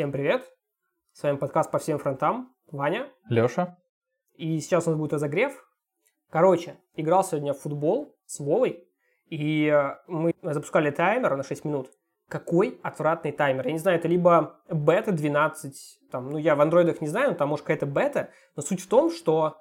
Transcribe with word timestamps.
Всем 0.00 0.12
привет! 0.12 0.50
С 1.12 1.22
вами 1.22 1.36
подкаст 1.36 1.70
«По 1.70 1.78
всем 1.78 1.98
фронтам». 1.98 2.54
Ваня. 2.72 3.10
Леша. 3.28 3.76
И 4.32 4.58
сейчас 4.60 4.86
у 4.86 4.90
нас 4.92 4.98
будет 4.98 5.12
разогрев. 5.12 5.52
Короче, 6.30 6.78
играл 6.94 7.22
сегодня 7.22 7.52
в 7.52 7.58
футбол 7.58 8.16
с 8.24 8.40
Вовой, 8.40 8.88
и 9.26 9.66
э, 9.66 9.96
мы 10.06 10.34
запускали 10.40 10.90
таймер 10.90 11.36
на 11.36 11.42
6 11.42 11.66
минут. 11.66 11.90
Какой 12.30 12.80
отвратный 12.82 13.30
таймер. 13.30 13.66
Я 13.66 13.72
не 13.72 13.78
знаю, 13.78 13.98
это 13.98 14.08
либо 14.08 14.62
бета 14.70 15.12
12, 15.12 16.08
там, 16.10 16.30
ну 16.30 16.38
я 16.38 16.56
в 16.56 16.62
андроидах 16.62 17.02
не 17.02 17.08
знаю, 17.08 17.32
но 17.32 17.36
там 17.36 17.50
может 17.50 17.66
какая-то 17.66 17.84
бета, 17.84 18.30
но 18.56 18.62
суть 18.62 18.80
в 18.80 18.88
том, 18.88 19.10
что, 19.10 19.58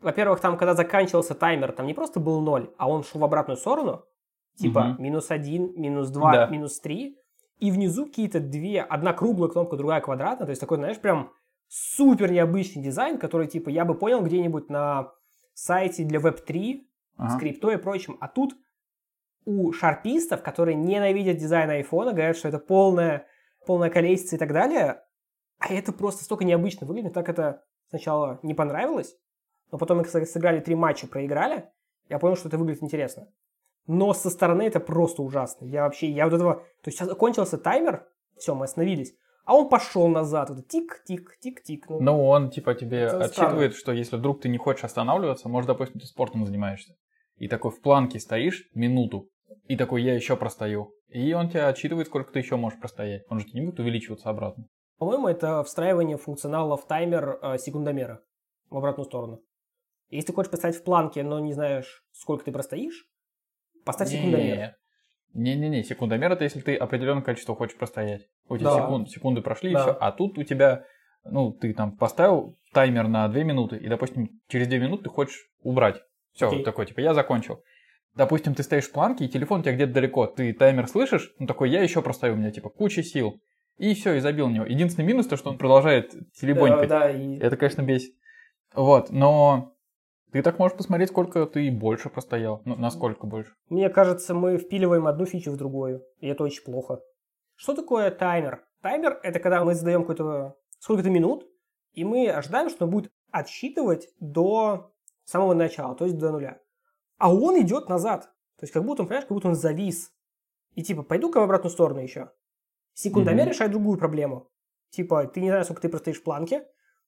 во-первых, 0.00 0.38
там, 0.38 0.56
когда 0.56 0.74
заканчивался 0.74 1.34
таймер, 1.34 1.72
там 1.72 1.88
не 1.88 1.94
просто 1.94 2.20
был 2.20 2.40
0, 2.40 2.72
а 2.78 2.88
он 2.88 3.02
шел 3.02 3.20
в 3.20 3.24
обратную 3.24 3.56
сторону, 3.56 4.04
типа 4.56 4.92
угу. 4.92 5.02
минус 5.02 5.32
1, 5.32 5.72
минус 5.74 6.10
2, 6.10 6.32
да. 6.32 6.46
минус 6.46 6.78
3, 6.78 7.18
и 7.58 7.70
внизу 7.70 8.06
какие-то 8.06 8.40
две, 8.40 8.82
одна 8.82 9.12
круглая 9.12 9.50
кнопка, 9.50 9.76
другая 9.76 10.00
квадратная, 10.00 10.46
то 10.46 10.50
есть 10.50 10.60
такой, 10.60 10.78
знаешь, 10.78 10.98
прям 10.98 11.32
супер 11.68 12.30
необычный 12.30 12.82
дизайн, 12.82 13.18
который, 13.18 13.46
типа, 13.46 13.68
я 13.68 13.84
бы 13.84 13.94
понял 13.94 14.22
где-нибудь 14.22 14.68
на 14.68 15.12
сайте 15.54 16.04
для 16.04 16.18
Web3, 16.18 16.82
ага. 17.16 17.36
скрипто 17.36 17.70
и 17.70 17.76
прочим, 17.76 18.18
а 18.20 18.28
тут 18.28 18.54
у 19.44 19.72
шарпистов, 19.72 20.42
которые 20.42 20.74
ненавидят 20.74 21.38
дизайн 21.38 21.70
айфона, 21.70 22.12
говорят, 22.12 22.36
что 22.36 22.48
это 22.48 22.58
полная, 22.58 23.26
полная 23.66 23.90
колесица 23.90 24.36
и 24.36 24.38
так 24.38 24.52
далее, 24.52 25.02
а 25.58 25.72
это 25.72 25.92
просто 25.92 26.24
столько 26.24 26.44
необычно 26.44 26.86
выглядит, 26.86 27.14
так 27.14 27.28
это 27.28 27.64
сначала 27.88 28.38
не 28.42 28.54
понравилось, 28.54 29.16
но 29.70 29.78
потом 29.78 29.98
мы 29.98 30.04
сыграли 30.04 30.60
три 30.60 30.74
матча, 30.74 31.06
проиграли, 31.06 31.70
я 32.08 32.18
понял, 32.18 32.36
что 32.36 32.48
это 32.48 32.58
выглядит 32.58 32.82
интересно. 32.82 33.28
Но 33.86 34.12
со 34.14 34.30
стороны 34.30 34.62
это 34.62 34.80
просто 34.80 35.22
ужасно. 35.22 35.64
Я 35.64 35.82
вообще, 35.84 36.10
я 36.10 36.24
вот 36.24 36.34
этого... 36.34 36.54
То 36.54 36.88
есть 36.88 36.98
сейчас 36.98 37.08
закончился 37.08 37.58
таймер, 37.58 38.06
все, 38.36 38.54
мы 38.54 38.64
остановились. 38.64 39.14
А 39.44 39.56
он 39.56 39.68
пошел 39.68 40.06
назад, 40.06 40.50
вот 40.50 40.68
тик-тик-тик-тик. 40.68 41.86
Ну, 41.88 42.00
ну 42.00 42.28
он 42.28 42.50
типа 42.50 42.74
тебе 42.74 43.08
отсчитывает, 43.08 43.74
что 43.74 43.92
если 43.92 44.16
вдруг 44.16 44.40
ты 44.40 44.48
не 44.48 44.58
хочешь 44.58 44.84
останавливаться, 44.84 45.48
может, 45.48 45.66
допустим, 45.66 46.00
ты 46.00 46.06
спортом 46.06 46.46
занимаешься, 46.46 46.94
и 47.36 47.48
такой 47.48 47.72
в 47.72 47.80
планке 47.80 48.20
стоишь 48.20 48.68
минуту, 48.74 49.28
и 49.66 49.76
такой 49.76 50.02
я 50.02 50.14
еще 50.14 50.36
простою. 50.36 50.94
И 51.08 51.32
он 51.34 51.50
тебя 51.50 51.68
отсчитывает, 51.68 52.06
сколько 52.06 52.32
ты 52.32 52.38
еще 52.38 52.56
можешь 52.56 52.78
простоять. 52.78 53.24
Он 53.28 53.40
же 53.40 53.46
не 53.52 53.60
будет 53.60 53.80
увеличиваться 53.80 54.30
обратно. 54.30 54.68
По-моему, 54.98 55.26
это 55.26 55.64
встраивание 55.64 56.16
функционала 56.16 56.76
в 56.76 56.86
таймер 56.86 57.38
э, 57.42 57.58
секундомера 57.58 58.22
в 58.70 58.76
обратную 58.76 59.04
сторону. 59.04 59.42
Если 60.08 60.28
ты 60.28 60.32
хочешь 60.32 60.50
поставить 60.50 60.76
в 60.76 60.84
планке, 60.84 61.22
но 61.22 61.40
не 61.40 61.52
знаешь, 61.52 62.04
сколько 62.12 62.44
ты 62.44 62.52
простоишь, 62.52 63.06
Поставь 63.84 64.10
не, 64.10 64.16
секундомер. 64.18 64.76
Не-не-не, 65.34 65.82
секундомер 65.82 66.32
это 66.32 66.44
если 66.44 66.60
ты 66.60 66.76
определенное 66.76 67.22
количество 67.22 67.54
хочешь 67.54 67.76
простоять. 67.76 68.28
У 68.48 68.56
тебя 68.56 68.74
да. 68.74 68.82
секунд, 68.82 69.10
секунды 69.10 69.40
прошли 69.40 69.72
да. 69.72 69.78
и 69.78 69.82
все. 69.82 69.96
А 70.00 70.12
тут 70.12 70.38
у 70.38 70.42
тебя, 70.42 70.84
ну, 71.24 71.52
ты 71.52 71.72
там 71.72 71.96
поставил 71.96 72.58
таймер 72.72 73.08
на 73.08 73.28
2 73.28 73.42
минуты, 73.42 73.76
и, 73.76 73.88
допустим, 73.88 74.28
через 74.48 74.68
2 74.68 74.78
минуты 74.78 75.04
ты 75.04 75.10
хочешь 75.10 75.48
убрать. 75.62 76.02
Все, 76.32 76.50
okay. 76.50 76.62
такой, 76.62 76.86
типа, 76.86 77.00
я 77.00 77.14
закончил. 77.14 77.62
Допустим, 78.14 78.54
ты 78.54 78.62
стоишь 78.62 78.84
в 78.84 78.92
планке, 78.92 79.24
и 79.24 79.28
телефон 79.28 79.60
у 79.60 79.62
тебя 79.62 79.74
где-то 79.74 79.92
далеко. 79.92 80.26
Ты 80.26 80.52
таймер 80.52 80.86
слышишь, 80.86 81.32
ну 81.38 81.46
такой, 81.46 81.70
я 81.70 81.82
еще 81.82 82.02
простою, 82.02 82.34
у 82.34 82.36
меня 82.36 82.50
типа 82.50 82.68
куча 82.68 83.02
сил. 83.02 83.40
И 83.78 83.94
все, 83.94 84.14
и 84.14 84.20
забил 84.20 84.48
в 84.48 84.52
него. 84.52 84.66
Единственный 84.66 85.06
минус 85.06 85.26
то, 85.26 85.36
что 85.36 85.50
он 85.50 85.56
продолжает 85.56 86.12
телебонькать. 86.34 86.88
Да, 86.88 87.00
да, 87.00 87.10
и... 87.10 87.38
Это, 87.38 87.56
конечно, 87.56 87.80
бесит. 87.80 88.14
Вот, 88.74 89.10
но 89.10 89.72
ты 90.32 90.42
так 90.42 90.58
можешь 90.58 90.76
посмотреть, 90.76 91.10
сколько 91.10 91.46
ты 91.46 91.70
больше 91.70 92.08
простоял. 92.08 92.62
Ну, 92.64 92.76
насколько 92.76 93.26
больше. 93.26 93.52
Мне 93.68 93.90
кажется, 93.90 94.34
мы 94.34 94.56
впиливаем 94.56 95.06
одну 95.06 95.26
фичу 95.26 95.52
в 95.52 95.56
другую. 95.56 96.02
И 96.18 96.26
это 96.26 96.44
очень 96.44 96.64
плохо. 96.64 97.00
Что 97.54 97.74
такое 97.74 98.10
таймер? 98.10 98.64
Таймер– 98.80 99.20
это 99.22 99.38
когда 99.40 99.64
мы 99.64 99.74
задаем 99.74 100.02
какой-то 100.02 100.56
сколько-то 100.78 101.10
минут, 101.10 101.46
и 101.92 102.04
мы 102.04 102.30
ожидаем, 102.30 102.70
что 102.70 102.86
он 102.86 102.90
будет 102.90 103.12
отсчитывать 103.30 104.08
до 104.20 104.92
самого 105.24 105.54
начала, 105.54 105.94
то 105.94 106.04
есть 106.06 106.18
до 106.18 106.32
нуля. 106.32 106.58
А 107.18 107.32
он 107.32 107.60
идет 107.60 107.88
назад. 107.88 108.22
То 108.58 108.64
есть 108.64 108.72
как 108.72 108.84
будто 108.84 109.02
он, 109.02 109.08
понимаешь, 109.08 109.26
как 109.26 109.34
будто 109.34 109.48
он 109.48 109.54
завис. 109.54 110.12
И 110.74 110.82
типа, 110.82 111.02
пойду-ка 111.02 111.40
в 111.40 111.44
обратную 111.44 111.70
сторону 111.70 112.00
еще. 112.00 112.30
Секундомер 112.94 113.46
mm-hmm. 113.46 113.50
решает 113.50 113.70
другую 113.70 113.98
проблему. 113.98 114.50
Типа, 114.90 115.26
ты 115.26 115.40
не 115.40 115.50
знаешь, 115.50 115.66
сколько 115.66 115.82
ты 115.82 115.88
простоишь 115.88 116.20
в 116.20 116.24
планке, 116.24 116.66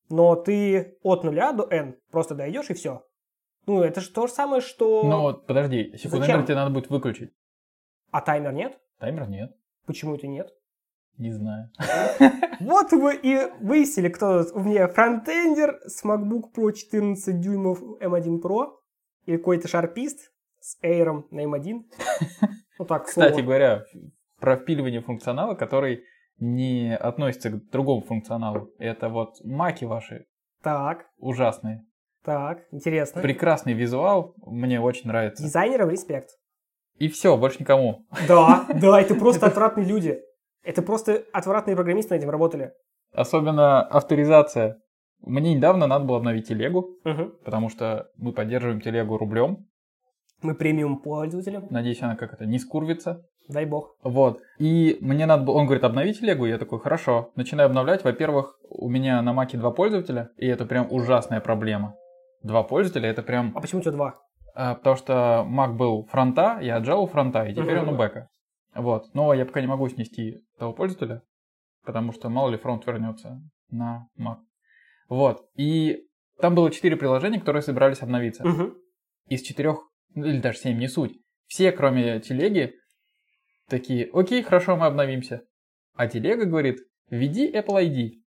но 0.09 0.37
ты 0.37 0.99
от 1.03 1.25
нуля 1.25 1.53
до 1.53 1.66
n 1.70 1.97
просто 2.10 2.34
дойдешь 2.34 2.70
и 2.70 2.75
все. 2.75 3.03
Ну, 3.66 3.82
это 3.82 4.00
же 4.00 4.10
то 4.10 4.26
же 4.26 4.32
самое, 4.32 4.60
что... 4.60 5.02
Ну 5.04 5.20
вот, 5.20 5.47
подожди, 5.47 5.97
секундомер 5.97 6.44
тебе 6.44 6.54
надо 6.54 6.70
будет 6.70 6.91
выключить. 6.91 7.32
А 8.10 8.20
таймер 8.20 8.52
нет? 8.52 8.78
Таймер 8.98 9.28
нет. 9.28 9.56
Почему 9.86 10.14
это 10.14 10.26
нет? 10.26 10.52
Не 11.19 11.32
знаю. 11.32 11.70
Вот 12.60 12.92
вы 12.92 13.16
и 13.16 13.38
выяснили, 13.60 14.08
кто 14.08 14.44
у 14.54 14.60
меня 14.60 14.88
фронтендер 14.88 15.80
с 15.84 16.04
MacBook 16.04 16.52
Pro 16.56 16.72
14 16.72 17.41
дюймов 17.41 17.82
M1 18.00 18.41
Pro 18.41 18.76
или 19.26 19.36
какой-то 19.36 19.69
шарпист 19.69 20.32
с 20.60 20.78
Air 20.82 21.25
на 21.31 21.44
M1. 21.44 21.82
Ну 22.78 22.84
так, 22.86 23.06
Кстати 23.06 23.41
говоря, 23.41 23.84
про 24.41 24.56
впиливание 24.56 25.00
функционала, 25.00 25.54
который 25.54 26.02
не 26.38 26.96
относится 26.96 27.50
к 27.50 27.70
другому 27.70 28.00
функционалу. 28.02 28.72
Это 28.78 29.08
вот 29.08 29.36
маки 29.44 29.84
ваши. 29.84 30.26
Так. 30.60 31.06
Ужасные. 31.19 31.84
Так, 32.25 32.61
интересно. 32.73 33.21
Прекрасный 33.21 33.75
визуал, 33.75 34.35
мне 34.47 34.81
очень 34.81 35.09
нравится. 35.09 35.43
Дизайнерам 35.43 35.91
респект. 35.91 36.31
И 36.97 37.09
все, 37.09 37.37
больше 37.37 37.59
никому. 37.61 38.07
Да, 38.27 38.67
да, 38.81 39.01
это 39.01 39.15
просто 39.15 39.47
отвратные 39.47 39.87
люди. 39.87 40.21
Это 40.62 40.81
просто 40.81 41.25
отвратные 41.33 41.77
программисты 41.77 42.15
над 42.15 42.23
этим 42.23 42.31
работали. 42.31 42.73
Особенно 43.12 43.83
авторизация. 43.83 44.81
Мне 45.21 45.55
недавно 45.55 45.87
надо 45.87 46.07
было 46.07 46.17
обновить 46.19 46.49
телегу, 46.49 46.97
угу. 47.05 47.33
потому 47.45 47.69
что 47.69 48.09
мы 48.17 48.33
поддерживаем 48.33 48.81
телегу 48.81 49.19
рублем. 49.19 49.67
Мы 50.41 50.55
премиум 50.55 51.01
пользователи. 51.01 51.62
Надеюсь, 51.71 52.03
она 52.03 52.17
как 52.17 52.33
это 52.33 52.47
не 52.47 52.59
скурвится. 52.59 53.27
Дай 53.49 53.67
бог. 53.67 53.97
Вот. 54.03 54.41
И 54.59 54.97
мне 55.01 55.27
надо 55.27 55.45
было... 55.45 55.55
Он 55.56 55.67
говорит, 55.67 55.85
обнови 55.85 56.15
телегу. 56.15 56.47
Я 56.47 56.59
такой, 56.59 56.81
хорошо. 56.81 57.33
Начинаю 57.37 57.67
обновлять. 57.67 58.05
Во-первых, 58.05 58.59
у 58.71 58.89
меня 58.89 59.21
на 59.21 59.33
маке 59.35 59.59
два 59.59 59.71
пользователя, 59.71 60.31
и 60.37 60.47
это 60.47 60.65
прям 60.65 60.91
ужасная 60.91 61.41
проблема 61.41 61.95
два 62.44 62.62
пользователя, 62.62 63.09
это 63.09 63.22
прям... 63.22 63.53
А 63.56 63.60
почему 63.60 63.81
у 63.81 63.82
тебя 63.82 63.93
два? 63.93 64.21
А, 64.55 64.77
потому 64.77 64.97
что 64.97 65.47
Mac 65.49 65.72
был 65.72 66.05
фронта, 66.05 66.59
я 66.60 66.77
отжал 66.77 67.06
фронта, 67.09 67.44
и 67.44 67.55
теперь 67.55 67.78
uh-huh. 67.78 67.88
он 67.88 67.94
у 67.94 67.97
бэка. 67.97 68.28
Вот. 68.75 69.12
Но 69.15 69.34
я 69.34 69.44
пока 69.47 69.60
не 69.60 69.66
могу 69.66 69.88
снести 69.88 70.41
того 70.59 70.72
пользователя, 70.72 71.22
потому 71.84 72.12
что 72.12 72.28
мало 72.28 72.50
ли 72.50 72.56
фронт 72.56 72.87
вернется 72.87 73.41
на 73.71 74.06
Mac. 74.19 74.38
Вот. 75.09 75.49
И 75.56 76.06
там 76.41 76.55
было 76.55 76.71
четыре 76.71 76.97
приложения, 76.97 77.41
которые 77.41 77.62
собирались 77.62 78.03
обновиться. 78.03 78.44
Uh-huh. 78.44 78.75
Из 79.26 79.43
четырех, 79.43 79.78
ну, 80.15 80.26
или 80.26 80.38
даже 80.41 80.59
семь, 80.59 80.78
не 80.78 80.88
суть. 80.88 81.19
Все, 81.47 81.72
кроме 81.72 82.21
телеги, 82.21 82.75
такие, 83.69 84.09
окей, 84.12 84.43
хорошо, 84.43 84.76
мы 84.76 84.87
обновимся. 84.87 85.43
А 85.94 86.06
телега 86.06 86.44
говорит, 86.44 86.78
введи 87.09 87.50
Apple 87.50 87.82
ID. 87.82 88.24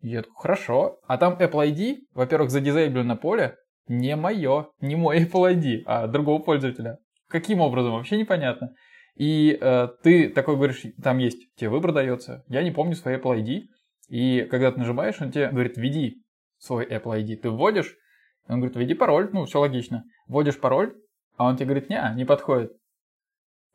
Я 0.00 0.22
такой, 0.22 0.36
хорошо. 0.36 1.00
А 1.06 1.18
там 1.18 1.34
Apple 1.34 1.72
ID, 1.72 1.96
во-первых, 2.14 2.50
задизейблено 2.50 3.16
поле, 3.16 3.56
не 3.88 4.14
мое, 4.16 4.68
не 4.80 4.96
мой 4.96 5.24
Apple 5.24 5.54
ID, 5.54 5.82
а 5.86 6.06
другого 6.06 6.42
пользователя. 6.42 6.98
Каким 7.28 7.60
образом, 7.60 7.92
вообще 7.92 8.16
непонятно. 8.16 8.74
И 9.16 9.58
э, 9.60 9.88
ты 10.02 10.28
такой 10.28 10.56
говоришь, 10.56 10.82
там 11.02 11.18
есть, 11.18 11.52
тебе 11.56 11.70
выбор 11.70 11.92
дается, 11.92 12.44
я 12.48 12.62
не 12.62 12.70
помню 12.70 12.94
свой 12.94 13.16
Apple 13.16 13.42
ID. 13.42 13.62
И 14.08 14.42
когда 14.50 14.70
ты 14.70 14.78
нажимаешь, 14.78 15.20
он 15.20 15.32
тебе 15.32 15.48
говорит, 15.48 15.76
введи 15.76 16.22
свой 16.58 16.86
Apple 16.86 17.20
ID. 17.20 17.36
Ты 17.36 17.50
вводишь, 17.50 17.96
он 18.46 18.60
говорит, 18.60 18.76
введи 18.76 18.94
пароль, 18.94 19.28
ну, 19.32 19.44
все 19.44 19.60
логично. 19.60 20.04
Вводишь 20.28 20.58
пароль, 20.58 20.94
а 21.36 21.46
он 21.46 21.56
тебе 21.56 21.66
говорит, 21.66 21.90
не, 21.90 22.00
не 22.14 22.24
подходит. 22.24 22.72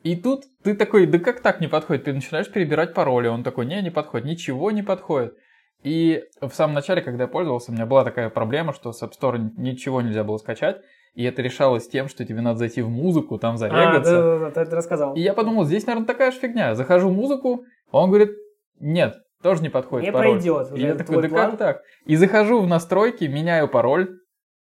И 0.04 0.16
тут 0.16 0.44
ты 0.64 0.76
такой, 0.76 1.08
да 1.08 1.20
как 1.20 1.42
так 1.42 1.62
не 1.62 1.68
подходит? 1.68 2.06
Ты 2.06 2.14
начинаешь 2.14 2.52
перебирать 2.52 2.94
пароли, 2.94 3.28
он 3.28 3.44
такой, 3.44 3.66
не, 3.66 3.82
не 3.82 3.92
подходит, 3.92 4.26
ничего 4.26 4.72
не 4.72 4.82
подходит. 4.84 5.36
И 5.84 6.24
в 6.42 6.52
самом 6.52 6.74
начале, 6.74 7.02
когда 7.02 7.24
я 7.24 7.28
пользовался, 7.28 7.72
у 7.72 7.74
меня 7.74 7.86
была 7.86 8.04
такая 8.04 8.30
проблема, 8.30 8.74
что 8.74 8.94
с 8.94 9.04
App 9.04 9.12
Store 9.20 9.38
ничего 9.58 10.02
нельзя 10.02 10.24
было 10.24 10.38
скачать. 10.38 10.82
И 11.14 11.24
это 11.24 11.42
решалось 11.42 11.88
тем, 11.88 12.08
что 12.08 12.26
тебе 12.26 12.42
надо 12.42 12.60
зайти 12.60 12.82
в 12.82 12.90
музыку, 12.90 13.38
там 13.38 13.58
зарегаться. 13.58 14.18
А, 14.18 14.22
да, 14.22 14.40
да, 14.40 14.52
да, 14.52 14.66
ты 14.66 14.76
рассказал. 14.76 15.14
И 15.14 15.22
я 15.22 15.34
подумал, 15.34 15.66
здесь, 15.66 15.86
наверное, 15.86 16.08
такая 16.08 16.32
же 16.32 16.40
фигня. 16.40 16.74
Захожу 16.74 17.10
в 17.10 17.14
музыку, 17.14 17.66
он 17.92 18.10
говорит, 18.10 18.32
нет, 18.80 19.18
тоже 19.44 19.62
не 19.62 19.70
подходит 19.70 20.08
не 20.08 20.12
пароль. 20.12 20.32
пройдет. 20.32 20.76
И 20.76 20.82
я 20.82 20.96
такой, 20.96 21.22
да 21.22 21.30
план? 21.30 21.52
как 21.52 21.60
так? 21.60 21.82
И 22.06 22.16
захожу 22.16 22.62
в 22.62 22.68
настройки, 22.68 23.26
меняю 23.26 23.68
пароль, 23.68 24.18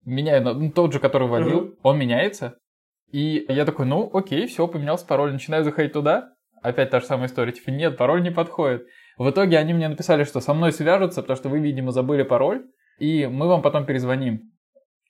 меняю 0.05 0.43
ну, 0.43 0.71
тот 0.71 0.93
же, 0.93 0.99
который 0.99 1.29
вводил, 1.29 1.59
угу. 1.59 1.75
он 1.83 1.99
меняется. 1.99 2.59
И 3.13 3.47
я 3.49 3.65
такой, 3.65 3.87
ну 3.87 4.11
окей, 4.13 4.47
все, 4.47 4.67
поменялся 4.67 5.07
пароль, 5.07 5.33
начинаю 5.33 5.65
заходить 5.65 5.93
туда, 5.93 6.33
опять 6.63 6.91
та 6.91 7.01
же 7.01 7.07
самая 7.07 7.29
история, 7.29 7.53
типа, 7.53 7.71
нет, 7.71 7.97
пароль 7.97 8.23
не 8.23 8.31
подходит. 8.31 8.87
В 9.17 9.31
итоге 9.31 9.59
они 9.59 9.73
мне 9.73 9.89
написали, 9.89 10.25
что 10.25 10.41
со 10.41 10.53
мной 10.53 10.73
свяжутся, 10.73 11.23
потому 11.23 11.37
что 11.37 11.49
вы, 11.49 11.61
видимо, 11.61 11.91
забыли 11.91 12.23
пароль, 12.23 12.67
и 12.99 13.27
мы 13.27 13.49
вам 13.49 13.63
потом 13.63 13.87
перезвоним. 13.87 14.53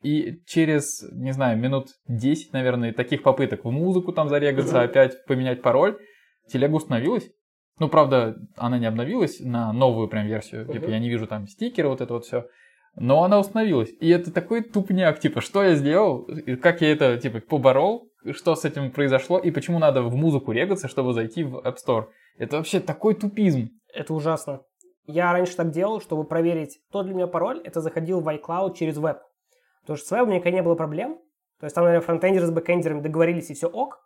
И 0.02 0.40
через, 0.46 1.04
не 1.12 1.32
знаю, 1.32 1.58
минут 1.58 1.88
10, 2.06 2.52
наверное, 2.52 2.92
таких 2.92 3.22
попыток 3.22 3.64
в 3.64 3.70
музыку 3.70 4.12
там 4.12 4.28
зарегаться, 4.28 4.82
опять 4.82 5.24
поменять 5.26 5.62
пароль, 5.62 5.98
телега 6.48 6.74
установилась. 6.74 7.28
Ну, 7.78 7.88
правда, 7.88 8.36
она 8.56 8.78
не 8.78 8.86
обновилась 8.86 9.40
на 9.40 9.72
новую 9.72 10.08
прям 10.08 10.26
версию. 10.26 10.66
Типа, 10.66 10.88
я 10.88 10.98
не 10.98 11.08
вижу 11.08 11.26
там 11.26 11.46
стикеры, 11.46 11.88
вот 11.88 12.00
это 12.00 12.14
вот 12.14 12.24
все. 12.24 12.46
Но 12.94 13.24
она 13.24 13.38
установилась. 13.38 13.90
И 14.00 14.08
это 14.08 14.32
такой 14.32 14.62
тупняк, 14.62 15.18
типа, 15.18 15.40
что 15.40 15.62
я 15.62 15.74
сделал, 15.74 16.26
как 16.62 16.80
я 16.80 16.92
это, 16.92 17.18
типа, 17.18 17.40
поборол, 17.40 18.10
что 18.32 18.54
с 18.54 18.64
этим 18.64 18.90
произошло, 18.90 19.38
и 19.38 19.50
почему 19.50 19.78
надо 19.78 20.02
в 20.02 20.14
музыку 20.16 20.52
регаться, 20.52 20.88
чтобы 20.88 21.12
зайти 21.12 21.42
в 21.42 21.56
App 21.58 21.76
Store. 21.86 22.06
Это 22.38 22.56
вообще 22.56 22.80
такой 22.80 23.14
тупизм. 23.14 23.70
Это 23.96 24.12
ужасно. 24.12 24.62
Я 25.06 25.32
раньше 25.32 25.56
так 25.56 25.70
делал, 25.70 26.00
чтобы 26.00 26.24
проверить, 26.24 26.80
кто 26.88 27.02
для 27.02 27.14
меня 27.14 27.26
пароль, 27.26 27.60
это 27.64 27.80
заходил 27.80 28.20
в 28.20 28.28
iCloud 28.28 28.74
через 28.74 28.98
веб. 28.98 29.18
Потому 29.80 29.96
что 29.96 30.06
с 30.06 30.10
вебом 30.10 30.30
никогда 30.30 30.50
не 30.50 30.62
было 30.62 30.74
проблем. 30.74 31.18
То 31.58 31.64
есть 31.64 31.74
там, 31.74 31.84
наверное, 31.84 32.04
фронтендеры 32.04 32.46
с 32.46 32.50
бэкендерами 32.50 33.00
договорились, 33.00 33.50
и 33.50 33.54
все 33.54 33.68
ок. 33.68 34.04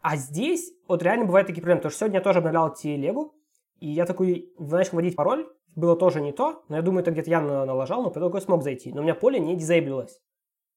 А 0.00 0.16
здесь 0.16 0.72
вот 0.88 1.02
реально 1.02 1.24
бывают 1.24 1.46
такие 1.46 1.62
проблемы. 1.62 1.80
Потому 1.80 1.90
что 1.90 2.00
сегодня 2.00 2.18
я 2.18 2.22
тоже 2.22 2.38
обновлял 2.40 2.74
телегу, 2.74 3.34
и 3.78 3.88
я 3.88 4.04
такой 4.04 4.52
начал 4.58 4.96
вводить 4.96 5.16
пароль, 5.16 5.48
было 5.74 5.96
тоже 5.96 6.20
не 6.20 6.32
то, 6.32 6.64
но 6.68 6.76
я 6.76 6.82
думаю, 6.82 7.02
это 7.02 7.10
где-то 7.10 7.30
я 7.30 7.40
налажал, 7.40 8.02
но 8.02 8.10
потом 8.10 8.40
смог 8.40 8.62
зайти. 8.62 8.92
Но 8.92 9.00
у 9.00 9.04
меня 9.04 9.14
поле 9.14 9.38
не 9.38 9.56
дизейблилось. 9.56 10.20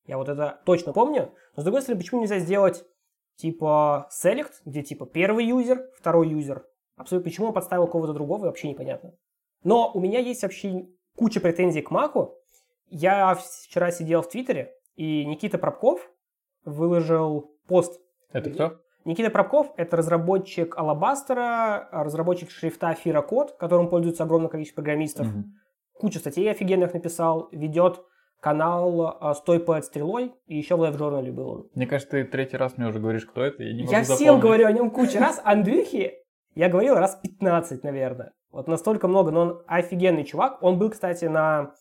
Я 0.05 0.17
вот 0.17 0.29
это 0.29 0.61
точно 0.65 0.93
помню. 0.93 1.33
Но 1.55 1.61
с 1.61 1.65
другой 1.65 1.81
стороны, 1.81 2.01
почему 2.01 2.21
нельзя 2.21 2.39
сделать 2.39 2.85
типа 3.35 4.09
select, 4.11 4.53
где 4.65 4.83
типа 4.83 5.05
первый 5.05 5.45
юзер, 5.45 5.89
второй 5.97 6.29
юзер? 6.29 6.65
Абсолютно 6.99 7.29
почему 7.29 7.47
он 7.47 7.53
подставил 7.53 7.87
кого-то 7.87 8.11
другого, 8.11 8.45
вообще 8.45 8.67
непонятно. 8.67 9.13
Но 9.63 9.89
у 9.93 10.01
меня 10.01 10.19
есть 10.19 10.43
вообще 10.43 10.85
куча 11.15 11.39
претензий 11.39 11.81
к 11.81 11.91
Маку. 11.91 12.35
Я 12.89 13.35
вчера 13.35 13.89
сидел 13.91 14.21
в 14.21 14.27
Твиттере, 14.27 14.73
и 14.95 15.23
Никита 15.25 15.57
Пробков 15.57 16.11
выложил 16.65 17.55
пост. 17.67 18.01
Это 18.33 18.49
кто? 18.49 18.81
Никита 19.05 19.29
Пробков– 19.31 19.71
это 19.77 19.95
разработчик 19.95 20.77
Алабастера, 20.77 21.87
разработчик 21.93 22.51
шрифта 22.51 22.93
Фирокод, 22.93 23.53
которым 23.53 23.87
пользуется 23.87 24.25
огромное 24.25 24.49
количество 24.49 24.81
программистов. 24.81 25.27
Угу. 25.27 25.43
Кучу 26.01 26.19
статей 26.19 26.51
офигенных 26.51 26.93
написал, 26.93 27.47
ведет 27.53 28.03
канал 28.41 29.17
а, 29.21 29.33
«Стой 29.35 29.61
под 29.61 29.85
стрелой», 29.85 30.33
и 30.47 30.57
еще 30.57 30.75
в 30.75 30.83
Live 30.83 30.97
Journal 30.97 31.31
был 31.31 31.49
он. 31.49 31.69
Мне 31.75 31.87
кажется, 31.87 32.11
ты 32.11 32.25
третий 32.25 32.57
раз 32.57 32.77
мне 32.77 32.87
уже 32.87 32.99
говоришь, 32.99 33.25
кто 33.25 33.41
это, 33.41 33.63
я 33.63 33.73
не 33.73 33.83
могу 33.83 33.91
Я 33.91 34.03
запомнить. 34.03 34.21
всем 34.21 34.39
говорю 34.41 34.65
о 34.65 34.71
нем 34.73 34.91
кучу 34.91 35.17
раз. 35.17 35.41
Андрюхи 35.43 36.18
я 36.55 36.69
говорил 36.69 36.95
раз 36.95 37.19
15, 37.21 37.83
наверное. 37.83 38.31
Вот 38.51 38.67
настолько 38.67 39.07
много, 39.07 39.31
но 39.31 39.41
он 39.41 39.61
офигенный 39.67 40.23
чувак. 40.23 40.61
Он 40.61 40.79
был, 40.79 40.89
кстати, 40.89 41.25
на 41.25 41.73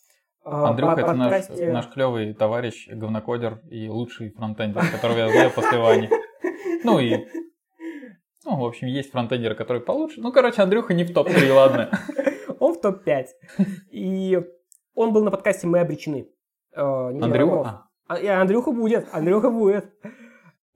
а, 0.44 0.70
Андрюха, 0.70 1.00
это 1.00 1.12
наш, 1.15 1.49
наш 1.49 1.88
клевый 1.88 2.35
товарищ, 2.35 2.88
говнокодер 2.88 3.61
и 3.70 3.88
лучший 3.88 4.31
фронтендер, 4.31 4.82
которого 4.91 5.19
я 5.19 5.29
знаю 5.31 5.50
после 5.55 5.79
Вани. 5.79 6.11
Ну 6.85 6.99
и... 6.99 7.26
Ну, 8.44 8.56
в 8.56 8.65
общем, 8.65 8.87
есть 8.87 9.11
фронтендеры, 9.11 9.55
которые 9.55 9.82
получше. 9.82 10.20
Ну, 10.20 10.32
короче, 10.32 10.62
Андрюха 10.62 10.94
не 10.94 11.05
в 11.05 11.12
топ-3, 11.12 11.53
ладно. 11.53 11.91
Он 12.61 12.75
в 12.75 12.81
топ-5. 12.81 13.26
И 13.91 14.41
он 14.94 15.12
был 15.12 15.23
на 15.23 15.31
подкасте 15.31 15.67
«Мы 15.67 15.81
обречены». 15.81 16.29
Э, 16.75 16.81
Андрюха? 16.81 17.88
А, 18.09 18.19
и 18.19 18.26
Андрюха 18.26 18.73
будет, 18.73 19.06
Андрюха 19.12 19.50
будет. 19.50 19.93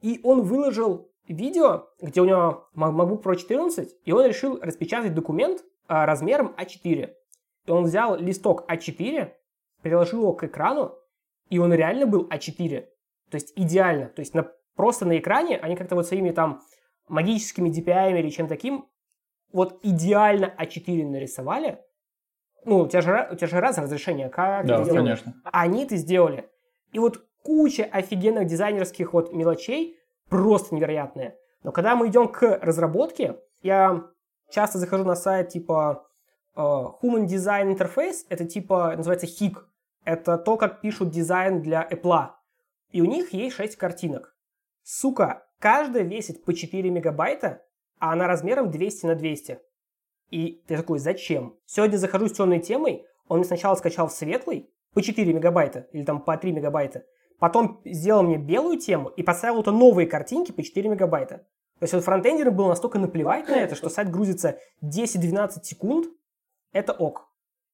И 0.01 0.21
он 0.23 0.43
выложил 0.43 1.12
видео, 1.29 1.89
где 2.01 2.21
у 2.21 2.25
него 2.25 2.69
MacBook 2.75 3.23
Pro 3.23 3.37
14, 3.37 3.97
и 4.05 4.13
он 4.13 4.27
решил 4.27 4.59
распечатать 4.61 5.15
документ 5.15 5.65
а, 5.87 6.07
размером 6.07 6.55
А4. 6.59 7.13
И 7.67 7.71
он 7.71 7.85
взял 7.85 8.17
листок 8.17 8.65
А4, 8.71 9.33
приложил 9.83 10.21
его 10.23 10.33
к 10.33 10.45
экрану, 10.45 10.97
и 11.49 11.59
он 11.59 11.73
реально 11.73 12.07
был 12.07 12.29
А4. 12.29 12.87
То 13.31 13.35
есть 13.35 13.53
идеально. 13.57 14.09
То 14.09 14.21
есть 14.21 14.35
на, 14.35 14.51
просто 14.75 15.07
на 15.07 15.19
экране 15.19 15.59
они 15.59 15.77
как-то 15.77 15.95
вот 15.95 16.07
своими 16.07 16.31
там 16.31 16.63
магическими 17.09 17.71
DPI 17.71 18.19
или 18.19 18.31
чем 18.31 18.49
таким 18.49 18.89
вот 19.53 19.79
идеально 19.83 20.55
А4 20.59 21.07
нарисовали. 21.07 21.79
Ну, 22.65 22.81
у 22.81 22.89
тебя 22.89 23.01
же, 23.01 23.29
у 23.33 23.35
тебя 23.35 23.47
же 23.49 23.61
разное 23.61 23.85
разрешение. 23.85 24.29
Как 24.29 24.67
да, 24.67 24.85
конечно. 24.85 25.35
Они 25.45 25.85
это 25.85 25.97
сделали. 25.97 26.49
И 26.93 26.99
вот 26.99 27.25
куча 27.43 27.85
офигенных 27.85 28.47
дизайнерских 28.47 29.13
вот 29.13 29.33
мелочей 29.33 29.99
просто 30.33 30.75
невероятные. 30.75 31.37
Но 31.63 31.73
когда 31.73 31.95
мы 31.95 32.09
идем 32.09 32.27
к 32.27 32.59
разработке, 32.63 33.39
я 33.61 34.03
часто 34.51 34.79
захожу 34.79 35.05
на 35.05 35.15
сайт 35.15 35.51
типа 35.51 36.09
э, 36.57 36.61
Human 36.61 37.27
Design 37.27 37.77
Interface, 37.77 38.25
это 38.31 38.47
типа, 38.47 38.95
называется 38.97 39.27
HIC, 39.27 39.59
это 40.05 40.39
то, 40.39 40.57
как 40.57 40.81
пишут 40.81 41.11
дизайн 41.11 41.61
для 41.61 41.87
Apple. 41.87 42.31
И 42.93 43.03
у 43.03 43.05
них 43.05 43.35
есть 43.35 43.57
6 43.57 43.77
картинок. 43.77 44.35
Сука, 44.83 45.47
каждая 45.59 46.03
весит 46.03 46.45
по 46.45 46.55
4 46.55 46.91
мегабайта, 46.91 47.63
а 47.99 48.13
она 48.13 48.27
размером 48.27 48.71
200 48.71 49.07
на 49.07 49.15
200. 49.15 49.61
И 50.31 50.65
ты 50.67 50.79
такой, 50.79 50.99
зачем? 50.99 51.59
Сегодня 51.67 51.99
захожу 51.99 52.29
с 52.29 52.33
темной 52.33 52.61
темой, 52.61 53.05
он 53.29 53.39
мне 53.39 53.47
сначала 53.47 53.75
скачал 53.75 54.09
в 54.09 54.13
светлый 54.13 54.71
по 54.95 55.03
4 55.03 55.31
мегабайта 55.31 55.89
или 55.93 56.05
там 56.05 56.23
по 56.23 56.39
3 56.39 56.53
мегабайта, 56.53 57.05
потом 57.43 57.81
сделал 57.85 58.23
мне 58.23 58.39
белую 58.39 58.79
тему 58.79 59.09
и 59.09 59.25
поставил 59.25 59.63
это 59.63 59.73
новые 59.73 60.07
картинки 60.07 60.53
по 60.53 60.63
4 60.63 60.89
мегабайта. 60.89 61.39
То 61.81 61.83
есть 61.83 61.93
вот 61.93 62.05
фронтендерам 62.05 62.55
было 62.55 62.69
настолько 62.69 63.01
наплевать 63.01 63.49
на 63.49 63.57
это, 63.57 63.75
что 63.75 63.89
сайт 63.89 64.13
грузится 64.13 64.61
10-12 64.81 65.65
секунд, 65.65 66.07
это 66.71 66.93
ок. 66.93 67.29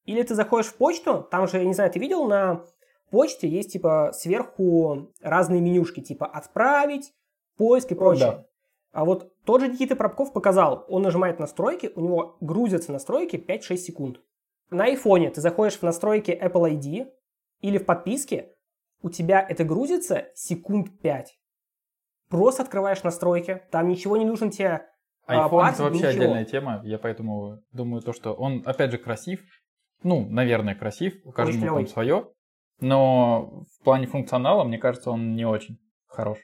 Или 0.07 0.23
ты 0.23 0.35
заходишь 0.35 0.69
в 0.71 0.77
почту, 0.77 1.23
там 1.31 1.47
же, 1.47 1.59
я 1.59 1.67
не 1.67 1.75
знаю, 1.75 1.93
ты 1.93 1.99
видел, 1.99 2.25
на 2.25 2.65
почте 3.11 3.47
есть 3.47 3.71
типа 3.71 4.13
сверху 4.15 5.13
разные 5.21 5.61
менюшки, 5.61 6.01
типа 6.01 6.25
отправить, 6.25 7.13
поиск 7.59 7.93
и 7.93 7.95
прочее. 7.95 8.31
Да. 8.31 8.47
А 8.93 9.05
вот 9.05 9.35
тот 9.45 9.61
же 9.61 9.69
Никита 9.69 9.97
Пробков 9.97 10.33
показал, 10.33 10.87
он 10.89 11.03
нажимает 11.03 11.39
настройки, 11.39 11.93
у 11.95 12.01
него 12.01 12.39
грузятся 12.41 12.91
настройки 12.91 13.37
5-6 13.37 13.77
секунд. 13.77 14.21
На 14.71 14.85
айфоне 14.85 15.29
ты 15.29 15.43
заходишь 15.43 15.77
в 15.77 15.83
настройки 15.83 16.31
Apple 16.31 16.73
ID 16.73 17.13
или 17.61 17.77
в 17.77 17.85
подписке, 17.85 18.55
у 19.03 19.11
тебя 19.11 19.45
это 19.47 19.65
грузится 19.65 20.29
секунд 20.35 21.01
5. 21.01 21.39
Просто 22.29 22.63
открываешь 22.63 23.03
настройки, 23.03 23.63
там 23.71 23.89
ничего 23.89 24.17
не 24.17 24.25
нужно 24.25 24.51
тебе 24.51 24.83
а, 25.27 25.49
iPhone 25.49 25.71
это 25.71 25.83
вообще 25.83 25.99
ничего. 25.99 26.11
отдельная 26.11 26.45
тема, 26.45 26.81
я 26.85 26.99
поэтому 26.99 27.63
думаю 27.73 28.03
то, 28.03 28.13
что 28.13 28.33
он 28.33 28.63
опять 28.65 28.91
же 28.91 28.99
красив, 28.99 29.41
ну, 30.03 30.27
наверное, 30.29 30.75
красив, 30.75 31.15
у 31.25 31.33
каждого 31.33 31.77
там 31.77 31.87
свое. 31.87 32.29
Но 32.81 33.65
в 33.79 33.85
плане 33.85 34.07
функционала, 34.07 34.65
мне 34.65 34.79
кажется, 34.79 35.11
он 35.11 35.35
не 35.35 35.45
очень 35.45 35.79
хорош. 36.07 36.39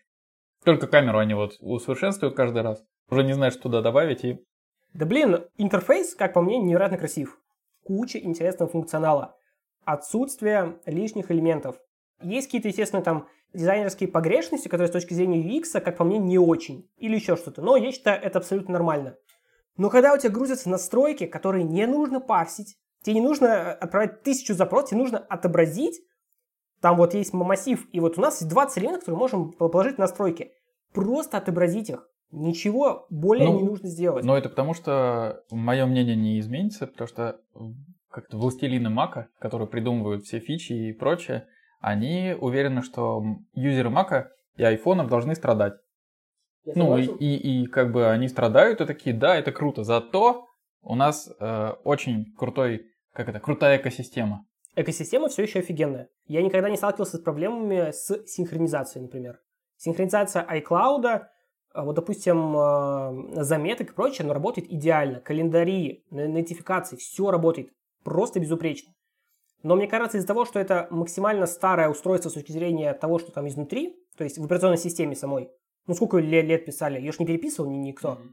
Только 0.64 0.86
камеру 0.86 1.18
они 1.18 1.34
вот 1.34 1.52
усовершенствуют 1.60 2.34
каждый 2.34 2.62
раз. 2.62 2.84
Уже 3.08 3.22
не 3.22 3.34
знаешь, 3.34 3.52
что 3.52 3.64
туда 3.64 3.82
добавить 3.82 4.24
и... 4.24 4.44
Да 4.92 5.06
блин, 5.06 5.44
интерфейс, 5.56 6.14
как 6.14 6.32
по 6.32 6.40
мне, 6.40 6.58
невероятно 6.58 6.98
красив. 6.98 7.38
Куча 7.84 8.18
интересного 8.18 8.70
функционала. 8.70 9.36
Отсутствие 9.84 10.80
лишних 10.86 11.30
элементов. 11.30 11.76
Есть 12.22 12.48
какие-то, 12.48 12.68
естественно, 12.68 13.02
там 13.02 13.28
дизайнерские 13.52 14.08
погрешности, 14.08 14.68
которые 14.68 14.88
с 14.88 14.92
точки 14.92 15.14
зрения 15.14 15.42
UX, 15.42 15.80
как 15.80 15.96
по 15.96 16.04
мне, 16.04 16.18
не 16.18 16.38
очень. 16.38 16.88
Или 16.96 17.16
еще 17.16 17.36
что-то. 17.36 17.62
Но 17.62 17.76
я 17.76 17.92
считаю, 17.92 18.22
это 18.22 18.38
абсолютно 18.38 18.72
нормально. 18.72 19.16
Но 19.76 19.90
когда 19.90 20.14
у 20.14 20.18
тебя 20.18 20.30
грузятся 20.30 20.70
настройки, 20.70 21.26
которые 21.26 21.64
не 21.64 21.86
нужно 21.86 22.20
парсить, 22.20 22.76
Тебе 23.04 23.16
не 23.16 23.20
нужно 23.20 23.46
э, 23.46 23.70
отправлять 23.72 24.22
тысячу 24.22 24.54
запросов, 24.54 24.90
тебе 24.90 25.00
нужно 25.00 25.18
отобразить. 25.18 26.00
Там 26.80 26.96
вот 26.96 27.14
есть 27.14 27.32
массив, 27.32 27.86
и 27.92 28.00
вот 28.00 28.18
у 28.18 28.20
нас 28.20 28.40
есть 28.40 28.50
20 28.50 28.78
элементов, 28.78 29.00
которые 29.00 29.18
можем 29.18 29.52
положить 29.52 29.96
в 29.96 29.98
настройки. 29.98 30.52
Просто 30.92 31.36
отобразить 31.36 31.90
их. 31.90 32.08
Ничего 32.30 33.06
более 33.10 33.46
ну, 33.46 33.58
не 33.58 33.64
нужно 33.64 33.88
сделать. 33.88 34.24
Но 34.24 34.36
это 34.36 34.48
потому, 34.48 34.74
что 34.74 35.42
мое 35.50 35.86
мнение 35.86 36.16
не 36.16 36.40
изменится, 36.40 36.86
потому 36.86 37.06
что 37.06 37.40
как-то 38.10 38.38
властелины 38.38 38.90
Мака, 38.90 39.28
которые 39.38 39.68
придумывают 39.68 40.24
все 40.24 40.40
фичи 40.40 40.72
и 40.72 40.92
прочее, 40.92 41.46
они 41.84 42.34
уверены, 42.40 42.82
что 42.82 43.22
юзеры 43.52 43.90
Мака 43.90 44.32
и 44.56 44.64
айфонов 44.64 45.08
должны 45.08 45.34
страдать. 45.34 45.74
Я 46.64 46.72
ну 46.76 46.96
и, 46.96 47.04
и, 47.04 47.64
и 47.64 47.66
как 47.66 47.92
бы 47.92 48.08
они 48.08 48.28
страдают 48.28 48.80
и 48.80 48.86
такие, 48.86 49.14
да, 49.14 49.36
это 49.36 49.52
круто. 49.52 49.84
Зато 49.84 50.48
у 50.82 50.94
нас 50.94 51.30
э, 51.38 51.72
очень 51.84 52.34
крутой 52.38 52.86
как 53.12 53.28
это, 53.28 53.38
крутая 53.38 53.76
экосистема. 53.76 54.46
Экосистема 54.76 55.28
все 55.28 55.42
еще 55.42 55.58
офигенная. 55.58 56.08
Я 56.26 56.42
никогда 56.42 56.70
не 56.70 56.78
сталкивался 56.78 57.18
с 57.18 57.20
проблемами 57.20 57.90
с 57.92 58.26
синхронизацией, 58.26 59.02
например. 59.02 59.40
Синхронизация 59.76 60.42
iCloud, 60.42 61.26
а, 61.74 61.84
вот, 61.84 61.96
допустим, 61.96 62.56
а, 62.56 63.12
заметок 63.34 63.90
и 63.90 63.92
прочее, 63.92 64.26
но 64.26 64.32
работает 64.32 64.72
идеально. 64.72 65.20
Календари, 65.20 66.06
нотификации, 66.10 66.96
все 66.96 67.30
работает 67.30 67.68
просто 68.02 68.40
безупречно. 68.40 68.94
Но 69.64 69.76
мне 69.76 69.88
кажется, 69.88 70.18
из-за 70.18 70.26
того, 70.26 70.44
что 70.44 70.60
это 70.60 70.86
максимально 70.90 71.46
старое 71.46 71.88
устройство 71.88 72.28
с 72.28 72.34
точки 72.34 72.52
зрения 72.52 72.92
того, 72.92 73.18
что 73.18 73.32
там 73.32 73.48
изнутри, 73.48 73.96
то 74.16 74.22
есть 74.22 74.36
в 74.38 74.44
операционной 74.44 74.76
системе 74.76 75.16
самой, 75.16 75.50
ну 75.86 75.94
сколько 75.94 76.18
лет, 76.18 76.44
лет 76.44 76.66
писали, 76.66 77.00
ее 77.00 77.12
же 77.12 77.18
не 77.20 77.26
переписывал 77.26 77.70
ни, 77.70 77.76
никто. 77.76 78.10
Mm-hmm. 78.10 78.28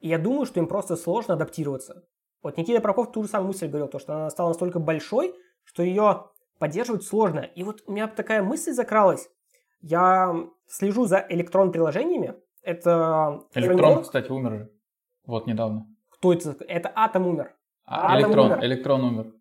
И 0.00 0.08
я 0.08 0.18
думаю, 0.18 0.46
что 0.46 0.60
им 0.60 0.68
просто 0.68 0.94
сложно 0.94 1.34
адаптироваться. 1.34 2.04
Вот 2.40 2.56
Никита 2.56 2.80
Прокофьев 2.80 3.12
ту 3.12 3.24
же 3.24 3.28
самую 3.28 3.48
мысль 3.48 3.66
говорил, 3.66 3.88
то, 3.88 3.98
что 3.98 4.14
она 4.14 4.30
стала 4.30 4.48
настолько 4.48 4.78
большой, 4.78 5.34
что 5.64 5.82
ее 5.82 6.30
поддерживать 6.60 7.02
сложно. 7.02 7.40
И 7.40 7.64
вот 7.64 7.82
у 7.86 7.92
меня 7.92 8.06
такая 8.06 8.44
мысль 8.44 8.70
закралась. 8.70 9.28
Я 9.80 10.36
слежу 10.68 11.06
за 11.06 11.26
электрон-приложениями. 11.28 12.36
Это 12.62 13.42
Электрон, 13.54 13.78
фреймворк. 13.78 14.02
кстати, 14.04 14.30
умер 14.30 14.50
же. 14.52 14.70
Вот 15.26 15.48
недавно. 15.48 15.86
Кто 16.10 16.32
это? 16.32 16.56
Это 16.68 16.92
атом 16.94 17.26
умер. 17.26 17.56
А, 17.84 18.14
Атом 18.14 18.30
электрон, 18.30 18.46
умер. 18.46 18.64
электрон 18.64 19.04
умер. 19.04 19.32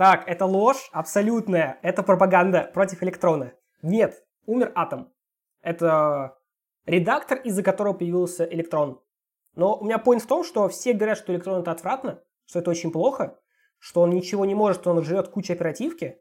Так, 0.00 0.26
это 0.26 0.46
ложь 0.46 0.88
абсолютная. 0.92 1.78
Это 1.82 2.02
пропаганда 2.02 2.70
против 2.72 3.02
электрона. 3.02 3.52
Нет, 3.82 4.24
умер 4.46 4.72
атом. 4.74 5.12
Это 5.60 6.38
редактор, 6.86 7.36
из-за 7.36 7.62
которого 7.62 7.92
появился 7.92 8.46
электрон. 8.46 9.02
Но 9.56 9.76
у 9.76 9.84
меня 9.84 9.98
point 10.02 10.20
в 10.20 10.26
том, 10.26 10.42
что 10.42 10.70
все 10.70 10.94
говорят, 10.94 11.18
что 11.18 11.34
электрон 11.34 11.60
это 11.60 11.70
отвратно, 11.70 12.22
что 12.46 12.60
это 12.60 12.70
очень 12.70 12.90
плохо, 12.90 13.38
что 13.78 14.00
он 14.00 14.08
ничего 14.08 14.46
не 14.46 14.54
может, 14.54 14.80
что 14.80 14.90
он 14.90 15.04
жрет 15.04 15.28
кучу 15.28 15.52
оперативки. 15.52 16.18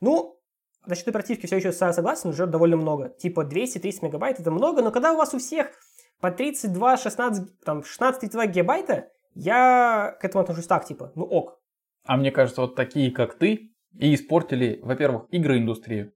Ну, 0.00 0.40
насчет 0.86 1.08
оперативки 1.08 1.46
все 1.46 1.56
еще 1.56 1.72
согласен, 1.72 2.32
жрет 2.32 2.50
довольно 2.50 2.76
много. 2.76 3.08
Типа 3.08 3.40
200-300 3.40 4.04
мегабайт 4.04 4.38
это 4.38 4.52
много, 4.52 4.82
но 4.82 4.92
когда 4.92 5.14
у 5.14 5.16
вас 5.16 5.34
у 5.34 5.40
всех 5.40 5.72
по 6.20 6.30
32, 6.30 6.96
16, 6.96 7.60
там, 7.64 7.80
16-32 7.80 8.46
гигабайта, 8.46 9.08
я 9.34 10.16
к 10.20 10.24
этому 10.24 10.42
отношусь 10.42 10.68
так, 10.68 10.84
типа, 10.84 11.10
ну 11.16 11.24
ок. 11.24 11.59
А 12.10 12.16
мне 12.16 12.32
кажется, 12.32 12.62
вот 12.62 12.74
такие, 12.74 13.12
как 13.12 13.34
ты, 13.34 13.70
и 13.96 14.12
испортили, 14.16 14.80
во-первых, 14.82 15.26
игры 15.30 15.58
индустрию. 15.58 16.12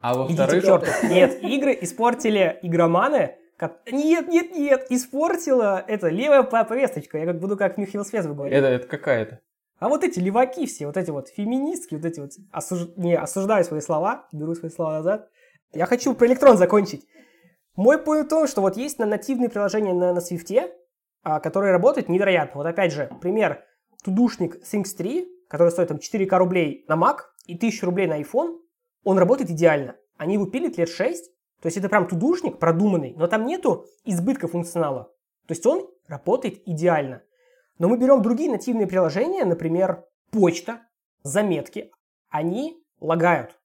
А 0.00 0.14
во-вторых. 0.14 0.64
Нет, 1.10 1.42
игры 1.44 1.76
испортили 1.78 2.58
игроманы. 2.62 3.36
Нет, 3.92 4.28
нет, 4.28 4.52
нет, 4.52 4.86
испортила 4.88 5.84
это 5.86 6.08
левая 6.08 6.42
по- 6.42 6.64
повесточка. 6.64 7.18
Я 7.18 7.26
как 7.26 7.38
буду 7.38 7.58
как 7.58 7.76
Михаил 7.76 8.02
Свезов 8.02 8.34
говорить. 8.34 8.56
это, 8.56 8.66
это 8.68 8.86
какая-то. 8.88 9.40
А 9.78 9.90
вот 9.90 10.04
эти 10.04 10.20
леваки 10.20 10.64
все, 10.64 10.86
вот 10.86 10.96
эти 10.96 11.10
вот 11.10 11.28
феминистки, 11.28 11.96
вот 11.96 12.06
эти 12.06 12.20
вот, 12.20 12.30
осуж- 12.50 12.94
не, 12.96 13.14
осуждаю 13.14 13.62
свои 13.64 13.82
слова, 13.82 14.26
беру 14.32 14.54
свои 14.54 14.70
слова 14.70 14.92
назад. 14.94 15.28
Я 15.74 15.84
хочу 15.84 16.14
про 16.14 16.26
электрон 16.28 16.56
закончить. 16.56 17.06
Мой 17.76 17.98
point 17.98 18.24
в 18.24 18.28
том, 18.28 18.46
что 18.46 18.62
вот 18.62 18.78
есть 18.78 18.98
на 18.98 19.04
нативные 19.04 19.50
приложения 19.50 19.92
на, 19.92 20.14
на 20.14 20.20
Swift, 20.20 20.70
а, 21.22 21.40
которые 21.40 21.72
работают 21.72 22.08
невероятно. 22.08 22.56
Вот 22.62 22.66
опять 22.66 22.90
же, 22.94 23.10
пример, 23.20 23.64
тудушник 24.04 24.56
Things 24.62 24.94
3, 24.96 25.28
который 25.48 25.70
стоит 25.70 25.88
там 25.88 25.96
4к 25.96 26.36
рублей 26.38 26.84
на 26.88 26.94
Mac 26.94 27.18
и 27.46 27.56
1000 27.56 27.86
рублей 27.86 28.06
на 28.06 28.20
iPhone, 28.20 28.60
он 29.02 29.18
работает 29.18 29.50
идеально. 29.50 29.96
Они 30.16 30.34
его 30.34 30.46
пилят 30.46 30.78
лет 30.78 30.88
6, 30.88 31.30
то 31.60 31.66
есть 31.66 31.76
это 31.76 31.88
прям 31.88 32.06
тудушник 32.06 32.58
продуманный, 32.58 33.14
но 33.16 33.26
там 33.26 33.46
нету 33.46 33.86
избытка 34.04 34.46
функционала. 34.48 35.04
То 35.46 35.52
есть 35.52 35.66
он 35.66 35.88
работает 36.06 36.62
идеально. 36.66 37.22
Но 37.78 37.88
мы 37.88 37.98
берем 37.98 38.22
другие 38.22 38.50
нативные 38.50 38.86
приложения, 38.86 39.44
например, 39.44 40.04
почта, 40.30 40.82
заметки. 41.22 41.90
Они 42.28 42.82
лагают. 43.00 43.58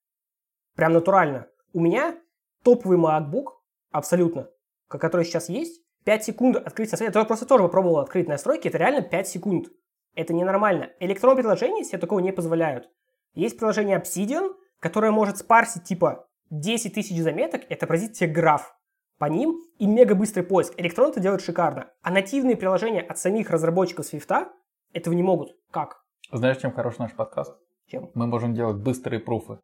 Прям 0.76 0.94
натурально. 0.94 1.48
У 1.74 1.80
меня 1.80 2.18
топовый 2.64 2.98
MacBook, 2.98 3.48
абсолютно, 3.92 4.50
ко- 4.88 4.98
который 4.98 5.26
сейчас 5.26 5.50
есть, 5.50 5.84
5 6.06 6.24
секунд 6.24 6.56
открыть 6.56 6.92
настройки. 6.92 7.18
Я 7.18 7.26
просто 7.26 7.46
тоже 7.46 7.64
попробовал 7.64 8.00
открыть 8.00 8.28
настройки, 8.28 8.68
это 8.68 8.78
реально 8.78 9.02
5 9.02 9.28
секунд. 9.28 9.68
Это 10.16 10.34
ненормально. 10.34 10.92
Электронные 11.00 11.44
приложения 11.44 11.84
себе 11.84 11.98
такого 11.98 12.20
не 12.20 12.32
позволяют. 12.32 12.90
Есть 13.34 13.58
приложение 13.58 14.00
Obsidian, 14.00 14.54
которое 14.80 15.12
может 15.12 15.38
спарсить 15.38 15.84
типа 15.84 16.28
10 16.50 16.94
тысяч 16.94 17.18
заметок 17.22 17.64
и 17.70 17.74
отобразить 17.74 18.18
тебе 18.18 18.32
граф 18.32 18.76
по 19.18 19.26
ним 19.26 19.62
и 19.78 19.86
мега 19.86 20.16
быстрый 20.16 20.44
поиск. 20.44 20.74
Электрон 20.78 21.12
это 21.12 21.20
делает 21.20 21.42
шикарно. 21.42 21.92
А 22.02 22.12
нативные 22.12 22.56
приложения 22.56 23.02
от 23.02 23.20
самих 23.20 23.50
разработчиков 23.50 24.12
Swift 24.12 24.48
этого 24.94 25.14
не 25.14 25.24
могут. 25.24 25.56
Как? 25.72 26.04
Знаешь, 26.32 26.58
чем 26.58 26.72
хорош 26.72 26.98
наш 26.98 27.14
подкаст? 27.14 27.56
Чем? 27.88 28.12
Мы 28.14 28.28
можем 28.28 28.54
делать 28.54 28.78
быстрые 28.78 29.20
пруфы. 29.20 29.60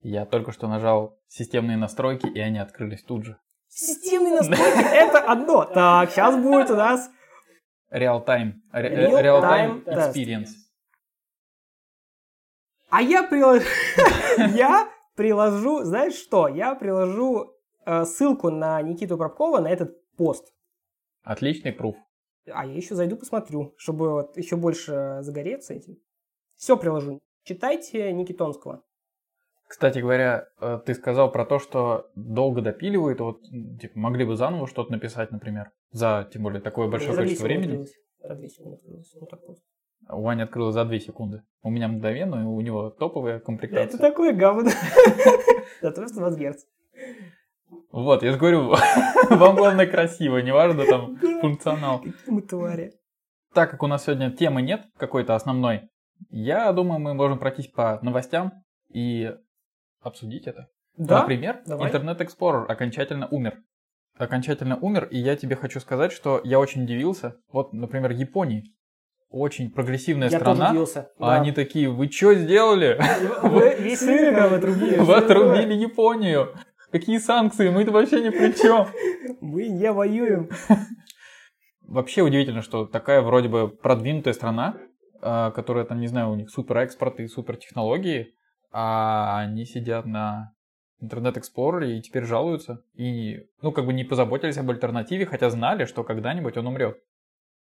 Я 0.00 0.26
только 0.26 0.52
что 0.52 0.68
нажал 0.68 1.18
системные 1.28 1.76
настройки, 1.76 2.26
и 2.26 2.40
они 2.40 2.58
открылись 2.58 3.02
тут 3.02 3.24
же. 3.24 3.38
Системные 3.68 4.34
настройки 4.34 4.84
это 4.94 5.18
одно. 5.20 5.64
Так, 5.64 6.10
сейчас 6.10 6.36
будет 6.36 6.70
у 6.70 6.76
нас 6.76 7.08
Real-time. 7.92 8.54
Real-time 8.72 9.84
тест. 9.84 10.16
experience. 10.16 10.48
А 12.88 13.02
я 13.02 13.22
приложу... 13.22 13.66
Я 14.54 14.88
приложу... 15.14 15.82
Знаешь 15.84 16.14
что? 16.14 16.48
Я 16.48 16.74
приложу 16.74 17.54
э, 17.86 18.04
ссылку 18.04 18.50
на 18.50 18.80
Никиту 18.82 19.16
Пробкова 19.16 19.60
на 19.60 19.68
этот 19.68 19.96
пост. 20.16 20.52
Отличный 21.22 21.72
пруф. 21.72 21.96
А 22.50 22.66
я 22.66 22.74
еще 22.74 22.94
зайду 22.94 23.16
посмотрю, 23.16 23.74
чтобы 23.76 24.10
вот 24.10 24.36
еще 24.36 24.56
больше 24.56 25.18
загореться 25.20 25.74
этим. 25.74 25.96
Все 26.56 26.76
приложу. 26.76 27.20
Читайте 27.44 28.12
Никитонского. 28.12 28.84
Кстати 29.72 30.00
говоря, 30.00 30.48
э, 30.60 30.80
ты 30.84 30.92
сказал 30.92 31.32
про 31.32 31.46
то, 31.46 31.58
что 31.58 32.10
долго 32.14 32.60
допиливают, 32.60 33.20
вот, 33.20 33.40
типа, 33.80 33.98
могли 33.98 34.26
бы 34.26 34.36
заново 34.36 34.66
что-то 34.66 34.92
написать, 34.92 35.30
например, 35.30 35.70
за, 35.92 36.28
тем 36.30 36.42
более, 36.42 36.60
такое 36.60 36.88
большое 36.88 37.12
За 37.12 37.16
две 37.16 37.24
количество 37.24 37.46
времени. 37.46 37.86
За 38.20 38.34
две 38.34 38.48
секунды 38.50 38.76
открылось. 38.76 39.16
Вот 39.18 39.30
так 39.30 39.42
просто. 39.42 39.64
У 40.10 40.20
Вани 40.20 40.42
открылось 40.42 40.74
за 40.74 40.84
2 40.84 40.98
секунды. 40.98 41.42
У 41.62 41.70
меня 41.70 41.88
мгновенно, 41.88 42.50
у 42.50 42.60
него 42.60 42.90
топовая 42.90 43.36
Это 43.36 43.46
комплектация. 43.46 43.98
такое 43.98 44.34
говно. 44.34 44.68
Зато 45.80 46.06
120 46.06 46.38
Гц. 46.38 46.64
Вот, 47.92 48.22
я 48.22 48.32
же 48.32 48.38
говорю, 48.38 48.74
вам 49.30 49.56
главное 49.56 49.86
красиво, 49.86 50.36
неважно 50.36 50.84
там 50.84 51.16
функционал. 51.40 52.00
Какие 52.00 52.14
мы 52.26 52.42
твари. 52.42 52.92
Так 53.54 53.70
как 53.70 53.82
у 53.82 53.86
нас 53.86 54.04
сегодня 54.04 54.30
темы 54.32 54.60
нет 54.60 54.82
какой-то 54.98 55.34
основной, 55.34 55.88
я 56.28 56.70
думаю, 56.74 57.00
мы 57.00 57.14
можем 57.14 57.38
пройтись 57.38 57.68
по 57.68 57.98
новостям 58.02 58.52
и 58.92 59.34
обсудить 60.02 60.46
это. 60.46 60.68
Да? 60.96 61.20
Например, 61.20 61.60
Давай. 61.66 61.90
Internet 61.90 62.18
Explorer 62.18 62.66
окончательно 62.66 63.26
умер. 63.28 63.58
Окончательно 64.18 64.76
умер, 64.76 65.08
и 65.10 65.18
я 65.18 65.36
тебе 65.36 65.56
хочу 65.56 65.80
сказать, 65.80 66.12
что 66.12 66.40
я 66.44 66.58
очень 66.58 66.84
удивился. 66.84 67.36
Вот, 67.50 67.72
например, 67.72 68.10
Япония. 68.10 68.62
Очень 69.30 69.70
прогрессивная 69.70 70.28
Я 70.28 70.38
тоже 70.38 70.54
страна. 70.56 70.70
удивился. 70.70 71.10
А 71.18 71.30
Да. 71.30 71.40
они 71.40 71.52
такие, 71.52 71.88
вы 71.88 72.10
что 72.10 72.34
сделали? 72.34 72.98
Вы 73.42 73.68
отрубили. 74.56 74.98
Вы 74.98 75.14
отрубили 75.16 75.72
Японию. 75.72 76.54
Какие 76.90 77.16
санкции? 77.16 77.70
Мы-то 77.70 77.90
вообще 77.92 78.20
ни 78.22 78.28
при 78.28 78.52
чем. 78.52 78.86
Мы 79.40 79.68
не 79.68 79.90
воюем. 79.90 80.50
Вообще 81.80 82.22
удивительно, 82.22 82.60
что 82.60 82.84
такая 82.86 83.22
вроде 83.22 83.48
бы 83.48 83.68
продвинутая 83.68 84.34
страна, 84.34 84.76
а, 85.22 85.50
которая 85.52 85.84
там, 85.86 86.00
не 86.00 86.06
знаю, 86.06 86.30
у 86.30 86.34
них 86.34 86.50
супер 86.50 86.78
экспорт 86.78 87.18
и 87.20 87.26
супер 87.28 87.56
технологии, 87.56 88.34
а 88.72 89.38
они 89.40 89.64
сидят 89.64 90.06
на 90.06 90.54
Интернет 91.00 91.36
Explorer 91.36 91.86
и 91.86 92.00
теперь 92.00 92.24
жалуются. 92.24 92.84
И, 92.94 93.46
ну, 93.60 93.72
как 93.72 93.86
бы 93.86 93.92
не 93.92 94.04
позаботились 94.04 94.56
об 94.56 94.70
альтернативе, 94.70 95.26
хотя 95.26 95.50
знали, 95.50 95.84
что 95.84 96.04
когда-нибудь 96.04 96.56
он 96.56 96.68
умрет. 96.68 96.98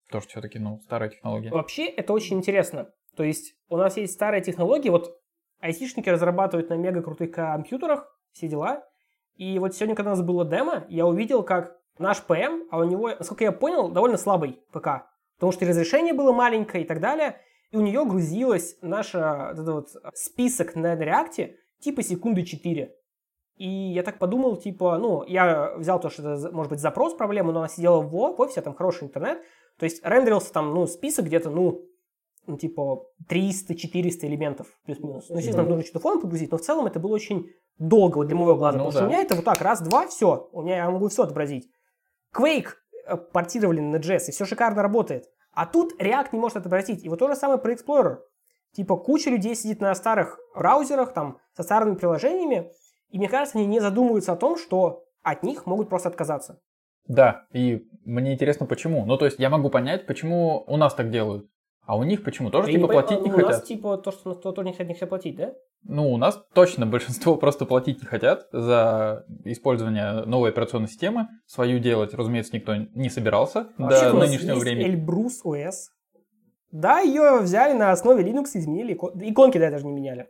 Потому 0.07 0.23
что 0.23 0.31
все-таки, 0.31 0.59
ну, 0.59 0.81
старая 0.85 1.09
технология. 1.09 1.51
Вообще, 1.51 1.87
это 1.87 2.13
очень 2.13 2.39
интересно. 2.39 2.91
То 3.17 3.25
есть, 3.25 3.55
у 3.69 3.77
нас 3.77 3.97
есть 3.97 4.13
старые 4.13 4.43
технологии, 4.43 4.89
вот 4.89 5.21
айтишники 5.61 6.09
разрабатывают 6.09 6.69
на 6.69 6.75
мега 6.75 7.03
крутых 7.03 7.33
компьютерах, 7.33 8.07
все 8.33 8.49
дела. 8.49 8.85
И 9.37 9.59
вот 9.59 9.75
сегодня, 9.75 9.95
когда 9.95 10.13
у 10.13 10.17
нас 10.17 10.25
было 10.25 10.45
демо, 10.45 10.85
я 10.89 11.07
увидел, 11.07 11.43
как 11.43 11.77
наш 11.99 12.23
ПМ, 12.23 12.65
а 12.71 12.79
у 12.79 12.85
него, 12.85 13.09
насколько 13.09 13.45
я 13.45 13.53
понял, 13.53 13.89
довольно 13.89 14.17
слабый 14.17 14.61
ПК. 14.73 15.07
Потому 15.37 15.53
что 15.53 15.67
разрешение 15.67 16.13
было 16.13 16.33
маленькое 16.33 16.85
и 16.85 16.87
так 16.87 17.01
далее. 17.01 17.41
И 17.71 17.77
у 17.77 17.81
нее 17.81 18.05
грузилось 18.05 18.77
наш 18.83 19.15
вот 19.15 19.23
этот 19.23 19.69
вот 19.69 19.89
список 20.15 20.75
на 20.75 20.97
реакте 20.97 21.57
типа 21.81 22.03
секунды 22.03 22.43
4. 22.45 22.95
И 23.57 23.69
я 23.69 24.03
так 24.03 24.19
подумал, 24.19 24.57
типа, 24.57 24.97
ну, 24.97 25.23
я 25.25 25.75
взял 25.77 26.01
то, 26.01 26.09
что 26.09 26.23
это, 26.23 26.51
может 26.51 26.71
быть, 26.71 26.81
запрос 26.81 27.15
проблема, 27.15 27.53
но 27.53 27.61
она 27.61 27.69
сидела 27.69 28.01
в 28.01 28.41
офисе, 28.41 28.63
там 28.63 28.75
хороший 28.75 29.05
интернет. 29.05 29.43
То 29.79 29.85
есть 29.85 30.01
рендерился 30.03 30.53
там, 30.53 30.75
ну, 30.75 30.87
список 30.87 31.27
где-то, 31.27 31.51
ну, 31.51 31.85
ну, 32.47 32.57
типа 32.57 33.05
300-400 33.29 34.27
элементов 34.27 34.67
плюс-минус. 34.85 35.29
Ну, 35.29 35.37
естественно, 35.37 35.69
нужно 35.69 35.85
что-то 35.85 36.01
фон 36.01 36.21
погрузить, 36.21 36.51
но 36.51 36.57
в 36.57 36.63
целом 36.63 36.87
это 36.87 36.99
было 36.99 37.15
очень 37.15 37.51
долго 37.79 38.19
вот 38.19 38.29
для 38.29 38.37
моего 38.37 38.57
глаза, 38.57 38.79
Ну 38.79 38.85
потому 38.85 38.93
что 38.93 39.01
да. 39.01 39.07
у 39.07 39.09
меня 39.11 39.23
это 39.23 39.35
вот 39.35 39.45
так, 39.45 39.61
раз-два, 39.61 40.07
все, 40.07 40.49
у 40.53 40.63
меня 40.63 40.77
я 40.77 40.91
могу 40.91 41.09
все 41.09 41.25
отобразить. 41.25 41.69
Quake 42.35 42.69
э, 43.07 43.17
портировали 43.17 43.81
на 43.81 43.97
JS, 43.97 44.29
и 44.29 44.33
все 44.33 44.45
шикарно 44.45 44.83
работает. 44.83 45.27
А 45.53 45.67
тут 45.67 46.01
React 46.01 46.29
не 46.33 46.39
может 46.39 46.57
отобразить. 46.57 47.05
И 47.05 47.09
вот 47.09 47.19
то 47.19 47.29
же 47.29 47.35
самое 47.37 47.59
про 47.59 47.73
Explorer. 47.73 48.19
Типа 48.73 48.97
куча 48.97 49.31
людей 49.31 49.55
сидит 49.57 49.81
на 49.81 49.95
старых 49.95 50.39
браузерах, 50.55 51.13
там, 51.13 51.39
со 51.57 51.63
старыми 51.63 51.97
приложениями, 51.97 52.71
и 53.09 53.19
мне 53.19 53.29
кажется, 53.29 53.59
они 53.59 53.67
не 53.67 53.81
задумываются 53.81 54.33
о 54.33 54.37
том, 54.37 54.57
что 54.57 55.05
от 55.23 55.43
них 55.43 55.67
могут 55.67 55.89
просто 55.89 56.09
отказаться. 56.09 56.61
Да, 57.07 57.47
и 57.53 57.83
мне 58.05 58.35
интересно, 58.35 58.67
почему. 58.67 59.05
Ну, 59.05 59.17
то 59.17 59.25
есть 59.25 59.39
я 59.41 59.51
могу 59.51 59.69
понять, 59.69 60.07
почему 60.07 60.63
у 60.69 60.77
нас 60.77 60.95
так 60.95 61.11
делают. 61.11 61.51
А 61.85 61.97
у 61.97 62.05
них 62.05 62.23
почему? 62.23 62.51
Тоже 62.51 62.69
Я 62.71 62.75
типа 62.75 62.87
не 62.87 62.93
платить 62.93 63.21
не 63.23 63.33
у 63.33 63.37
нас 63.37 63.47
хотят. 63.47 63.65
типа 63.65 63.97
то, 63.99 64.13
что 64.13 64.35
то, 64.35 64.53
то 64.53 64.63
не 64.63 64.71
хотят, 64.71 64.87
не 64.87 64.95
хотят 64.95 65.09
платить, 65.09 65.37
да? 65.37 65.53
Ну, 65.83 66.13
у 66.13 66.17
нас 66.17 66.43
точно 66.55 66.87
большинство 66.87 67.37
просто 67.39 67.67
платить 67.67 68.01
не 68.01 68.07
хотят 68.07 68.47
за 68.53 69.25
использование 69.45 70.25
новой 70.25 70.51
операционной 70.51 70.89
системы. 70.89 71.29
Свою 71.47 71.79
делать, 71.79 72.15
разумеется, 72.15 72.55
никто 72.55 72.75
не 72.77 73.09
собирался 73.09 73.69
Вообще 73.79 74.11
до 74.11 74.19
нынешнего 74.19 74.55
есть 74.55 74.63
времени. 74.63 74.85
Эльбрус 74.85 75.45
OS. 75.45 75.75
Да, 76.71 77.01
ее 77.01 77.41
взяли 77.41 77.77
на 77.77 77.91
основе 77.91 78.23
Linux, 78.23 78.51
изменили. 78.55 78.95
икон- 78.95 79.19
Иконки 79.21 79.59
да, 79.59 79.71
даже 79.71 79.87
не 79.87 79.93
меняли. 79.93 80.29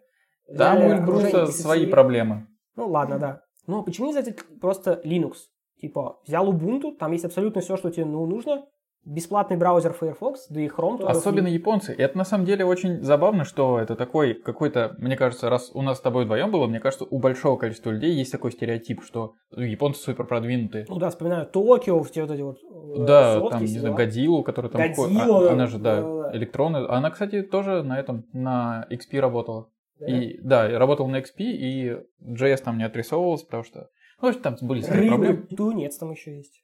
Взяли 0.48 0.86
у 0.86 0.92
Эльбруса 0.94 1.46
свои 1.46 1.86
проблемы. 1.86 2.46
Ну 2.76 2.88
ладно, 2.88 3.18
да. 3.18 3.40
Но 3.66 3.82
почему 3.82 4.06
не 4.06 4.12
взять 4.12 4.34
просто 4.60 5.00
Linux? 5.04 5.34
Типа, 5.80 6.18
взял 6.26 6.50
Ubuntu, 6.52 6.96
там 6.98 7.12
есть 7.12 7.24
абсолютно 7.24 7.60
все, 7.60 7.76
что 7.76 7.90
тебе 7.90 8.04
ну, 8.04 8.26
нужно. 8.26 8.66
Бесплатный 9.04 9.56
браузер 9.56 9.92
Firefox, 9.92 10.46
да 10.50 10.60
и 10.60 10.68
Chrome 10.68 10.98
тоже. 10.98 11.10
Особенно 11.10 11.48
японцы. 11.48 11.94
И 11.94 12.00
это 12.00 12.18
на 12.18 12.24
самом 12.24 12.44
деле 12.44 12.64
очень 12.64 13.02
забавно, 13.02 13.44
что 13.44 13.78
это 13.78 13.96
такой 13.96 14.34
какой-то, 14.34 14.94
мне 14.98 15.16
кажется, 15.16 15.48
раз 15.48 15.70
у 15.74 15.82
нас 15.82 15.98
с 15.98 16.00
тобой 16.00 16.24
вдвоем 16.24 16.50
было, 16.50 16.66
мне 16.66 16.80
кажется, 16.80 17.06
у 17.08 17.18
большого 17.18 17.56
количества 17.56 17.90
людей 17.90 18.12
есть 18.12 18.30
такой 18.32 18.52
стереотип, 18.52 19.02
что 19.02 19.34
японцы 19.56 20.00
супер 20.00 20.26
продвинутые. 20.26 20.86
Ну 20.88 20.96
да, 20.96 21.10
вспоминаю 21.10 21.46
Токио, 21.46 22.02
все 22.02 22.22
вот 22.22 22.30
эти 22.30 22.42
вот 22.42 22.58
э, 22.58 23.04
Да, 23.06 23.38
сотки, 23.38 23.52
там, 23.52 23.60
не 23.62 23.78
знаю. 23.78 23.94
Годзиллу, 23.94 24.42
который 24.42 24.70
там 24.70 24.92
входит. 24.92 25.16
Годзилла, 25.16 25.48
А- 25.48 25.52
она 25.52 25.66
же, 25.66 25.78
да, 25.78 26.02
да-да-да. 26.02 26.36
электронная. 26.36 26.88
Она, 26.90 27.10
кстати, 27.10 27.42
тоже 27.42 27.82
на 27.82 27.98
этом, 27.98 28.26
на 28.32 28.86
XP 28.90 29.18
работала. 29.18 29.68
Да. 29.98 30.06
И, 30.06 30.38
да, 30.42 30.78
работал 30.78 31.08
на 31.08 31.20
XP, 31.20 31.40
и 31.40 31.98
JS 32.22 32.62
там 32.64 32.78
не 32.78 32.84
отрисовывался, 32.84 33.44
потому 33.46 33.64
что, 33.64 33.90
ну, 34.22 34.32
там 34.32 34.56
были 34.62 34.80
свои 34.82 35.08
проблемы. 35.08 35.36
Рыбы, 35.36 35.56
тунец 35.56 35.96
там 35.98 36.10
еще 36.12 36.36
есть. 36.36 36.62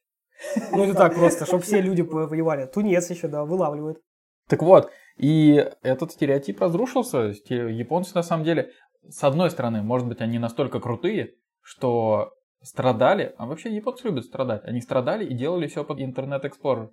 Ну 0.71 0.83
это 0.83 0.93
так 0.93 1.15
просто, 1.15 1.45
чтобы 1.45 1.63
все 1.63 1.81
люди 1.81 2.01
воевали. 2.03 2.65
Тунец 2.65 3.09
еще, 3.09 3.27
да, 3.27 3.43
вылавливают. 3.45 3.99
Так 4.47 4.61
вот, 4.63 4.89
и 5.17 5.69
этот 5.81 6.11
стереотип 6.11 6.61
разрушился. 6.61 7.33
Японцы, 7.49 8.11
на 8.15 8.23
самом 8.23 8.43
деле, 8.45 8.71
с 9.09 9.23
одной 9.23 9.49
стороны, 9.49 9.81
может 9.83 10.07
быть, 10.07 10.21
они 10.21 10.39
настолько 10.39 10.79
крутые, 10.79 11.33
что 11.61 12.33
страдали, 12.61 13.33
а 13.37 13.45
вообще 13.45 13.73
японцы 13.75 14.07
любят 14.07 14.25
страдать, 14.25 14.63
они 14.65 14.81
страдали 14.81 15.25
и 15.25 15.33
делали 15.33 15.67
все 15.67 15.83
под 15.83 15.99
Internet 15.99 16.43
Explorer. 16.43 16.89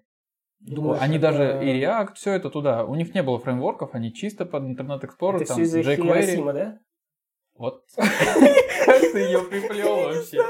Думаешь, 0.60 1.00
они 1.02 1.16
это- 1.18 1.22
даже 1.32 1.64
и 1.64 1.80
React, 1.80 2.14
все 2.14 2.32
это 2.32 2.50
туда. 2.50 2.84
У 2.84 2.94
них 2.94 3.14
не 3.14 3.22
было 3.22 3.38
фреймворков, 3.38 3.94
они 3.94 4.12
чисто 4.12 4.46
под 4.46 4.64
Internet 4.64 5.02
Explorer, 5.02 5.36
Это 5.36 5.46
там, 5.46 5.56
все 5.56 5.62
из-за 5.62 5.80
jQuery. 5.80 5.96
Хиросима, 5.96 6.52
да? 6.52 6.78
Вот. 7.56 7.84
Как 7.96 9.00
ты 9.12 9.18
ее 9.18 9.42
приплел 9.44 9.96
вообще? 9.96 10.42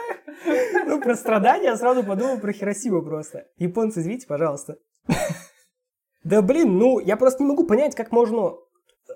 Ну, 0.86 1.00
про 1.00 1.14
страдания 1.14 1.64
я 1.66 1.76
сразу 1.76 2.02
подумал 2.02 2.38
про 2.38 2.52
Хиросиму 2.52 3.02
просто. 3.02 3.46
Японцы, 3.56 4.00
извините, 4.00 4.26
пожалуйста. 4.26 4.78
Да 6.24 6.40
блин, 6.40 6.78
ну, 6.78 6.98
я 7.00 7.16
просто 7.16 7.42
не 7.42 7.48
могу 7.50 7.66
понять, 7.66 7.94
как 7.94 8.10
можно... 8.10 8.54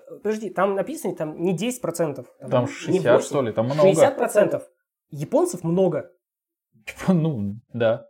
Подожди, 0.09 0.51
там 0.51 0.75
написано, 0.75 1.15
там 1.15 1.41
не 1.41 1.55
10%. 1.57 2.25
Там 2.49 2.65
не 2.65 2.71
60, 2.71 3.05
8. 3.05 3.25
что 3.25 3.41
ли, 3.41 3.51
там 3.51 3.65
много. 3.65 3.89
60%. 3.89 4.61
Японцев 5.09 5.63
много. 5.63 6.11
Типа, 6.85 7.13
Ну, 7.13 7.55
да, 7.73 8.05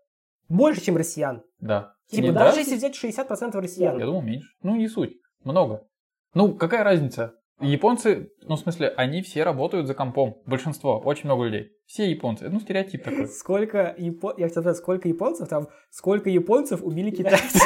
Больше, 0.49 0.81
чем 0.81 0.97
россиян. 0.97 1.43
да. 1.59 1.93
Типа, 2.07 2.25
Не, 2.25 2.31
даже 2.31 2.55
да? 2.55 2.59
если 2.61 2.75
взять 2.75 2.95
60% 3.01 3.51
россиян. 3.59 3.99
Я 3.99 4.05
думал, 4.05 4.23
меньше. 4.23 4.49
Ну, 4.63 4.75
не 4.75 4.87
суть. 4.87 5.13
Много. 5.43 5.87
Ну, 6.33 6.55
какая 6.55 6.83
разница? 6.83 7.35
Японцы, 7.61 8.31
ну, 8.41 8.55
в 8.55 8.59
смысле, 8.59 8.89
они 8.95 9.21
все 9.21 9.43
работают 9.43 9.87
за 9.87 9.93
компом. 9.93 10.37
Большинство, 10.45 10.99
очень 10.99 11.25
много 11.25 11.43
людей. 11.45 11.71
Все 11.85 12.09
японцы. 12.09 12.49
Ну, 12.49 12.59
стереотип 12.59 13.03
такой. 13.03 13.27
Сколько 13.27 13.93
япо... 13.97 14.33
Я 14.37 14.47
хотел 14.47 14.63
сказать, 14.63 14.77
сколько 14.77 15.07
японцев 15.09 15.49
там, 15.49 15.67
сколько 15.89 16.29
японцев 16.29 16.81
убили 16.83 17.11
китайцев. 17.15 17.61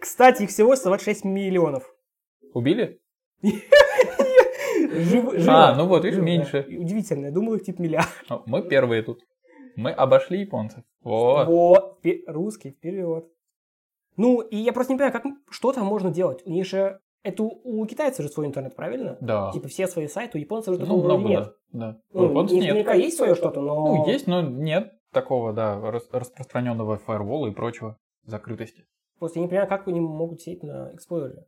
Кстати, 0.00 0.44
их 0.44 0.50
всего 0.50 0.76
126 0.76 1.24
миллионов. 1.24 1.84
Убили? 2.54 3.00
А, 5.48 5.74
ну 5.74 5.86
вот, 5.86 6.04
видишь, 6.04 6.20
меньше. 6.20 6.64
Удивительно, 6.68 7.26
я 7.26 7.32
думал, 7.32 7.54
их 7.54 7.64
типа 7.64 7.82
миллиард. 7.82 8.08
Ну, 8.30 8.42
Мы 8.46 8.62
первые 8.62 9.02
тут. 9.02 9.20
Мы 9.74 9.90
обошли 9.90 10.40
японцев. 10.40 10.84
Вот. 11.02 11.46
Вот, 11.46 12.00
русский, 12.26 12.70
вперед. 12.70 13.26
Ну, 14.16 14.40
и 14.40 14.56
я 14.56 14.72
просто 14.72 14.92
не 14.92 14.98
понимаю, 14.98 15.12
как 15.12 15.24
что 15.50 15.72
там 15.72 15.86
можно 15.86 16.10
делать. 16.10 16.42
У 16.46 16.50
них 16.50 16.66
же, 16.66 17.00
это 17.26 17.42
у, 17.42 17.60
у 17.64 17.86
китайцев 17.86 18.24
же 18.24 18.30
свой 18.30 18.46
интернет, 18.46 18.74
правильно? 18.76 19.16
Да. 19.20 19.50
Типа 19.52 19.68
все 19.68 19.86
свои 19.86 20.06
сайты, 20.06 20.38
у 20.38 20.40
японцев 20.40 20.74
же 20.74 20.80
Ну, 20.80 20.86
такого 20.86 21.02
вроде 21.02 21.18
много, 21.18 21.28
нет. 21.28 21.44
да. 21.72 21.78
да. 21.92 21.98
Ну, 22.12 22.20
У 22.20 22.30
японцев 22.30 22.56
нет. 22.56 22.64
наверняка 22.68 22.94
есть 22.94 23.16
свое 23.16 23.34
что-то, 23.34 23.60
но... 23.60 23.74
Ну, 23.96 24.06
есть, 24.06 24.26
но 24.26 24.40
нет 24.42 24.92
такого, 25.12 25.52
да, 25.52 25.80
рас- 25.80 26.08
распространенного 26.12 26.98
фаервола 26.98 27.48
и 27.48 27.52
прочего 27.52 27.96
закрытости. 28.24 28.84
Просто 29.18 29.38
я 29.38 29.44
не 29.44 29.48
понимаю, 29.48 29.68
как 29.68 29.88
они 29.88 30.00
могут 30.00 30.40
сидеть 30.40 30.62
на 30.62 30.92
Explorer. 30.92 31.44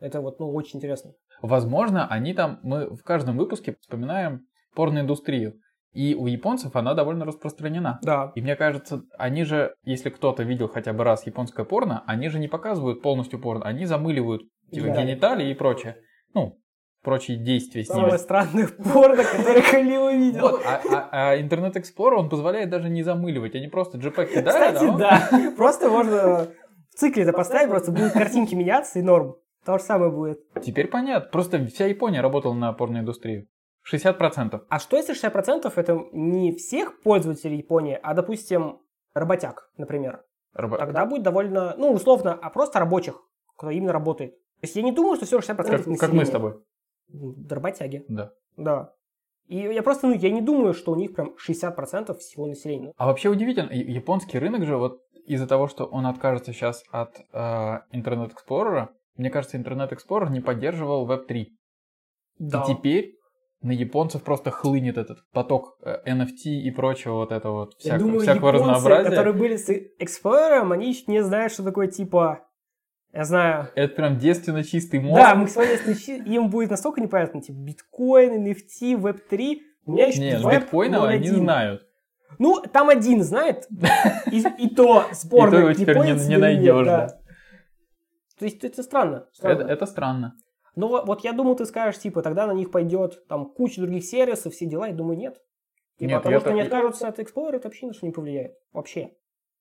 Это 0.00 0.20
вот, 0.20 0.40
ну, 0.40 0.50
очень 0.54 0.78
интересно. 0.78 1.12
Возможно, 1.42 2.06
они 2.08 2.32
там, 2.34 2.58
мы 2.62 2.88
в 2.94 3.02
каждом 3.02 3.36
выпуске 3.36 3.76
вспоминаем 3.80 4.46
порноиндустрию. 4.74 5.54
И 5.92 6.14
у 6.14 6.26
японцев 6.28 6.76
она 6.76 6.94
довольно 6.94 7.24
распространена. 7.24 7.98
Да. 8.02 8.30
И 8.36 8.40
мне 8.40 8.54
кажется, 8.54 9.02
они 9.18 9.42
же, 9.42 9.74
если 9.84 10.08
кто-то 10.08 10.44
видел 10.44 10.68
хотя 10.68 10.92
бы 10.92 11.02
раз 11.02 11.26
японское 11.26 11.64
порно, 11.64 12.04
они 12.06 12.28
же 12.28 12.38
не 12.38 12.46
показывают 12.46 13.02
полностью 13.02 13.40
порно, 13.40 13.64
они 13.64 13.86
замыливают 13.86 14.42
типа, 14.70 14.86
Да. 14.88 15.02
гениталии 15.02 15.50
и 15.50 15.54
прочее. 15.54 15.96
Ну, 16.34 16.58
прочие 17.02 17.36
действия 17.38 17.84
с 17.84 17.88
ними. 17.88 18.00
Самое 18.00 18.18
странное 18.18 18.68
порно, 18.68 19.24
которое 19.24 19.62
Халила 19.62 20.12
видел. 20.12 20.42
Вот, 20.50 20.62
а, 20.64 20.80
а- 20.90 21.08
а 21.32 21.36
Internet 21.38 21.74
Explorer, 21.74 22.14
он 22.16 22.28
позволяет 22.28 22.70
даже 22.70 22.88
не 22.88 23.02
замыливать. 23.02 23.54
Они 23.54 23.68
просто 23.68 23.98
JPEG 23.98 24.26
кидали, 24.26 24.46
Кстати, 24.74 24.84
да? 24.98 25.28
да. 25.30 25.52
Просто 25.56 25.88
можно 25.88 26.46
в 26.90 26.94
цикле 26.96 27.22
это 27.24 27.32
поставить, 27.32 27.68
просто 27.70 27.92
будут 27.92 28.12
картинки 28.12 28.54
меняться 28.54 28.98
и 28.98 29.02
норм. 29.02 29.36
То 29.64 29.76
же 29.78 29.84
самое 29.84 30.10
будет. 30.10 30.40
Теперь 30.62 30.88
понятно. 30.88 31.28
Просто 31.30 31.66
вся 31.66 31.86
Япония 31.86 32.20
работала 32.22 32.54
на 32.54 32.72
порноиндустрию. 32.72 33.46
60%. 33.82 34.60
А 34.68 34.78
что 34.78 34.96
если 34.96 35.14
60% 35.14 35.72
это 35.76 35.98
не 36.12 36.52
всех 36.54 37.00
пользователей 37.02 37.56
Японии, 37.58 37.98
а, 38.02 38.14
допустим, 38.14 38.80
работяг, 39.14 39.70
например? 39.76 40.22
Рабо- 40.56 40.78
Тогда 40.78 41.06
будет 41.06 41.22
довольно, 41.22 41.74
ну, 41.78 41.92
условно, 41.92 42.38
а 42.40 42.50
просто 42.50 42.78
рабочих, 42.78 43.20
кто 43.56 43.70
именно 43.70 43.92
работает. 43.92 44.34
То 44.60 44.66
есть 44.66 44.76
я 44.76 44.82
не 44.82 44.92
думаю, 44.92 45.16
что 45.16 45.26
все 45.26 45.38
60% 45.38 45.56
Как, 45.56 45.86
населения. 45.86 45.98
как 45.98 46.12
мы 46.12 46.24
с 46.26 46.30
тобой. 46.30 46.52
М, 47.12 47.34
да, 47.46 47.60
Да. 48.08 48.32
да. 48.56 48.92
И 49.48 49.56
я 49.56 49.82
просто, 49.82 50.06
ну, 50.06 50.14
я 50.14 50.30
не 50.30 50.40
думаю, 50.42 50.74
что 50.74 50.92
у 50.92 50.96
них 50.96 51.14
прям 51.14 51.34
60% 51.36 52.18
всего 52.18 52.46
населения. 52.46 52.92
А 52.96 53.06
вообще 53.06 53.28
удивительно, 53.30 53.70
я- 53.72 53.82
японский 53.94 54.38
рынок 54.38 54.64
же 54.64 54.76
вот 54.76 55.00
из-за 55.26 55.46
того, 55.46 55.66
что 55.68 55.84
он 55.86 56.06
откажется 56.06 56.52
сейчас 56.52 56.84
от 56.92 57.18
э, 57.32 57.78
Internet 57.92 58.32
Explorer, 58.32 58.88
мне 59.16 59.30
кажется, 59.30 59.56
Internet 59.58 59.90
Explorer 59.92 60.30
не 60.30 60.40
поддерживал 60.40 61.08
Web3. 61.10 61.46
Да. 62.38 62.62
И 62.62 62.74
теперь 62.74 63.16
на 63.60 63.72
японцев 63.72 64.22
просто 64.22 64.50
хлынет 64.50 64.96
этот 64.98 65.18
поток 65.32 65.76
э, 65.82 65.96
NFT 66.06 66.44
и 66.66 66.70
прочего 66.70 67.14
вот 67.14 67.32
этого 67.32 67.52
вот 67.60 67.74
Я 67.80 67.94
всяко- 67.94 67.98
думаю, 67.98 68.20
всякого 68.20 68.48
японцы, 68.48 68.64
разнообразия. 68.70 69.10
которые 69.10 69.34
были 69.34 69.56
с 69.56 69.68
Explorer, 70.00 70.72
они 70.72 70.88
еще 70.88 71.04
не 71.08 71.22
знают, 71.24 71.52
что 71.52 71.62
такое 71.64 71.88
типа, 71.88 72.46
я 73.12 73.24
знаю, 73.24 73.68
Это 73.74 73.94
прям 73.94 74.18
девственно 74.18 74.62
чистый 74.64 75.00
мозг. 75.00 75.16
Да, 75.20 75.34
максимально 75.34 75.94
щи- 75.94 76.22
им 76.24 76.48
будет 76.50 76.70
настолько 76.70 77.00
непонятно, 77.00 77.40
типа 77.42 77.58
биткоин, 77.58 78.46
NFT, 78.46 78.96
веб-3. 78.96 79.56
У 79.86 79.92
меня 79.92 80.06
еще 80.06 80.20
Нет, 80.20 80.42
веб 80.42 80.62
биткоинов 80.64 81.04
они 81.04 81.28
0.1. 81.28 81.34
знают. 81.34 81.86
Ну, 82.38 82.62
там 82.72 82.88
один 82.88 83.22
знает, 83.24 83.66
и, 84.30 84.42
и 84.58 84.68
то 84.74 85.04
спорно, 85.12 85.48
И 85.48 85.50
то 85.50 85.58
его 85.66 85.72
теперь 85.74 85.96
не- 85.98 86.28
не 86.28 86.36
найдешь, 86.36 86.86
да. 86.86 87.06
да. 87.06 87.20
То 88.38 88.44
есть 88.44 88.62
это 88.64 88.82
странно. 88.82 89.16
Это, 89.16 89.34
странно. 89.34 89.62
это 89.70 89.86
странно. 89.86 90.34
Но 90.76 91.04
вот 91.04 91.24
я 91.24 91.32
думаю, 91.32 91.56
ты 91.56 91.66
скажешь, 91.66 92.00
типа, 92.00 92.22
тогда 92.22 92.46
на 92.46 92.52
них 92.52 92.70
пойдет 92.70 93.26
там 93.26 93.46
куча 93.50 93.80
других 93.80 94.04
сервисов, 94.04 94.54
все 94.54 94.66
дела. 94.66 94.86
Я 94.86 94.94
думаю, 94.94 95.18
нет. 95.18 95.40
И 95.98 96.06
Нет, 96.06 96.18
потому 96.18 96.36
что 96.36 96.44
так- 96.44 96.52
они 96.52 96.62
откажутся 96.62 97.08
от 97.08 97.18
Explorer, 97.18 97.56
это 97.56 97.68
вообще 97.68 97.86
на 97.88 97.92
что 97.92 98.06
не 98.06 98.12
повлияет. 98.12 98.52
Вообще. 98.72 99.10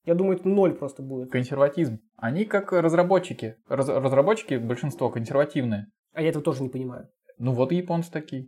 Я 0.05 0.15
думаю, 0.15 0.37
это 0.37 0.47
ноль 0.47 0.73
просто 0.75 1.03
будет. 1.03 1.31
Консерватизм. 1.31 1.99
Они 2.15 2.45
как 2.45 2.71
разработчики. 2.71 3.55
Раз- 3.67 3.89
разработчики 3.89 4.55
большинство 4.55 5.09
консервативные. 5.09 5.87
А 6.13 6.21
я 6.21 6.29
этого 6.29 6.43
тоже 6.43 6.63
не 6.63 6.69
понимаю. 6.69 7.09
Ну 7.37 7.53
вот 7.53 7.71
и 7.71 7.75
японцы 7.75 8.11
такие. 8.11 8.47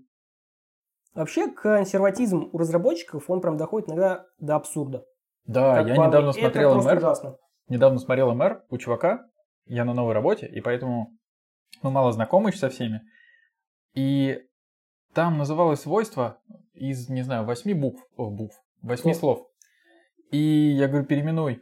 Вообще, 1.14 1.52
консерватизм 1.52 2.50
у 2.52 2.58
разработчиков, 2.58 3.30
он 3.30 3.42
прям 3.42 3.58
доходит 3.58 3.90
иногда 3.90 4.26
до 4.40 4.56
абсурда. 4.56 5.04
Да, 5.46 5.76
Как 5.76 5.88
я 5.88 5.94
недавно 5.94 6.32
мне. 6.32 6.34
смотрел 6.34 6.80
Это 6.80 6.88
МР. 6.90 6.98
ужасно. 6.98 7.38
недавно 7.68 8.00
смотрел 8.00 8.34
МР 8.34 8.64
у 8.70 8.78
чувака, 8.78 9.26
я 9.66 9.84
на 9.86 9.94
новой 9.94 10.14
работе, 10.14 10.46
и 10.48 10.62
поэтому 10.62 11.10
мы 11.82 11.92
мало 11.92 12.12
знакомы 12.14 12.54
со 12.54 12.70
всеми. 12.70 13.02
И 13.94 14.40
там 15.14 15.38
называлось 15.38 15.82
свойство 15.82 16.40
из, 16.74 17.10
не 17.10 17.24
знаю, 17.24 17.46
восьми 17.46 17.74
букв, 17.74 18.02
о, 18.16 18.30
букв, 18.30 18.56
восьми 18.82 19.12
О. 19.12 19.16
слов. 19.16 19.48
И 20.32 20.38
я 20.38 20.88
говорю, 20.88 21.06
переименуй. 21.06 21.62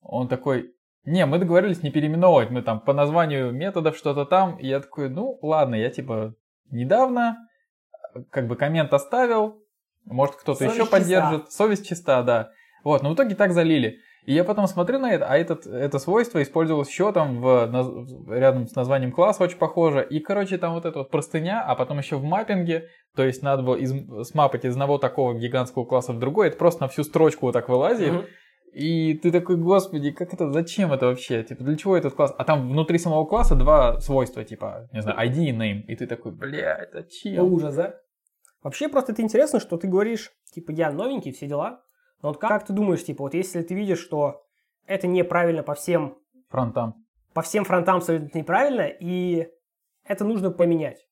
Он 0.00 0.28
такой, 0.28 0.72
не, 1.04 1.26
мы 1.26 1.38
договорились 1.38 1.82
не 1.82 1.90
переименовывать, 1.90 2.50
мы 2.50 2.62
там 2.62 2.80
по 2.80 2.92
названию 2.92 3.52
методов 3.52 3.96
что-то 3.96 4.24
там. 4.24 4.56
И 4.58 4.66
я 4.66 4.80
такой, 4.80 5.08
ну 5.08 5.38
ладно, 5.42 5.74
я 5.74 5.90
типа 5.90 6.34
недавно 6.70 7.38
как 8.30 8.46
бы 8.46 8.56
коммент 8.56 8.92
оставил, 8.92 9.62
может 10.04 10.36
кто-то 10.36 10.64
еще 10.64 10.78
чиста. 10.78 10.90
поддержит. 10.90 11.52
Совесть 11.52 11.86
чиста, 11.86 12.22
да. 12.22 12.50
Вот, 12.84 13.02
но 13.02 13.10
в 13.10 13.14
итоге 13.14 13.34
так 13.34 13.52
залили. 13.52 13.98
И 14.24 14.34
я 14.34 14.44
потом 14.44 14.66
смотрю 14.66 14.98
на 14.98 15.12
это, 15.12 15.26
а 15.26 15.36
этот, 15.36 15.66
это 15.66 15.98
свойство 15.98 16.42
использовалось 16.42 16.88
еще 16.88 17.12
там 17.12 17.40
в, 17.40 18.28
рядом 18.30 18.66
с 18.66 18.74
названием 18.74 19.10
класса 19.10 19.44
очень 19.44 19.58
похоже. 19.58 20.06
И, 20.08 20.20
короче, 20.20 20.58
там 20.58 20.74
вот 20.74 20.84
эта 20.84 20.98
вот 20.98 21.10
простыня, 21.10 21.64
а 21.64 21.74
потом 21.74 21.98
еще 21.98 22.16
в 22.16 22.24
маппинге, 22.24 22.88
то 23.16 23.24
есть 23.24 23.42
надо 23.42 23.62
было 23.62 23.76
из, 23.76 23.92
смапать 24.28 24.64
из 24.64 24.72
одного 24.72 24.98
такого 24.98 25.34
гигантского 25.34 25.84
класса 25.84 26.12
в 26.12 26.18
другой, 26.18 26.48
это 26.48 26.58
просто 26.58 26.82
на 26.82 26.88
всю 26.88 27.04
строчку 27.04 27.46
вот 27.46 27.52
так 27.52 27.68
вылазит. 27.68 28.12
Мгм. 28.12 28.24
И 28.72 29.14
ты 29.14 29.32
такой, 29.32 29.56
господи, 29.56 30.10
как 30.10 30.34
это, 30.34 30.52
зачем 30.52 30.92
это 30.92 31.06
вообще? 31.06 31.42
Типа, 31.42 31.64
для 31.64 31.76
чего 31.76 31.96
этот 31.96 32.14
класс? 32.14 32.34
А 32.36 32.44
там 32.44 32.70
внутри 32.70 32.98
самого 32.98 33.24
класса 33.24 33.54
два 33.54 33.98
свойства, 34.00 34.44
типа, 34.44 34.88
не 34.92 35.02
знаю, 35.02 35.18
ID 35.18 35.36
и 35.36 35.52
name. 35.52 35.82
И 35.86 35.96
ты 35.96 36.06
такой, 36.06 36.32
бля, 36.32 36.76
это 36.76 36.98
Это 36.98 37.10
чем? 37.10 37.52
ужас, 37.52 37.74
да? 37.74 37.96
Вообще 38.62 38.88
просто 38.88 39.12
это 39.12 39.22
интересно, 39.22 39.60
что 39.60 39.76
ты 39.78 39.88
говоришь, 39.88 40.32
типа, 40.52 40.72
я 40.72 40.90
новенький, 40.90 41.32
все 41.32 41.46
дела. 41.46 41.82
Но 42.22 42.28
вот 42.30 42.38
как, 42.38 42.50
как 42.50 42.66
ты 42.66 42.72
думаешь, 42.72 43.04
типа, 43.04 43.24
вот 43.24 43.34
если 43.34 43.62
ты 43.62 43.74
видишь, 43.74 44.00
что 44.00 44.42
это 44.86 45.06
неправильно 45.06 45.62
по 45.62 45.74
всем 45.74 46.18
фронтам. 46.48 46.94
По 47.34 47.42
всем 47.42 47.64
фронтам 47.64 47.98
абсолютно 47.98 48.36
неправильно, 48.38 48.86
и 48.88 49.48
это 50.04 50.24
нужно 50.24 50.50
поменять. 50.50 51.06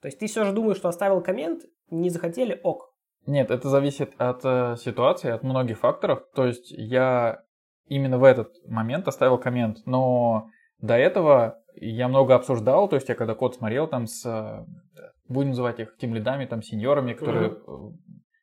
То 0.00 0.06
есть 0.06 0.18
ты 0.18 0.26
все 0.26 0.44
же 0.44 0.52
думаешь, 0.52 0.78
что 0.78 0.88
оставил 0.88 1.20
коммент, 1.20 1.62
не 1.90 2.10
захотели, 2.10 2.58
ок. 2.62 2.94
Нет, 3.26 3.50
это 3.50 3.68
зависит 3.68 4.14
от 4.18 4.40
э, 4.44 4.76
ситуации, 4.76 5.30
от 5.30 5.42
многих 5.42 5.78
факторов. 5.78 6.22
То 6.34 6.46
есть 6.46 6.70
я 6.70 7.42
именно 7.86 8.18
в 8.18 8.24
этот 8.24 8.52
момент 8.66 9.06
оставил 9.06 9.38
коммент, 9.38 9.78
но 9.86 10.48
до 10.78 10.94
этого 10.94 11.58
я 11.74 12.08
много 12.08 12.34
обсуждал, 12.34 12.88
то 12.88 12.96
есть 12.96 13.08
я 13.08 13.14
когда 13.14 13.34
код 13.34 13.56
смотрел 13.56 13.86
там 13.86 14.06
с, 14.06 14.24
э, 14.24 14.64
будем 15.28 15.50
называть 15.50 15.80
их 15.80 15.96
тем 15.98 16.14
лидами, 16.14 16.46
там 16.46 16.62
сеньорами, 16.62 17.12
которые, 17.12 17.50
mm 17.50 17.92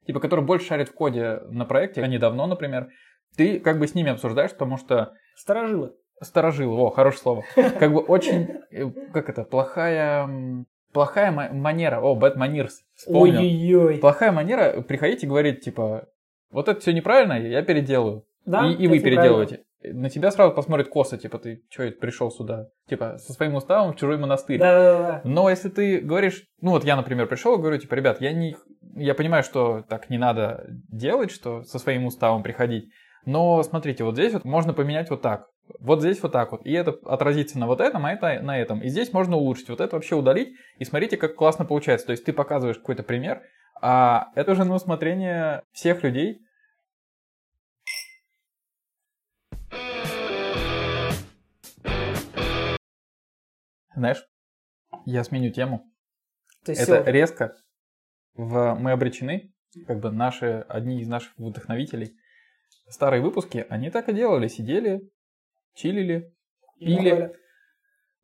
типа, 0.06 0.20
которые 0.20 0.46
больше 0.46 0.68
шарят 0.68 0.90
в 0.90 0.94
коде 0.94 1.42
на 1.50 1.66
проекте, 1.66 2.02
они 2.02 2.18
давно, 2.18 2.48
например, 2.48 2.90
ты 3.36 3.60
как 3.60 3.80
бы 3.80 3.88
с 3.88 3.96
ними 3.96 4.12
обсуждаешь, 4.12 4.52
потому 4.52 4.78
что... 4.78 5.14
Сторожилы. 5.36 5.94
Сторожилы, 6.22 6.78
о, 6.78 6.90
хорошее 6.92 7.22
слово. 7.22 7.44
Как 7.80 7.92
бы 7.92 8.00
очень, 8.00 8.48
э, 8.72 8.90
как 9.12 9.28
это, 9.28 9.44
плохая 9.44 10.66
плохая 10.96 11.30
манера, 11.30 12.00
о, 12.00 12.18
bad 12.18 12.38
manners, 12.38 12.72
вспомнил. 12.94 13.40
Ой-ой-ой. 13.42 13.98
Плохая 13.98 14.32
манера 14.32 14.82
приходить 14.82 15.26
и 15.26 15.28
говорить, 15.28 15.60
типа, 15.60 16.08
вот 16.50 16.70
это 16.70 16.80
все 16.80 16.94
неправильно, 16.94 17.34
я 17.34 17.62
переделаю. 17.64 18.24
Да, 18.46 18.66
и, 18.66 18.74
и 18.76 18.88
вы 18.88 19.00
переделываете. 19.00 19.66
На 19.84 20.10
тебя 20.10 20.32
сразу 20.32 20.54
посмотрит 20.54 20.88
косо, 20.88 21.18
типа, 21.18 21.38
ты 21.38 21.64
что 21.70 21.92
пришел 21.92 22.32
сюда? 22.32 22.70
Типа, 22.88 23.18
со 23.18 23.34
своим 23.34 23.56
уставом 23.56 23.92
в 23.92 23.98
чужой 23.98 24.18
монастырь. 24.18 24.58
Да, 24.58 24.74
да, 24.74 24.98
да. 24.98 25.22
Но 25.26 25.50
если 25.50 25.68
ты 25.70 26.00
говоришь, 26.00 26.46
ну 26.62 26.72
вот 26.72 26.86
я, 26.86 26.96
например, 26.96 27.28
пришел 27.28 27.56
и 27.56 27.62
говорю, 27.62 27.78
типа, 27.78 27.94
ребят, 27.96 28.22
я 28.22 28.32
не, 28.32 28.56
я 28.96 29.14
понимаю, 29.14 29.44
что 29.44 29.84
так 29.88 30.10
не 30.10 30.18
надо 30.18 30.66
делать, 30.90 31.32
что 31.32 31.64
со 31.64 31.80
своим 31.80 32.06
уставом 32.06 32.44
приходить, 32.44 32.92
но 33.26 33.62
смотрите, 33.64 34.04
вот 34.04 34.16
здесь 34.16 34.34
вот 34.34 34.46
можно 34.46 34.74
поменять 34.74 35.10
вот 35.10 35.22
так. 35.22 35.48
Вот 35.80 36.00
здесь 36.00 36.22
вот 36.22 36.32
так 36.32 36.52
вот. 36.52 36.66
И 36.66 36.72
это 36.72 36.92
отразится 37.06 37.58
на 37.58 37.66
вот 37.66 37.82
этом, 37.82 38.06
а 38.06 38.14
это 38.14 38.40
на 38.42 38.58
этом. 38.58 38.82
И 38.82 38.90
здесь 38.90 39.12
можно 39.12 39.36
улучшить. 39.36 39.70
Вот 39.70 39.82
это 39.82 39.96
вообще 39.96 40.16
удалить. 40.16 40.56
И 40.78 40.86
смотрите, 40.86 41.18
как 41.18 41.36
классно 41.36 41.66
получается. 41.66 42.06
То 42.06 42.12
есть 42.12 42.24
ты 42.24 42.34
показываешь 42.34 42.78
какой-то 42.78 43.02
пример, 43.02 43.42
а 43.82 44.30
это 44.36 44.52
уже 44.52 44.64
на 44.64 44.76
усмотрение 44.76 45.64
всех 45.72 46.04
людей. 46.04 46.42
Знаешь, 53.96 54.24
я 55.06 55.24
сменю 55.24 55.52
тему. 55.52 55.92
Есть 56.68 56.82
это 56.82 57.02
все. 57.02 57.12
резко. 57.12 57.56
В 58.36 58.76
«Мы 58.76 58.92
обречены», 58.92 59.54
как 59.88 60.00
бы 60.00 60.12
наши, 60.12 60.66
одни 60.68 61.02
из 61.02 61.08
наших 61.08 61.38
вдохновителей, 61.38 62.16
старые 62.90 63.22
выпуски, 63.22 63.66
они 63.70 63.90
так 63.90 64.10
и 64.10 64.14
делали. 64.14 64.48
Сидели, 64.48 65.10
чилили, 65.74 66.34
пили. 66.80 67.36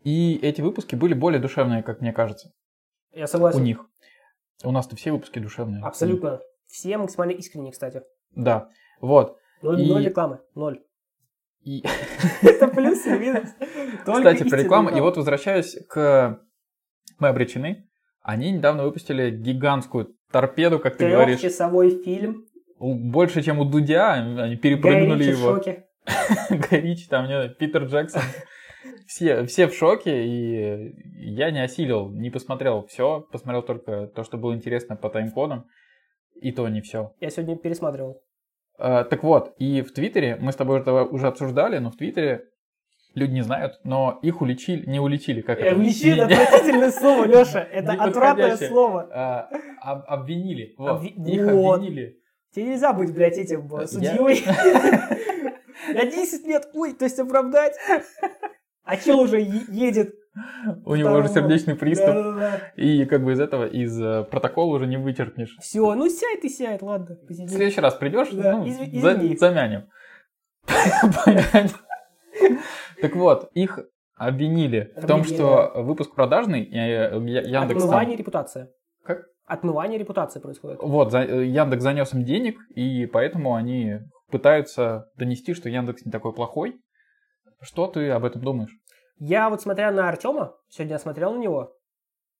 И 0.03 0.37
эти 0.41 0.61
выпуски 0.61 0.95
были 0.95 1.13
более 1.13 1.39
душевные, 1.39 1.83
как 1.83 2.01
мне 2.01 2.13
кажется. 2.13 2.51
Я 3.11 3.27
согласен. 3.27 3.59
У 3.59 3.63
них. 3.63 3.85
У 4.63 4.71
нас-то 4.71 4.95
все 4.95 5.11
выпуски 5.11 5.39
душевные. 5.39 5.83
Абсолютно. 5.83 6.41
Все 6.67 6.97
максимально 6.97 7.31
искренние, 7.31 7.71
кстати. 7.71 8.01
Да. 8.31 8.69
Вот. 8.99 9.37
Ноль, 9.61 9.81
и... 9.81 9.87
ноль 9.87 10.05
рекламы. 10.05 10.39
Ноль. 10.55 10.83
И... 11.61 11.83
Это 12.41 12.67
плюс 12.67 13.05
или 13.05 13.17
минус? 13.17 13.49
Кстати, 13.99 14.49
про 14.49 14.57
рекламу. 14.57 14.89
И 14.89 14.99
вот 14.99 15.17
возвращаюсь 15.17 15.77
к 15.87 16.41
«Мы 17.19 17.27
обречены». 17.27 17.87
Они 18.21 18.51
недавно 18.51 18.83
выпустили 18.83 19.31
гигантскую 19.31 20.15
торпеду, 20.31 20.79
как 20.79 20.97
ты 20.97 21.09
говоришь. 21.09 21.39
Трехчасовой 21.39 22.03
фильм. 22.03 22.45
Больше, 22.79 23.41
чем 23.41 23.59
у 23.59 23.65
Дудя. 23.65 24.13
Они 24.13 24.55
перепрыгнули 24.55 25.23
его. 25.25 25.53
в 25.53 25.55
шоке. 25.57 25.85
Горич, 26.49 27.07
там, 27.07 27.27
не 27.27 27.49
Питер 27.49 27.85
Джексон. 27.85 28.21
Все, 29.05 29.45
все 29.45 29.67
в 29.67 29.75
шоке, 29.75 30.25
и 30.25 30.95
я 31.17 31.51
не 31.51 31.61
осилил, 31.61 32.09
не 32.09 32.29
посмотрел 32.29 32.87
все, 32.87 33.27
посмотрел 33.31 33.61
только 33.61 34.07
то, 34.07 34.23
что 34.23 34.37
было 34.37 34.55
интересно 34.55 34.95
по 34.95 35.09
тайм-кодам, 35.09 35.65
и 36.41 36.51
то 36.51 36.67
не 36.69 36.81
все. 36.81 37.13
Я 37.19 37.29
сегодня 37.29 37.57
пересматривал. 37.57 38.23
А, 38.79 39.03
так 39.03 39.23
вот, 39.23 39.53
и 39.59 39.81
в 39.81 39.93
Твиттере, 39.93 40.37
мы 40.37 40.51
с 40.51 40.55
тобой 40.55 40.79
это 40.79 40.93
уже 41.03 41.27
обсуждали, 41.27 41.77
но 41.77 41.91
в 41.91 41.97
Твиттере 41.97 42.45
люди 43.13 43.33
не 43.33 43.41
знают, 43.41 43.79
но 43.83 44.19
их 44.21 44.41
уличили, 44.41 44.85
не 44.89 44.99
уличили, 44.99 45.41
как 45.41 45.59
это? 45.59 45.75
Уличили, 45.75 46.19
отвратительное 46.21 46.91
слово, 46.91 47.25
Леша, 47.25 47.61
это 47.61 47.93
отвратное 47.93 48.57
слово. 48.57 49.09
А, 49.11 49.49
обвинили, 50.07 50.75
вот, 50.77 51.03
их 51.03 51.47
обвинили. 51.47 52.17
Тебе 52.53 52.65
нельзя 52.65 52.93
быть, 52.93 53.13
блядь, 53.13 53.37
этим 53.37 53.69
судьей. 53.87 54.45
На 55.93 56.05
10 56.05 56.47
лет, 56.47 56.69
ой, 56.73 56.93
то 56.93 57.05
есть 57.05 57.17
оправдать. 57.19 57.73
А 58.83 58.97
чел 58.97 59.19
уже 59.21 59.39
едет. 59.39 60.15
У 60.85 60.95
него 60.95 61.13
уже 61.13 61.29
сердечный 61.29 61.75
приступ. 61.75 62.15
И 62.75 63.05
как 63.05 63.23
бы 63.23 63.33
из 63.33 63.39
этого, 63.39 63.65
из 63.65 63.99
э, 64.01 64.23
протокола 64.23 64.75
уже 64.75 64.87
не 64.87 64.97
вычеркнешь. 64.97 65.57
Все, 65.59 65.93
ну 65.93 66.09
сядь 66.09 66.41
ты 66.41 66.49
сядь, 66.49 66.81
ладно. 66.81 67.17
В 67.27 67.33
следующий 67.33 67.81
раз 67.81 67.95
придешь, 67.95 68.29
ну, 68.31 68.65
замянем. 69.37 69.89
Так 73.01 73.15
вот, 73.15 73.49
их 73.53 73.79
обвинили 74.15 74.93
в 74.95 75.07
том, 75.07 75.23
что 75.23 75.71
выпуск 75.75 76.13
продажный, 76.15 76.63
Яндекс... 76.63 77.83
Отмывание 77.83 78.15
репутации. 78.17 78.69
Как? 79.03 79.25
Отмывание 79.45 79.97
репутации 79.97 80.39
происходит. 80.39 80.79
Вот, 80.81 81.13
Яндекс 81.13 81.83
занес 81.83 82.13
им 82.13 82.23
денег, 82.23 82.57
и 82.75 83.05
поэтому 83.07 83.55
они 83.55 83.99
пытаются 84.29 85.09
донести, 85.15 85.53
что 85.53 85.69
Яндекс 85.69 86.05
не 86.05 86.11
такой 86.11 86.33
плохой. 86.33 86.79
Что 87.61 87.87
ты 87.87 88.09
об 88.09 88.25
этом 88.25 88.41
думаешь? 88.41 88.71
Я 89.17 89.49
вот 89.49 89.61
смотря 89.61 89.91
на 89.91 90.09
Артема, 90.09 90.55
сегодня 90.69 90.93
я 90.93 90.99
смотрел 90.99 91.33
на 91.33 91.39
него, 91.39 91.73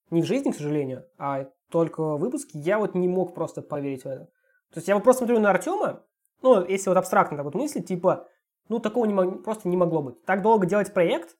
не 0.09 0.21
в 0.21 0.25
жизни, 0.25 0.51
к 0.51 0.55
сожалению, 0.55 1.03
а 1.17 1.45
только 1.69 2.01
в 2.01 2.19
выпуске, 2.19 2.59
я 2.59 2.79
вот 2.79 2.95
не 2.95 3.07
мог 3.07 3.35
просто 3.35 3.61
поверить 3.61 4.03
в 4.03 4.07
это. 4.07 4.25
То 4.73 4.77
есть 4.77 4.87
я 4.87 4.95
вот 4.95 5.03
просто 5.03 5.25
смотрю 5.25 5.39
на 5.39 5.51
Артема, 5.51 6.03
ну, 6.41 6.65
если 6.65 6.89
вот 6.89 6.97
абстрактно 6.97 7.37
так 7.37 7.45
вот 7.45 7.55
мыслить, 7.55 7.87
типа, 7.87 8.27
ну, 8.71 8.79
такого 8.79 9.03
не 9.03 9.13
мог, 9.13 9.43
просто 9.43 9.67
не 9.67 9.75
могло 9.75 10.01
быть. 10.01 10.23
Так 10.23 10.41
долго 10.41 10.65
делать 10.65 10.93
проект, 10.93 11.35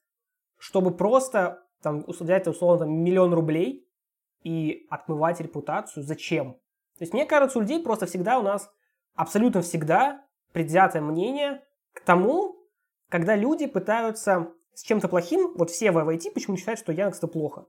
чтобы 0.58 0.92
просто 0.92 1.64
там 1.82 2.04
взять 2.06 2.46
условно 2.46 2.86
там, 2.86 2.94
миллион 2.94 3.34
рублей 3.34 3.88
и 4.44 4.86
отмывать 4.90 5.40
репутацию, 5.40 6.04
зачем? 6.04 6.56
То 6.98 7.04
есть 7.04 7.14
мне 7.14 7.26
кажется, 7.26 7.58
у 7.58 7.62
людей 7.62 7.82
просто 7.82 8.06
всегда 8.06 8.38
у 8.38 8.44
нас, 8.44 8.70
абсолютно 9.16 9.62
всегда 9.62 10.26
предвзятое 10.52 11.02
мнение 11.02 11.64
к 11.94 12.02
тому, 12.02 12.58
когда 13.08 13.38
люди 13.38 13.66
пытаются 13.66 14.52
с 14.74 14.84
чем-то 14.84 15.08
плохим, 15.08 15.54
вот 15.56 15.70
все 15.70 15.92
в 15.92 15.98
IT 15.98 16.32
почему 16.34 16.58
считают, 16.58 16.82
что 16.82 16.92
Яндекс 16.92 17.20
это 17.20 17.28
плохо. 17.28 17.66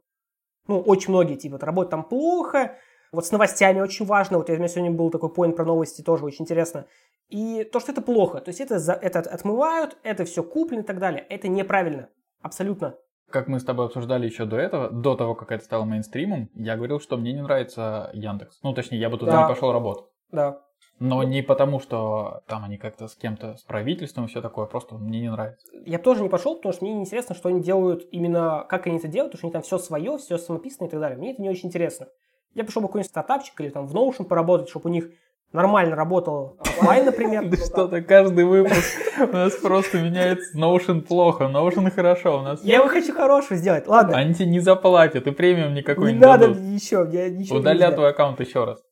Ну, 0.66 0.80
очень 0.80 1.10
многие, 1.10 1.36
типа, 1.36 1.54
вот, 1.54 1.62
работают 1.62 1.90
там 1.90 2.02
плохо, 2.02 2.78
вот 3.12 3.26
с 3.26 3.30
новостями 3.30 3.80
очень 3.80 4.06
важно, 4.06 4.38
вот 4.38 4.48
у 4.48 4.52
меня 4.52 4.68
сегодня 4.68 4.90
был 4.90 5.10
такой 5.10 5.28
поинт 5.32 5.54
про 5.54 5.64
новости, 5.64 6.02
тоже 6.02 6.24
очень 6.24 6.42
интересно. 6.42 6.86
И 7.28 7.64
то, 7.64 7.78
что 7.78 7.92
это 7.92 8.02
плохо, 8.02 8.40
то 8.40 8.48
есть 8.48 8.60
это, 8.60 8.74
это 8.74 9.20
отмывают, 9.20 9.96
это 10.02 10.24
все 10.24 10.42
куплено 10.42 10.80
и 10.80 10.84
так 10.84 10.98
далее, 10.98 11.24
это 11.28 11.48
неправильно, 11.48 12.08
абсолютно. 12.40 12.96
Как 13.30 13.48
мы 13.48 13.60
с 13.60 13.64
тобой 13.64 13.86
обсуждали 13.86 14.26
еще 14.26 14.44
до 14.44 14.56
этого, 14.56 14.90
до 14.90 15.14
того, 15.14 15.34
как 15.34 15.52
это 15.52 15.64
стало 15.64 15.84
мейнстримом, 15.84 16.50
я 16.54 16.76
говорил, 16.76 17.00
что 17.00 17.16
мне 17.16 17.32
не 17.32 17.42
нравится 17.42 18.10
Яндекс. 18.12 18.60
Ну, 18.62 18.74
точнее, 18.74 18.98
я 18.98 19.08
бы 19.08 19.16
туда 19.16 19.32
да. 19.32 19.42
не 19.42 19.48
пошел 19.48 19.72
работать. 19.72 20.04
Да. 20.30 20.60
Но 20.98 21.22
не 21.22 21.42
потому, 21.42 21.80
что 21.80 22.42
там 22.46 22.64
они 22.64 22.76
как-то 22.76 23.08
с 23.08 23.14
кем-то, 23.14 23.56
с 23.56 23.62
правительством 23.62 24.26
и 24.26 24.28
все 24.28 24.42
такое, 24.42 24.66
просто 24.66 24.96
мне 24.96 25.20
не 25.20 25.30
нравится. 25.30 25.66
Я 25.86 25.98
тоже 25.98 26.22
не 26.22 26.28
пошел, 26.28 26.56
потому 26.56 26.74
что 26.74 26.84
мне 26.84 27.00
интересно, 27.00 27.34
что 27.34 27.48
они 27.48 27.62
делают 27.62 28.06
именно, 28.12 28.66
как 28.68 28.86
они 28.86 28.98
это 28.98 29.08
делают, 29.08 29.32
потому 29.32 29.38
что 29.38 29.46
они 29.46 29.52
там 29.52 29.62
все 29.62 29.78
свое, 29.78 30.18
все 30.18 30.36
самописано 30.36 30.86
и 30.86 30.90
так 30.90 31.00
далее. 31.00 31.18
Мне 31.18 31.32
это 31.32 31.40
не 31.40 31.48
очень 31.48 31.68
интересно. 31.68 32.08
Я 32.54 32.64
пошел 32.64 32.82
бы 32.82 32.88
какой-нибудь 32.88 33.10
стартапчик 33.10 33.60
или 33.60 33.70
там 33.70 33.86
в 33.86 33.94
Notion 33.94 34.24
поработать, 34.24 34.68
чтобы 34.68 34.90
у 34.90 34.92
них 34.92 35.10
нормально 35.52 35.96
работал 35.96 36.56
офлайн, 36.60 37.04
например. 37.06 37.48
Да 37.48 37.56
что-то 37.56 38.02
каждый 38.02 38.44
выпуск 38.44 38.98
у 39.20 39.26
нас 39.32 39.54
просто 39.56 40.00
меняется. 40.00 40.58
Notion 40.58 41.02
плохо, 41.02 41.44
Notion 41.44 41.90
хорошо. 41.90 42.40
У 42.40 42.42
нас... 42.42 42.62
Я 42.64 42.76
его 42.76 42.88
хочу 42.88 43.14
хорошего 43.14 43.56
сделать, 43.56 43.86
ладно. 43.86 44.16
Они 44.16 44.34
тебе 44.34 44.46
не 44.46 44.60
заплатят, 44.60 45.26
и 45.26 45.30
премиум 45.30 45.74
никакой 45.74 46.12
не 46.12 46.18
надо 46.18 46.46
еще, 46.46 47.08
я 47.10 47.28
ничего 47.30 47.58
Удалят 47.58 47.94
твой 47.94 48.10
аккаунт 48.10 48.40
еще 48.40 48.64
раз. 48.64 48.82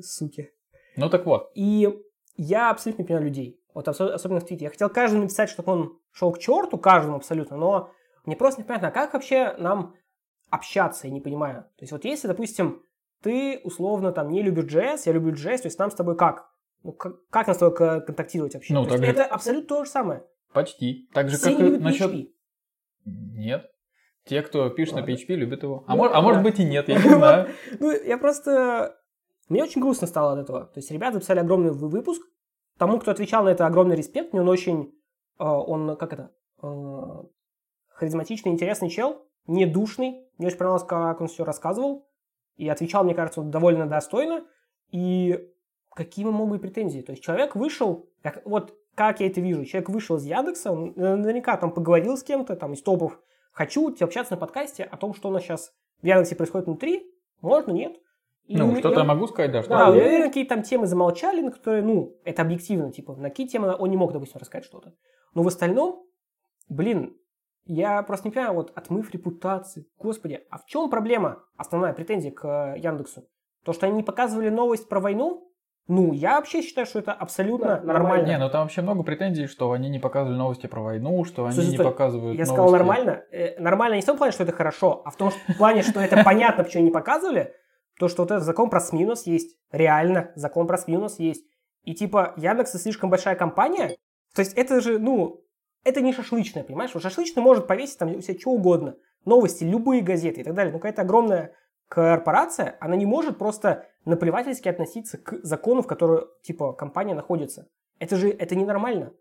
Суки. 0.00 0.50
Ну 0.96 1.08
так 1.08 1.26
вот. 1.26 1.50
И 1.54 1.88
я 2.36 2.70
абсолютно 2.70 3.02
не 3.02 3.06
понимаю 3.06 3.26
людей. 3.26 3.60
Вот 3.74 3.88
особенно 3.88 4.40
в 4.40 4.44
Твиттере. 4.44 4.66
Я 4.66 4.70
хотел 4.70 4.88
каждому 4.88 5.22
написать, 5.22 5.50
чтобы 5.50 5.72
он 5.72 5.98
шел 6.12 6.32
к 6.32 6.38
черту, 6.38 6.78
каждому 6.78 7.16
абсолютно, 7.16 7.56
но 7.56 7.90
мне 8.24 8.36
просто 8.36 8.60
непонятно, 8.60 8.88
а 8.88 8.92
как 8.92 9.12
вообще 9.12 9.54
нам 9.58 9.94
общаться, 10.50 11.08
я 11.08 11.12
не 11.12 11.20
понимаю. 11.20 11.62
То 11.76 11.82
есть 11.82 11.92
вот 11.92 12.04
если, 12.04 12.28
допустим, 12.28 12.82
ты 13.24 13.60
условно 13.64 14.12
там 14.12 14.28
не 14.30 14.42
любишь 14.42 14.72
JS, 14.72 15.02
я 15.06 15.12
люблю 15.12 15.32
JS, 15.32 15.58
то 15.58 15.66
есть 15.66 15.78
нам 15.78 15.90
с 15.90 15.94
тобой 15.94 16.16
как? 16.16 16.48
Ну, 16.82 16.92
как, 16.92 17.26
как 17.30 17.46
нам 17.46 17.56
с 17.56 17.58
тобой 17.58 18.04
контактировать 18.04 18.54
вообще? 18.54 18.74
Ну, 18.74 18.86
так 18.86 18.98
же... 18.98 19.04
Это 19.04 19.24
абсолютно 19.24 19.66
то 19.66 19.84
же 19.84 19.90
самое. 19.90 20.22
Почти. 20.52 21.08
Так 21.12 21.28
же, 21.28 21.36
Все 21.36 21.56
как 21.56 21.60
и 21.60 21.78
насчет... 21.78 22.12
PHP. 22.12 22.28
Нет. 23.06 23.66
Те, 24.24 24.42
кто 24.42 24.70
пишет 24.70 24.94
Ладно. 24.94 25.10
на 25.10 25.12
PHP, 25.12 25.34
любят 25.34 25.62
его. 25.62 25.84
А, 25.86 25.92
ну, 25.92 25.96
может, 25.96 26.16
а 26.16 26.20
может 26.20 26.42
быть 26.42 26.60
и 26.60 26.64
нет, 26.64 26.88
я 26.88 27.02
не 27.02 27.08
знаю. 27.08 27.48
Ну, 27.80 27.90
я 27.90 28.16
просто 28.18 28.96
мне 29.48 29.62
очень 29.62 29.80
грустно 29.80 30.06
стало 30.06 30.32
от 30.32 30.38
этого. 30.38 30.66
То 30.66 30.78
есть 30.78 30.90
ребята 30.90 31.14
записали 31.14 31.40
огромный 31.40 31.72
выпуск. 31.72 32.22
Тому, 32.78 32.98
кто 32.98 33.10
отвечал 33.10 33.44
на 33.44 33.50
это, 33.50 33.66
огромный 33.66 33.96
респект. 33.96 34.32
Мне 34.32 34.42
он 34.42 34.48
очень... 34.48 34.94
Э, 35.38 35.44
он, 35.44 35.96
как 35.96 36.12
это? 36.12 36.30
э, 36.62 37.22
харизматичный, 37.88 38.52
интересный 38.52 38.90
чел, 38.90 39.26
не 39.46 39.66
душный. 39.66 40.26
Мне 40.38 40.48
очень 40.48 40.58
понравилось, 40.58 40.84
как 40.84 41.20
он 41.20 41.28
все 41.28 41.44
рассказывал. 41.44 42.08
И 42.56 42.68
отвечал, 42.68 43.04
мне 43.04 43.14
кажется, 43.14 43.42
довольно 43.42 43.86
достойно. 43.86 44.44
И 44.90 45.38
какие 45.94 46.24
могут 46.24 46.50
быть 46.50 46.60
претензии? 46.60 47.00
То 47.00 47.12
есть 47.12 47.22
человек 47.22 47.56
вышел, 47.56 48.08
как, 48.22 48.42
вот 48.44 48.74
как 48.94 49.20
я 49.20 49.26
это 49.26 49.40
вижу, 49.40 49.64
человек 49.64 49.88
вышел 49.88 50.16
из 50.16 50.24
Яндекса, 50.24 50.72
он 50.72 50.92
наверняка 50.96 51.56
там 51.56 51.72
поговорил 51.72 52.16
с 52.16 52.22
кем-то, 52.22 52.56
там, 52.56 52.72
из 52.74 52.82
топов, 52.82 53.20
хочу 53.52 53.94
общаться 54.00 54.34
на 54.34 54.38
подкасте 54.38 54.84
о 54.84 54.96
том, 54.96 55.14
что 55.14 55.28
у 55.28 55.32
нас 55.32 55.42
сейчас 55.42 55.72
в 56.02 56.06
Яндексе 56.06 56.36
происходит 56.36 56.66
внутри, 56.66 57.04
можно, 57.40 57.72
нет. 57.72 57.96
И 58.46 58.56
ну, 58.56 58.76
что-то 58.76 59.00
я 59.00 59.04
могу 59.04 59.26
сказать, 59.26 59.52
да. 59.52 59.62
Что 59.62 59.70
да, 59.70 59.86
я 59.86 59.90
уверен, 59.90 60.28
какие 60.28 60.44
там 60.44 60.62
темы 60.62 60.86
замолчали, 60.86 61.40
на 61.40 61.50
которые, 61.50 61.82
ну, 61.82 62.14
это 62.24 62.42
объективно, 62.42 62.92
типа, 62.92 63.16
на 63.16 63.30
какие 63.30 63.48
темы 63.48 63.74
он 63.74 63.88
не 63.88 63.96
мог, 63.96 64.12
допустим, 64.12 64.38
рассказать 64.38 64.66
что-то. 64.66 64.94
Но 65.32 65.42
в 65.42 65.48
остальном, 65.48 66.04
блин, 66.68 67.16
я 67.66 68.02
просто 68.02 68.28
не 68.28 68.32
понимаю, 68.32 68.54
вот 68.54 68.72
отмыв 68.74 69.10
репутации, 69.10 69.86
господи, 69.98 70.44
а 70.50 70.58
в 70.58 70.66
чем 70.66 70.90
проблема, 70.90 71.44
основная 71.56 71.92
претензия 71.92 72.30
к 72.30 72.74
Яндексу? 72.76 73.24
То, 73.64 73.72
что 73.72 73.86
они 73.86 73.96
не 73.96 74.02
показывали 74.02 74.50
новость 74.50 74.88
про 74.88 75.00
войну, 75.00 75.50
ну, 75.86 76.12
я 76.12 76.36
вообще 76.36 76.62
считаю, 76.62 76.86
что 76.86 76.98
это 76.98 77.12
абсолютно 77.12 77.76
да, 77.76 77.92
нормально. 77.92 78.26
Не, 78.26 78.38
ну 78.38 78.48
там 78.48 78.62
вообще 78.62 78.80
много 78.80 79.02
претензий, 79.02 79.46
что 79.46 79.72
они 79.72 79.90
не 79.90 79.98
показывали 79.98 80.36
новости 80.36 80.66
про 80.66 80.80
войну, 80.80 81.24
что 81.24 81.44
они 81.44 81.54
Слушай, 81.54 81.68
не 81.68 81.74
стой, 81.74 81.86
показывают 81.86 82.38
Я 82.38 82.46
новости. 82.46 82.52
сказал 82.54 82.70
нормально. 82.70 83.22
Э, 83.30 83.60
нормально 83.60 83.94
не 83.96 84.00
в 84.00 84.06
том 84.06 84.16
плане, 84.16 84.32
что 84.32 84.44
это 84.44 84.52
хорошо, 84.52 85.02
а 85.04 85.10
в 85.10 85.16
том 85.16 85.30
плане, 85.58 85.82
что 85.82 86.00
это 86.00 86.24
понятно, 86.24 86.64
почему 86.64 86.84
не 86.84 86.90
показывали. 86.90 87.52
То, 87.98 88.08
что 88.08 88.22
вот 88.22 88.30
этот 88.30 88.44
закон 88.44 88.70
про 88.70 88.80
СМИ 88.80 89.08
есть. 89.26 89.58
Реально, 89.70 90.32
закон 90.36 90.66
про 90.66 90.78
СМИ 90.78 90.98
есть. 91.18 91.44
И 91.82 91.94
типа 91.94 92.32
Яндекс 92.36 92.72
слишком 92.72 93.10
большая 93.10 93.36
компания. 93.36 93.96
То 94.34 94.40
есть 94.40 94.54
это 94.54 94.80
же, 94.80 94.98
ну, 94.98 95.43
это 95.84 96.00
не 96.00 96.12
шашлычная, 96.12 96.64
понимаешь? 96.64 96.90
Шашлычная 96.90 97.42
может 97.42 97.66
повесить 97.66 97.98
там 97.98 98.14
у 98.14 98.20
себя 98.20 98.38
что 98.38 98.50
угодно. 98.50 98.96
Новости, 99.24 99.64
любые 99.64 100.02
газеты 100.02 100.40
и 100.40 100.44
так 100.44 100.54
далее. 100.54 100.72
Но 100.72 100.78
какая-то 100.78 101.02
огромная 101.02 101.54
корпорация, 101.88 102.76
она 102.80 102.96
не 102.96 103.06
может 103.06 103.38
просто 103.38 103.86
наплевательски 104.04 104.68
относиться 104.68 105.18
к 105.18 105.38
закону, 105.42 105.82
в 105.82 105.86
котором, 105.86 106.28
типа, 106.42 106.72
компания 106.72 107.14
находится. 107.14 107.68
Это 107.98 108.16
же, 108.16 108.30
это 108.30 108.56
ненормально. 108.56 109.12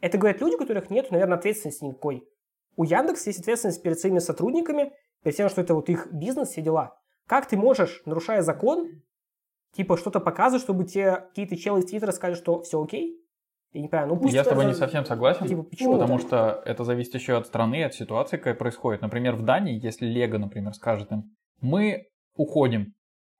Это 0.00 0.18
говорят 0.18 0.40
люди, 0.40 0.54
у 0.54 0.58
которых 0.58 0.90
нет, 0.90 1.10
наверное, 1.10 1.38
ответственности 1.38 1.84
никакой. 1.84 2.28
У 2.76 2.84
Яндекса 2.84 3.30
есть 3.30 3.40
ответственность 3.40 3.82
перед 3.82 3.98
своими 3.98 4.18
сотрудниками, 4.18 4.92
перед 5.22 5.36
тем, 5.36 5.48
что 5.48 5.60
это 5.60 5.74
вот 5.74 5.88
их 5.88 6.12
бизнес, 6.12 6.50
все 6.50 6.62
дела. 6.62 6.98
Как 7.26 7.46
ты 7.46 7.56
можешь, 7.56 8.02
нарушая 8.06 8.42
закон, 8.42 9.02
типа 9.72 9.96
что-то 9.96 10.20
показывать, 10.20 10.62
чтобы 10.62 10.84
тебе 10.84 11.16
какие-то 11.16 11.56
челы 11.56 11.80
из 11.80 11.86
Твиттера 11.86 12.12
сказали, 12.12 12.34
что 12.34 12.62
все 12.62 12.82
окей? 12.82 13.19
Я 13.72 13.82
не 13.82 13.88
понимаю, 13.88 14.08
ну 14.08 14.16
пусть... 14.16 14.34
Я 14.34 14.42
с 14.42 14.48
тобой 14.48 14.66
не 14.66 14.74
совсем 14.74 15.04
согласен, 15.04 15.46
типа, 15.46 15.62
почему 15.62 15.92
потому 15.92 16.18
так? 16.18 16.26
что 16.26 16.62
это 16.64 16.82
зависит 16.84 17.14
еще 17.14 17.36
от 17.36 17.46
страны, 17.46 17.84
от 17.84 17.94
ситуации, 17.94 18.36
какая 18.36 18.54
происходит. 18.54 19.00
Например, 19.00 19.36
в 19.36 19.42
Дании, 19.42 19.80
если 19.80 20.06
Лего, 20.06 20.38
например, 20.38 20.74
скажет 20.74 21.12
им, 21.12 21.36
мы 21.60 22.08
уходим. 22.34 22.94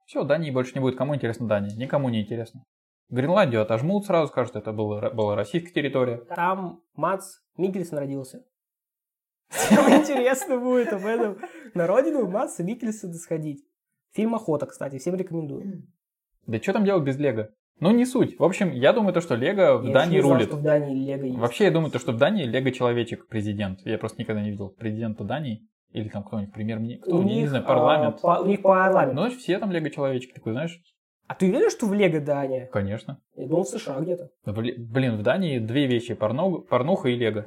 Все, 0.06 0.22
Дании 0.22 0.50
больше 0.50 0.74
не 0.74 0.80
будет. 0.80 0.96
Кому 0.96 1.16
интересно 1.16 1.48
Дания? 1.48 1.74
Никому 1.76 2.08
не 2.08 2.22
интересно. 2.22 2.64
Гренландию 3.08 3.60
отожмут 3.60 4.06
сразу, 4.06 4.28
скажут, 4.28 4.54
это 4.54 4.72
было, 4.72 5.10
была 5.10 5.34
российская 5.34 5.72
территория. 5.72 6.18
Там 6.18 6.80
Мац 6.94 7.38
Микельсон 7.56 7.98
родился. 7.98 8.44
Интересно 9.50 10.58
будет 10.58 10.92
об 10.92 11.04
этом. 11.04 11.38
На 11.74 11.88
родину 11.88 12.28
Матса 12.28 12.62
Микельсона 12.62 13.14
сходить. 13.14 13.64
Фильм 14.12 14.34
«Охота», 14.36 14.66
кстати, 14.66 14.98
всем 14.98 15.16
рекомендую. 15.16 15.88
Да 16.46 16.58
что 16.58 16.72
там 16.72 16.84
делать 16.84 17.04
без 17.04 17.16
Лего? 17.16 17.50
Ну, 17.80 17.90
не 17.90 18.04
суть. 18.04 18.38
В 18.38 18.44
общем, 18.44 18.70
я 18.72 18.92
думаю, 18.92 19.12
то, 19.12 19.20
что 19.20 19.34
Лего 19.34 19.78
в 19.78 19.86
я 19.86 19.92
Дании 19.92 20.20
знал, 20.20 20.34
рулит. 20.34 20.48
Что 20.48 20.56
в 20.56 20.62
Дании 20.62 20.94
Лего 20.94 21.24
есть. 21.24 21.38
Вообще, 21.38 21.64
я 21.64 21.70
думаю, 21.70 21.90
то, 21.90 21.98
что 21.98 22.12
в 22.12 22.18
Дании 22.18 22.44
Лего 22.44 22.70
человечек 22.70 23.26
президент. 23.26 23.80
Я 23.84 23.98
просто 23.98 24.20
никогда 24.20 24.42
не 24.42 24.50
видел 24.50 24.68
президента 24.68 25.24
Дании. 25.24 25.66
Или 25.92 26.08
там 26.08 26.22
кто-нибудь, 26.22 26.54
премьер-министр, 26.54 27.02
кто, 27.04 27.16
у 27.16 27.22
них, 27.22 27.36
не 27.36 27.46
знаю, 27.46 27.64
парламент. 27.64 28.18
А, 28.22 28.36
по, 28.36 28.42
у 28.42 28.46
них 28.46 28.62
парламент. 28.62 29.14
Ну, 29.14 29.28
все 29.30 29.58
там 29.58 29.72
лего-человечки, 29.72 30.32
такой, 30.32 30.52
знаешь. 30.52 30.78
А 31.26 31.34
ты 31.34 31.46
уверен, 31.46 31.70
что 31.70 31.86
в 31.86 31.94
Лего 31.94 32.20
Дания? 32.20 32.66
Конечно. 32.66 33.18
Я 33.34 33.48
думал, 33.48 33.64
в 33.64 33.68
США 33.68 33.98
где-то. 34.00 34.30
Блин, 34.44 35.16
в 35.16 35.22
Дании 35.22 35.58
две 35.58 35.86
вещи, 35.86 36.14
порно, 36.14 36.60
порнуха 36.60 37.08
и 37.08 37.16
Лего. 37.16 37.46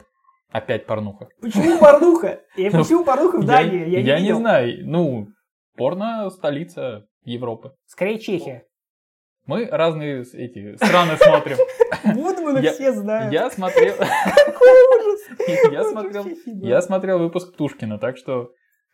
Опять 0.52 0.86
порнуха. 0.86 1.30
Почему 1.42 1.80
порнуха? 1.80 2.42
И 2.58 2.70
почему 2.70 3.06
порнуха 3.06 3.38
в 3.38 3.46
Дании? 3.46 3.90
Я, 3.90 4.00
я 4.00 4.20
не 4.20 4.34
знаю. 4.36 4.82
Ну, 4.84 5.28
порно 5.76 6.30
столица 6.30 7.06
Европы. 7.24 7.74
Скорее 7.86 8.20
Чехия. 8.20 8.66
Мы 9.46 9.68
разные 9.70 10.22
эти 10.22 10.76
страны 10.78 11.18
смотрим. 11.18 11.58
Вудмана 12.16 12.62
все 12.62 12.94
знают. 12.94 13.34
Я 13.34 13.50
смотрел... 13.50 13.94
Какой 14.36 14.72
ужас! 14.98 15.22
Я 15.72 15.84
смотрел, 15.84 16.26
я 16.46 16.82
смотрел 16.82 17.20
выпуск 17.20 17.54
Птушкина, 17.54 17.98
так 17.98 18.18
что 18.18 18.52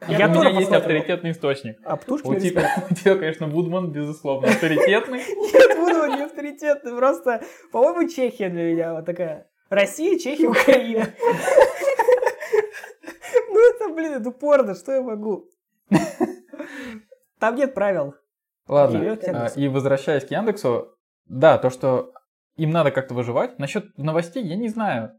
я 0.07 0.27
у 0.27 0.31
меня 0.31 0.49
есть 0.59 0.71
авторитетный 0.71 1.31
источник. 1.31 1.77
А 1.83 1.97
Птушкин 1.97 2.31
у 2.31 2.39
тебя, 2.39 2.85
у 2.89 2.93
тебя, 2.93 3.15
конечно, 3.15 3.47
Вудман, 3.47 3.91
безусловно, 3.91 4.47
авторитетный. 4.47 5.19
Нет, 5.19 5.77
Вудман 5.77 6.15
не 6.15 6.23
авторитетный, 6.23 6.95
просто, 6.95 7.41
по-моему, 7.71 8.07
Чехия 8.09 8.49
для 8.49 8.63
меня 8.63 8.93
вот 8.93 9.05
такая. 9.05 9.47
Россия, 9.69 10.17
Чехия, 10.17 10.47
Украина. 10.47 11.07
Ну 13.49 13.69
это, 13.69 13.89
блин, 13.93 14.13
это 14.13 14.31
порно, 14.31 14.75
что 14.75 14.93
я 14.93 15.01
могу? 15.01 15.49
Там 17.39 17.55
нет 17.55 17.73
правил. 17.73 18.15
Ладно, 18.69 19.17
а, 19.27 19.47
и 19.55 19.67
возвращаясь 19.67 20.23
к 20.23 20.31
Яндексу, 20.31 20.95
да, 21.25 21.57
то, 21.57 21.69
что 21.69 22.13
им 22.55 22.69
надо 22.69 22.91
как-то 22.91 23.15
выживать. 23.15 23.57
Насчет 23.57 23.97
новостей 23.97 24.43
я 24.45 24.55
не 24.55 24.69
знаю. 24.69 25.13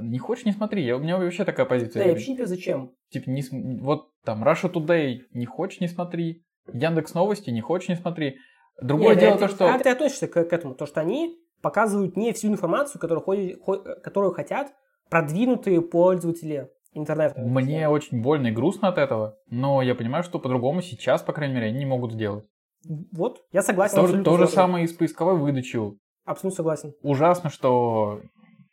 Не 0.00 0.18
хочешь, 0.18 0.44
не 0.44 0.52
смотри. 0.52 0.84
Я, 0.84 0.96
у 0.96 1.00
меня 1.00 1.16
вообще 1.16 1.44
такая 1.44 1.64
позиция. 1.64 2.02
Да, 2.02 2.06
я 2.06 2.12
вообще 2.12 2.32
не 2.32 2.44
зачем. 2.44 2.92
Типа, 3.10 3.30
не, 3.30 3.42
вот 3.80 4.10
там 4.24 4.42
Russia 4.44 4.70
Today 4.70 5.20
не 5.32 5.46
хочешь, 5.46 5.80
не 5.80 5.88
смотри. 5.88 6.44
Яндекс 6.72 7.14
Новости 7.14 7.50
не 7.50 7.60
хочешь, 7.60 7.88
не 7.88 7.96
смотри. 7.96 8.38
Другое 8.82 9.10
Нет, 9.10 9.20
дело 9.20 9.34
это, 9.36 9.46
то, 9.46 9.48
что... 9.48 9.68
Как 9.68 9.82
ты 9.82 9.90
относишься 9.90 10.28
к, 10.28 10.44
к 10.44 10.52
этому? 10.52 10.74
То, 10.74 10.86
что 10.86 11.00
они 11.00 11.38
показывают 11.62 12.16
не 12.16 12.32
всю 12.32 12.48
информацию, 12.48 13.00
которую, 13.00 13.24
ходят, 13.60 14.02
которую 14.02 14.32
хотят 14.32 14.72
продвинутые 15.08 15.80
пользователи 15.80 16.68
интернета. 16.92 17.40
Мне 17.40 17.88
очень 17.88 18.22
больно 18.22 18.48
и 18.48 18.52
грустно 18.52 18.88
от 18.88 18.98
этого, 18.98 19.36
но 19.48 19.82
я 19.82 19.94
понимаю, 19.94 20.22
что 20.24 20.38
по-другому 20.38 20.82
сейчас, 20.82 21.22
по 21.22 21.32
крайней 21.32 21.54
мере, 21.54 21.68
они 21.68 21.78
не 21.78 21.86
могут 21.86 22.12
сделать. 22.12 22.44
Вот, 22.84 23.40
я 23.52 23.62
согласен. 23.62 23.96
То, 23.96 24.22
то 24.22 24.36
же 24.38 24.48
самое 24.48 24.84
и 24.84 24.88
с 24.88 24.92
поисковой 24.92 25.38
выдачей. 25.38 25.98
Абсолютно 26.24 26.56
согласен. 26.56 26.92
Ужасно, 27.02 27.50
что 27.50 28.20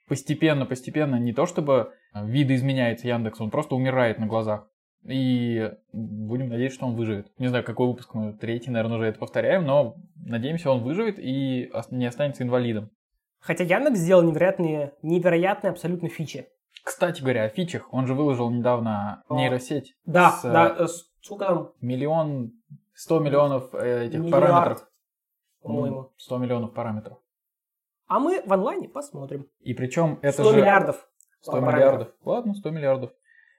постепенно, 0.07 0.65
постепенно 0.65 1.15
не 1.15 1.33
то 1.33 1.45
чтобы 1.45 1.91
видоизменяется 2.13 3.07
Яндекс, 3.07 3.41
он 3.41 3.49
просто 3.49 3.75
умирает 3.75 4.19
на 4.19 4.27
глазах. 4.27 4.67
И 5.07 5.71
будем 5.93 6.49
надеяться, 6.49 6.77
что 6.77 6.87
он 6.87 6.95
выживет. 6.95 7.27
Не 7.37 7.47
знаю, 7.47 7.63
какой 7.63 7.87
выпуск 7.87 8.13
мы, 8.15 8.33
третий, 8.33 8.71
наверное, 8.71 8.97
уже 8.97 9.07
это 9.07 9.19
повторяем, 9.19 9.63
но 9.63 9.95
надеемся, 10.15 10.71
он 10.71 10.81
выживет 10.83 11.19
и 11.19 11.69
не 11.91 12.05
останется 12.05 12.43
инвалидом. 12.43 12.89
Хотя 13.39 13.63
Яндекс 13.63 13.99
сделал 13.99 14.23
невероятные, 14.23 14.93
невероятные 15.03 15.71
абсолютно 15.71 16.09
фичи. 16.09 16.47
Кстати 16.83 17.21
говоря, 17.21 17.43
о 17.43 17.49
фичах. 17.49 17.87
Он 17.93 18.07
же 18.07 18.15
выложил 18.15 18.49
недавно 18.49 19.23
нейросеть. 19.29 19.93
Да, 20.05 20.31
с, 20.31 20.41
да. 20.41 20.75
Э, 20.79 20.87
сколько 21.21 21.45
там? 21.45 21.69
Миллион 21.81 22.51
100 22.95 23.19
миллионов 23.19 23.73
э, 23.73 24.05
этих 24.07 24.19
Миллиард, 24.19 24.45
параметров. 24.45 24.87
По-моему. 25.61 26.13
100 26.17 26.37
миллионов 26.37 26.73
параметров. 26.73 27.17
А 28.07 28.19
мы 28.19 28.41
в 28.45 28.53
онлайне 28.53 28.87
посмотрим. 28.87 29.47
И 29.59 29.73
причем 29.73 30.19
это 30.21 30.43
100 30.43 30.51
же... 30.51 30.57
миллиардов. 30.57 31.09
100 31.41 31.51
параметров. 31.51 31.75
миллиардов. 31.75 32.07
Ладно, 32.23 32.53
100 32.53 32.69
миллиардов. 32.71 33.11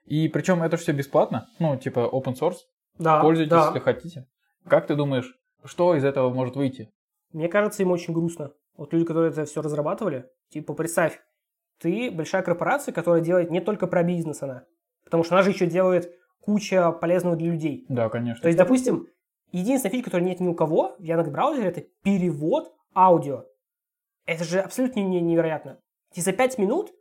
И 0.04 0.28
причем 0.28 0.62
это 0.62 0.76
все 0.76 0.92
бесплатно. 0.92 1.48
Ну, 1.58 1.76
типа 1.76 2.08
open 2.12 2.34
source. 2.34 2.58
Да, 2.98 3.20
Пользуйтесь, 3.20 3.50
да. 3.50 3.66
если 3.66 3.80
хотите. 3.80 4.28
Как 4.66 4.86
ты 4.86 4.94
думаешь, 4.94 5.38
что 5.64 5.94
из 5.94 6.04
этого 6.04 6.32
может 6.32 6.56
выйти? 6.56 6.92
Мне 7.32 7.48
кажется, 7.48 7.82
им 7.82 7.90
очень 7.90 8.14
грустно. 8.14 8.52
Вот 8.76 8.92
люди, 8.92 9.04
которые 9.04 9.30
это 9.30 9.44
все 9.44 9.62
разрабатывали, 9.62 10.30
типа, 10.50 10.74
представь, 10.74 11.20
ты 11.78 12.10
большая 12.10 12.42
корпорация, 12.42 12.92
которая 12.92 13.20
делает 13.20 13.50
не 13.50 13.60
только 13.60 13.86
про 13.86 14.02
бизнес 14.02 14.42
она, 14.42 14.64
потому 15.04 15.24
что 15.24 15.34
она 15.34 15.42
же 15.42 15.50
еще 15.50 15.66
делает 15.66 16.10
куча 16.40 16.92
полезного 16.92 17.36
для 17.36 17.50
людей. 17.52 17.84
Да, 17.88 18.08
конечно. 18.08 18.42
То 18.42 18.48
есть, 18.48 18.58
допустим, 18.58 19.08
Единственная 19.52 19.92
фича, 19.92 20.04
которой 20.04 20.24
нет 20.24 20.40
ни 20.40 20.48
у 20.48 20.54
кого 20.54 20.96
в 20.98 21.02
Яндекс 21.02 21.30
браузере, 21.30 21.68
это 21.68 21.80
перевод 22.02 22.74
аудио. 22.94 23.44
Это 24.24 24.44
же 24.44 24.60
абсолютно 24.60 25.00
невероятно. 25.00 25.80
И 26.14 26.20
за 26.20 26.32
5 26.32 26.58
минут 26.58 26.92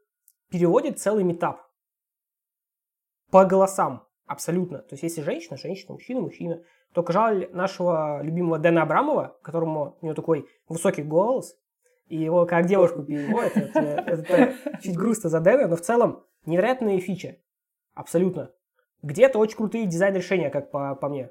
переводит 0.51 0.99
целый 0.99 1.23
метап. 1.23 1.62
По 3.31 3.45
голосам. 3.45 4.08
Абсолютно. 4.27 4.79
То 4.79 4.93
есть, 4.93 5.03
если 5.03 5.21
женщина, 5.21 5.58
женщина, 5.58 5.93
мужчина, 5.93 6.21
мужчина. 6.21 6.63
Только 6.93 7.13
жаль 7.13 7.49
нашего 7.51 8.21
любимого 8.23 8.58
Дэна 8.58 8.84
Абрамова, 8.84 9.38
которому 9.41 9.97
у 10.01 10.05
него 10.05 10.15
такой 10.15 10.47
высокий 10.67 11.03
голос, 11.03 11.58
и 12.08 12.17
его 12.17 12.45
как 12.45 12.65
девушку 12.65 13.03
переводят. 13.03 13.55
Это, 13.58 13.79
это, 13.79 14.34
это 14.34 14.81
чуть 14.81 14.95
грустно 14.95 15.29
за 15.29 15.39
Дэна, 15.39 15.67
но 15.67 15.75
в 15.75 15.81
целом 15.81 16.23
невероятные 16.45 16.99
фичи. 16.99 17.43
Абсолютно. 17.93 18.51
Где-то 19.01 19.39
очень 19.39 19.58
крутые 19.58 19.86
дизайн-решения, 19.86 20.49
как 20.49 20.71
по, 20.71 20.95
по 20.95 21.10
мне. 21.10 21.29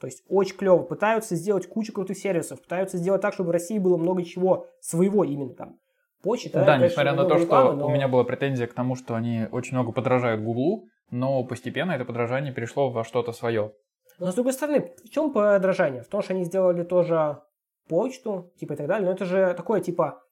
То 0.00 0.06
есть 0.06 0.22
очень 0.28 0.56
клево. 0.56 0.82
Пытаются 0.82 1.36
сделать 1.36 1.66
кучу 1.68 1.92
крутых 1.92 2.18
сервисов, 2.18 2.60
пытаются 2.62 2.98
сделать 2.98 3.22
так, 3.22 3.32
чтобы 3.34 3.48
в 3.48 3.52
России 3.52 3.78
было 3.78 3.96
много 3.96 4.22
чего 4.24 4.66
своего 4.80 5.24
именно 5.24 5.54
там. 5.54 5.78
почта. 6.22 6.58
Да, 6.60 6.64
конечно, 6.64 6.84
несмотря 6.86 7.12
на 7.14 7.24
то, 7.24 7.36
что 7.36 7.44
рекламы, 7.44 7.72
но- 7.74 7.86
у 7.86 7.90
меня 7.90 8.08
была 8.08 8.24
претензия 8.24 8.66
к 8.66 8.72
тому, 8.74 8.96
что 8.96 9.14
они 9.14 9.46
очень 9.52 9.74
много 9.76 9.92
подражают 9.92 10.42
Гуглу, 10.42 10.86
но 11.10 11.44
постепенно 11.44 11.92
это 11.92 12.04
подражание 12.04 12.52
перешло 12.52 12.90
во 12.90 13.04
что-то 13.04 13.32
свое. 13.32 13.72
Но 14.18 14.32
с 14.32 14.34
другой 14.34 14.52
стороны, 14.54 14.92
в 15.04 15.08
чем 15.10 15.32
подражание? 15.32 16.02
В 16.02 16.08
том, 16.08 16.22
что 16.22 16.32
они 16.34 16.44
сделали 16.44 16.82
тоже 16.82 17.38
почту, 17.88 18.50
типа 18.58 18.72
и 18.72 18.76
так 18.76 18.86
далее. 18.88 19.06
Но 19.06 19.12
это 19.12 19.24
же 19.24 19.54
такое, 19.54 19.80
типа, 19.80 20.22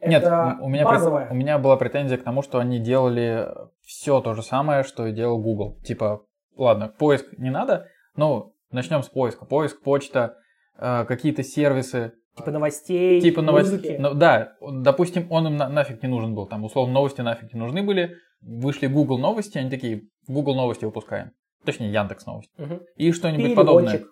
Нет, 0.00 0.22
это 0.22 0.58
у 0.60 0.68
меня, 0.68 0.84
базовое. 0.84 1.28
у 1.30 1.34
меня 1.34 1.58
была 1.58 1.76
претензия 1.76 2.16
к 2.18 2.22
тому, 2.22 2.42
что 2.42 2.58
они 2.58 2.78
делали 2.78 3.48
все 3.82 4.20
то 4.20 4.34
же 4.34 4.42
самое, 4.42 4.84
что 4.84 5.06
и 5.06 5.12
делал 5.12 5.38
Google. 5.38 5.78
Типа, 5.84 6.22
ладно, 6.56 6.88
поиск 6.96 7.26
не 7.38 7.50
надо, 7.50 7.88
но 8.14 8.52
начнем 8.70 9.02
с 9.02 9.08
поиска. 9.08 9.44
Поиск, 9.44 9.80
почта, 9.82 10.36
э, 10.78 11.04
какие-то 11.04 11.42
сервисы, 11.42 12.12
Типа 12.36 12.52
новостей, 12.52 13.20
типа 13.20 13.42
новостей. 13.42 13.98
Ну, 13.98 14.14
да, 14.14 14.52
допустим, 14.60 15.26
он 15.30 15.48
им 15.48 15.56
на- 15.56 15.68
нафиг 15.68 16.02
не 16.02 16.08
нужен 16.08 16.34
был. 16.34 16.46
Там, 16.46 16.64
условно, 16.64 16.94
новости 16.94 17.20
нафиг 17.20 17.52
не 17.52 17.58
нужны 17.58 17.82
были. 17.82 18.16
Вышли 18.40 18.86
Google 18.86 19.18
новости, 19.18 19.58
они 19.58 19.68
такие, 19.68 20.02
Google 20.28 20.54
новости 20.54 20.84
выпускаем. 20.84 21.32
Точнее, 21.64 21.92
Яндекс 21.92 22.26
новости. 22.26 22.52
Мгм. 22.56 22.80
И 22.96 23.12
что-нибудь 23.12 23.54
подобное. 23.54 24.04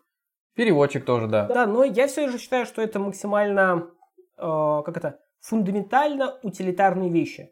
Переводчик 0.54 1.04
тоже, 1.04 1.28
да. 1.28 1.46
Да, 1.46 1.66
но 1.66 1.84
я 1.84 2.08
все 2.08 2.28
же 2.28 2.38
считаю, 2.38 2.66
что 2.66 2.82
это 2.82 2.98
максимально, 2.98 3.86
э, 4.36 4.82
как 4.84 4.96
это, 4.96 5.20
фундаментально 5.40 6.34
утилитарные 6.42 7.10
вещи. 7.10 7.50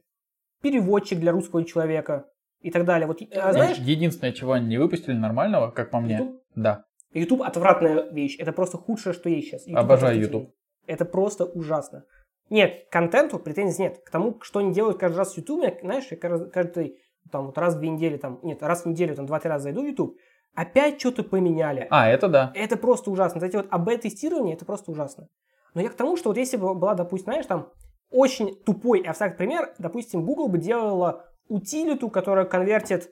Переводчик 0.62 1.20
для 1.20 1.30
русского 1.30 1.64
человека 1.64 2.26
и 2.60 2.70
так 2.70 2.84
далее. 2.84 3.06
Вот, 3.06 3.20
а 3.34 3.52
знаешь, 3.52 3.78
Единственное, 3.78 4.32
чего 4.32 4.52
они 4.52 4.66
не 4.66 4.78
выпустили 4.78 5.14
нормального, 5.14 5.70
как 5.70 5.90
по 5.90 6.00
мне, 6.00 6.16
YouTube? 6.18 6.40
да. 6.56 6.84
YouTube 7.18 7.42
отвратная 7.42 8.10
вещь. 8.10 8.36
Это 8.38 8.52
просто 8.52 8.78
худшее, 8.78 9.12
что 9.12 9.28
есть 9.28 9.48
сейчас. 9.48 9.66
YouTube 9.66 9.78
Обожаю. 9.78 10.20
YouTube. 10.20 10.54
Это 10.86 11.04
просто 11.04 11.44
ужасно. 11.44 12.04
Нет, 12.48 12.86
к 12.88 12.92
контенту 12.92 13.38
претензий 13.38 13.82
нет. 13.82 13.98
К 14.04 14.10
тому, 14.10 14.40
что 14.42 14.60
они 14.60 14.72
делают 14.72 14.98
каждый 14.98 15.16
раз 15.16 15.34
в 15.34 15.36
YouTube, 15.36 15.62
я, 15.62 15.76
знаешь, 15.80 16.06
я 16.10 16.16
каждый, 16.16 16.50
каждый, 16.50 16.98
там, 17.32 17.46
вот 17.46 17.58
раз 17.58 17.74
в 17.74 17.78
две 17.78 17.88
недели, 17.88 18.16
там, 18.16 18.38
нет, 18.42 18.62
раз 18.62 18.84
в 18.84 18.86
неделю, 18.86 19.16
там, 19.16 19.26
два-три 19.26 19.50
раза 19.50 19.64
зайду 19.64 19.82
в 19.82 19.86
YouTube, 19.86 20.16
опять 20.54 21.00
что-то 21.00 21.24
поменяли. 21.24 21.88
А, 21.90 22.08
это 22.08 22.28
да. 22.28 22.52
Это 22.54 22.76
просто 22.76 23.10
ужасно. 23.10 23.44
Эти 23.44 23.56
вот 23.56 23.66
АБ-тестирования, 23.70 24.54
это 24.54 24.64
просто 24.64 24.92
ужасно. 24.92 25.28
Но 25.74 25.80
я 25.80 25.88
к 25.88 25.94
тому, 25.94 26.16
что 26.16 26.30
вот 26.30 26.38
если 26.38 26.56
бы 26.56 26.74
была, 26.74 26.94
допустим, 26.94 27.32
знаешь, 27.32 27.46
там, 27.46 27.72
очень 28.10 28.54
тупой 28.64 29.00
и 29.00 29.06
абстрактный 29.06 29.38
пример, 29.38 29.74
допустим, 29.78 30.24
Google 30.24 30.48
бы 30.48 30.58
делала 30.58 31.24
утилиту, 31.48 32.08
которая 32.08 32.44
конвертит 32.44 33.10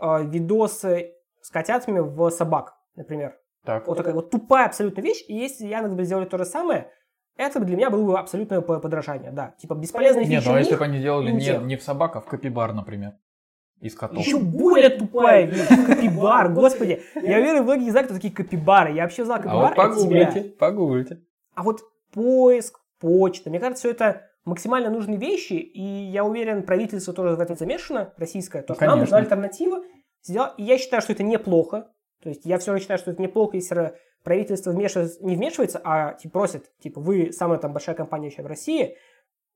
э, 0.00 0.24
видосы 0.24 1.12
с 1.40 1.50
котятами 1.50 2.00
в 2.00 2.30
собак, 2.30 2.74
например. 2.96 3.38
Так. 3.64 3.86
Вот 3.86 3.96
такая 3.96 4.14
вот 4.14 4.30
тупая 4.30 4.66
абсолютно 4.66 5.00
вещь. 5.02 5.24
И 5.28 5.34
если 5.34 5.66
Яндекс 5.66 5.94
бы 5.94 6.04
сделали 6.04 6.24
то 6.24 6.38
же 6.38 6.44
самое, 6.44 6.90
это 7.36 7.58
бы 7.60 7.66
для 7.66 7.76
меня 7.76 7.90
было 7.90 8.04
бы 8.06 8.18
абсолютное 8.18 8.60
по- 8.60 8.80
подражание. 8.80 9.30
Да, 9.32 9.54
типа 9.58 9.74
бесполезные 9.74 10.26
Нет, 10.26 10.40
фичи 10.40 10.48
ну 10.48 10.54
а 10.54 10.58
если 10.58 10.76
бы 10.76 10.84
они 10.84 10.98
делали 10.98 11.30
не, 11.30 11.58
не 11.64 11.76
в 11.76 11.82
собак, 11.82 12.16
а 12.16 12.20
в 12.20 12.26
копибар, 12.26 12.72
например. 12.72 13.14
Из 13.80 13.94
котов. 13.94 14.18
Еще 14.18 14.38
более 14.38 14.90
тупая 14.90 15.46
вещь. 15.46 15.68
Копибар, 15.86 16.48
господи. 16.52 17.02
Я 17.14 17.38
уверен, 17.38 17.62
многие 17.62 17.84
не 17.84 17.90
знают, 17.90 18.08
кто 18.08 18.16
такие 18.16 18.32
копибары. 18.32 18.92
Я 18.92 19.04
вообще 19.04 19.24
знал 19.24 19.38
А 19.38 19.42
копибар. 19.42 19.68
вот 19.68 19.74
погуглите, 19.76 20.42
погуглите. 20.58 21.20
А 21.54 21.62
вот 21.62 21.80
поиск, 22.12 22.78
почта, 22.98 23.48
мне 23.48 23.58
кажется, 23.58 23.80
все 23.80 23.90
это 23.90 24.26
максимально 24.44 24.90
нужные 24.90 25.18
вещи, 25.18 25.54
и 25.54 25.82
я 25.82 26.24
уверен, 26.24 26.62
правительство 26.62 27.14
тоже 27.14 27.36
в 27.36 27.40
этом 27.40 27.56
замешано, 27.56 28.12
российское, 28.18 28.62
то, 28.62 28.74
что 28.74 28.84
нам 28.84 28.98
нужна 28.98 29.18
альтернатива. 29.18 29.82
И 30.28 30.32
я 30.58 30.78
считаю, 30.78 31.00
что 31.02 31.12
это 31.12 31.22
неплохо. 31.22 31.88
То 32.22 32.28
есть 32.28 32.44
я 32.44 32.58
все 32.58 32.70
равно 32.70 32.80
считаю, 32.80 32.98
что 32.98 33.10
это 33.10 33.22
неплохо, 33.22 33.56
если 33.56 33.94
правительство 34.22 34.70
вмешивается, 34.70 35.24
не 35.24 35.36
вмешивается, 35.36 35.80
а 35.82 36.14
типа, 36.14 36.32
просит, 36.32 36.70
типа, 36.78 37.00
вы 37.00 37.32
самая 37.32 37.58
там 37.58 37.72
большая 37.72 37.96
компания 37.96 38.28
еще 38.28 38.42
в 38.42 38.46
России, 38.46 38.96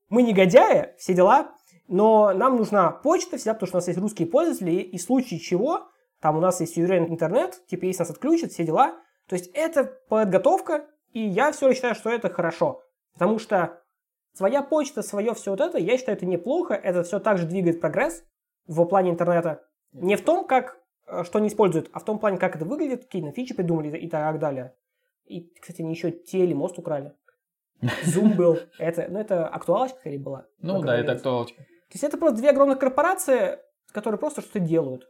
мы 0.09 0.23
негодяи, 0.23 0.95
все 0.97 1.13
дела, 1.13 1.55
но 1.87 2.33
нам 2.33 2.57
нужна 2.57 2.91
почта 2.91 3.37
всегда, 3.37 3.53
потому 3.53 3.67
что 3.67 3.77
у 3.77 3.79
нас 3.79 3.87
есть 3.87 3.99
русские 3.99 4.27
пользователи, 4.27 4.71
и, 4.71 4.97
в 4.97 5.01
случае 5.01 5.39
чего, 5.39 5.87
там 6.19 6.37
у 6.37 6.39
нас 6.39 6.59
есть 6.59 6.73
суверенный 6.73 7.09
интернет, 7.09 7.61
типа, 7.67 7.85
если 7.85 8.01
нас 8.01 8.09
отключат, 8.09 8.51
все 8.51 8.63
дела. 8.63 8.95
То 9.27 9.35
есть 9.35 9.51
это 9.53 9.83
подготовка, 10.09 10.87
и 11.11 11.19
я 11.19 11.51
все 11.51 11.71
считаю, 11.73 11.95
что 11.95 12.09
это 12.09 12.29
хорошо. 12.29 12.83
Потому 13.13 13.39
что 13.39 13.81
своя 14.33 14.61
почта, 14.61 15.01
свое 15.01 15.33
все 15.33 15.51
вот 15.51 15.61
это, 15.61 15.77
я 15.77 15.97
считаю, 15.97 16.17
это 16.17 16.25
неплохо, 16.25 16.73
это 16.73 17.03
все 17.03 17.19
также 17.19 17.45
двигает 17.45 17.81
прогресс 17.81 18.23
в 18.67 18.83
плане 18.85 19.11
интернета. 19.11 19.63
Не 19.93 20.15
в 20.15 20.23
том, 20.23 20.45
как, 20.45 20.79
что 21.23 21.39
они 21.39 21.47
используют, 21.47 21.89
а 21.93 21.99
в 21.99 22.05
том 22.05 22.19
плане, 22.19 22.37
как 22.37 22.55
это 22.55 22.65
выглядит, 22.65 23.05
какие 23.05 23.21
на 23.21 23.31
фичи 23.31 23.53
придумали 23.53 23.97
и 23.97 24.09
так 24.09 24.39
далее. 24.39 24.73
И, 25.25 25.51
кстати, 25.59 25.81
они 25.81 25.91
еще 25.91 26.11
телемост 26.11 26.77
украли. 26.79 27.13
Zoom 28.05 28.35
был. 28.35 28.57
Это, 28.79 29.07
ну, 29.09 29.19
это 29.19 29.47
актуалочка 29.47 29.99
скорее 29.99 30.19
была. 30.19 30.45
Ну 30.59 30.81
да, 30.81 30.97
это 30.97 31.13
актуалочка. 31.13 31.57
То 31.63 31.93
есть 31.93 32.03
это 32.03 32.17
просто 32.17 32.37
две 32.37 32.49
огромных 32.49 32.79
корпорации, 32.79 33.59
которые 33.91 34.19
просто 34.19 34.41
что-то 34.41 34.59
делают. 34.59 35.03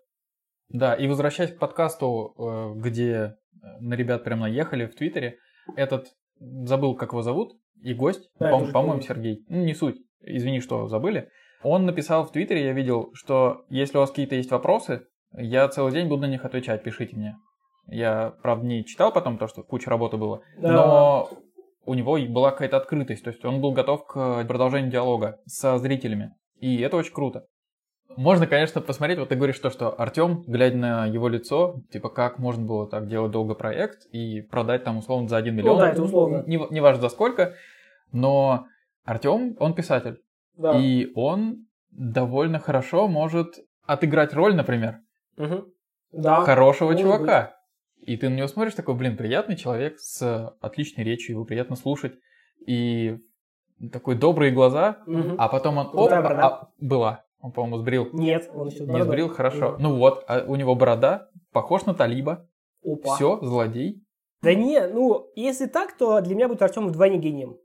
Да, 0.69 0.93
и 0.95 1.07
возвращаясь 1.07 1.53
к 1.53 1.59
подкасту, 1.59 2.33
э, 2.37 2.79
где 2.79 3.11
э, 3.13 3.35
на 3.79 3.93
ребят 3.93 4.23
прям 4.23 4.39
наехали 4.39 4.87
в 4.87 4.95
Твиттере, 4.95 5.37
этот, 5.75 6.07
забыл, 6.39 6.95
как 6.95 7.11
его 7.11 7.21
зовут, 7.21 7.53
и 7.81 7.93
гость, 7.93 8.29
Да, 8.39 8.49
по- 8.51 8.71
по-моему. 8.71 9.01
Сергей, 9.01 9.45
ну, 9.47 9.63
не 9.63 9.73
суть, 9.75 9.97
извини, 10.21 10.59
что 10.59 10.87
забыли, 10.87 11.29
он 11.61 11.85
написал 11.85 12.25
в 12.25 12.31
Твиттере, 12.31 12.63
я 12.65 12.73
видел, 12.73 13.11
что 13.13 13.65
если 13.69 13.97
у 13.97 14.01
вас 14.01 14.09
какие-то 14.09 14.35
есть 14.35 14.51
вопросы, 14.51 15.07
я 15.37 15.67
целый 15.67 15.91
день 15.91 16.07
буду 16.07 16.21
на 16.23 16.27
них 16.27 16.45
отвечать, 16.45 16.83
пишите 16.83 17.15
мне. 17.15 17.35
Я, 17.87 18.33
правда, 18.41 18.65
не 18.65 18.83
читал 18.85 19.11
потом, 19.13 19.37
то, 19.37 19.47
что 19.47 19.63
куча 19.63 19.89
работы 19.89 20.17
было, 20.17 20.41
Да. 20.57 20.71
но 20.71 21.29
у 21.85 21.93
него 21.93 22.17
была 22.29 22.51
какая-то 22.51 22.77
открытость, 22.77 23.23
то 23.23 23.29
есть 23.29 23.45
он 23.45 23.61
был 23.61 23.71
готов 23.73 24.05
к 24.07 24.43
продолжению 24.45 24.91
диалога 24.91 25.39
со 25.45 25.77
зрителями, 25.77 26.31
и 26.59 26.79
это 26.81 26.97
очень 26.97 27.13
круто. 27.13 27.45
Можно, 28.17 28.47
конечно, 28.47 28.81
посмотреть, 28.81 29.19
вот 29.19 29.29
ты 29.29 29.35
говоришь 29.35 29.59
то, 29.59 29.69
что 29.69 29.89
Артем, 29.89 30.43
глядя 30.47 30.77
на 30.77 31.05
его 31.05 31.27
лицо, 31.27 31.81
типа, 31.91 32.09
как 32.09 32.39
можно 32.39 32.65
было 32.65 32.87
так 32.89 33.07
делать 33.07 33.31
долго 33.31 33.55
проект 33.55 34.05
и 34.11 34.41
продать 34.41 34.83
там 34.83 34.97
условно 34.97 35.27
за 35.27 35.37
1 35.37 35.53
миллион. 35.53 35.75
Ну 35.77 35.81
да, 35.81 35.89
это 35.91 36.01
условно. 36.03 36.43
Не, 36.47 36.59
не 36.71 36.79
важно 36.79 37.01
за 37.01 37.09
сколько, 37.09 37.53
но 38.11 38.65
Артем, 39.03 39.55
он 39.59 39.73
писатель, 39.73 40.19
Да. 40.57 40.79
и 40.79 41.11
он 41.13 41.67
довольно 41.91 42.59
хорошо 42.59 43.07
может 43.07 43.55
отыграть 43.85 44.33
роль, 44.33 44.55
например, 44.55 44.99
Мгм. 45.37 45.65
Да. 46.11 46.41
хорошего 46.41 46.89
может 46.91 47.01
чувака. 47.01 47.55
И 48.01 48.15
ты 48.17 48.29
на 48.29 48.35
него 48.35 48.47
смотришь, 48.47 48.73
такой, 48.75 48.93
блин, 48.95 49.17
приятный 49.17 49.55
человек 49.55 49.99
с 49.99 50.55
отличной 50.61 51.03
речью, 51.03 51.35
его 51.35 51.45
приятно 51.45 51.75
слушать. 51.75 52.13
И 52.65 53.17
такой 53.91 54.15
добрые 54.15 54.51
глаза, 54.51 54.99
Мгм. 55.07 55.35
а 55.37 55.49
потом 55.49 55.77
он... 55.77 55.87
Оп, 55.87 56.09
борода. 56.09 56.47
а, 56.47 56.69
была. 56.79 57.23
Он, 57.39 57.51
по-моему, 57.51 57.77
сбрил. 57.79 58.09
Нет, 58.13 58.49
он 58.53 58.67
еще 58.69 58.85
Не 58.85 59.03
сбрил, 59.03 59.29
хорошо. 59.29 59.75
Ну 59.79 59.97
вот, 59.97 60.23
а 60.27 60.43
у 60.47 60.55
него 60.55 60.75
борода, 60.75 61.29
похож 61.51 61.85
на 61.85 61.93
Талиба. 61.93 62.47
Опа. 62.83 63.15
Все, 63.15 63.39
злодей. 63.41 64.03
Да 64.41 64.53
не, 64.53 64.87
ну, 64.87 65.27
если 65.35 65.65
так, 65.65 65.97
то 65.97 66.21
для 66.21 66.35
меня 66.35 66.47
будет 66.47 66.61
Артем 66.61 66.87
вдвойне 66.87 67.17
гением. 67.17 67.57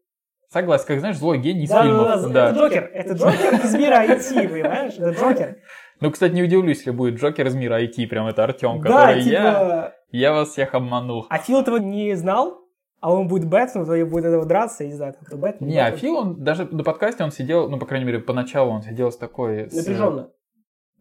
Согласен, 0.48 0.87
как 0.87 0.98
знаешь, 1.00 1.18
злой 1.18 1.38
гений 1.38 1.64
из 1.64 1.70
Да, 1.70 1.83
фильмов. 1.83 2.06
да, 2.06 2.16
да, 2.16 2.28
да. 2.28 2.48
Это 2.50 2.59
Джокер, 2.59 2.90
это 2.92 3.12
Джокер 3.14 3.54
из 3.64 3.74
мира 3.74 4.04
IT, 4.04 4.48
понимаешь? 4.48 4.94
Это 4.94 5.11
Джокер. 5.11 5.59
Ну, 6.00 6.10
кстати, 6.10 6.32
не 6.32 6.42
удивлюсь, 6.42 6.78
если 6.78 6.90
будет 6.92 7.20
Джокер 7.20 7.46
из 7.46 7.54
мира 7.54 7.80
IT, 7.82 8.06
прям 8.08 8.26
это 8.26 8.44
Артем, 8.44 8.80
Да, 8.80 8.88
который 9.06 9.22
типа... 9.22 9.32
я, 9.32 9.94
я 10.10 10.32
вас 10.32 10.48
всех 10.50 10.74
обманул. 10.74 11.26
А 11.28 11.38
Фил 11.38 11.60
этого 11.60 11.76
не 11.76 12.14
знал, 12.14 12.58
а 13.00 13.12
он 13.12 13.28
будет 13.28 13.48
Бэтмен, 13.48 13.84
то 13.84 14.06
будет 14.06 14.24
этого 14.24 14.46
драться, 14.46 14.84
я 14.84 14.90
не 14.90 14.96
знаю, 14.96 15.14
как 15.22 15.38
Бэтмен. 15.38 15.68
Не, 15.68 15.78
а 15.78 15.90
Фил, 15.92 16.16
он 16.16 16.42
даже 16.42 16.64
на 16.70 16.82
подкасте 16.84 17.22
он 17.24 17.30
сидел, 17.30 17.68
ну, 17.68 17.78
по 17.78 17.86
крайней 17.86 18.06
мере, 18.06 18.18
поначалу 18.20 18.70
он 18.72 18.83
сидел 18.83 19.12
с 19.12 19.16
такой... 19.16 19.68
с- 19.70 19.75
Напряженно. 19.77 20.31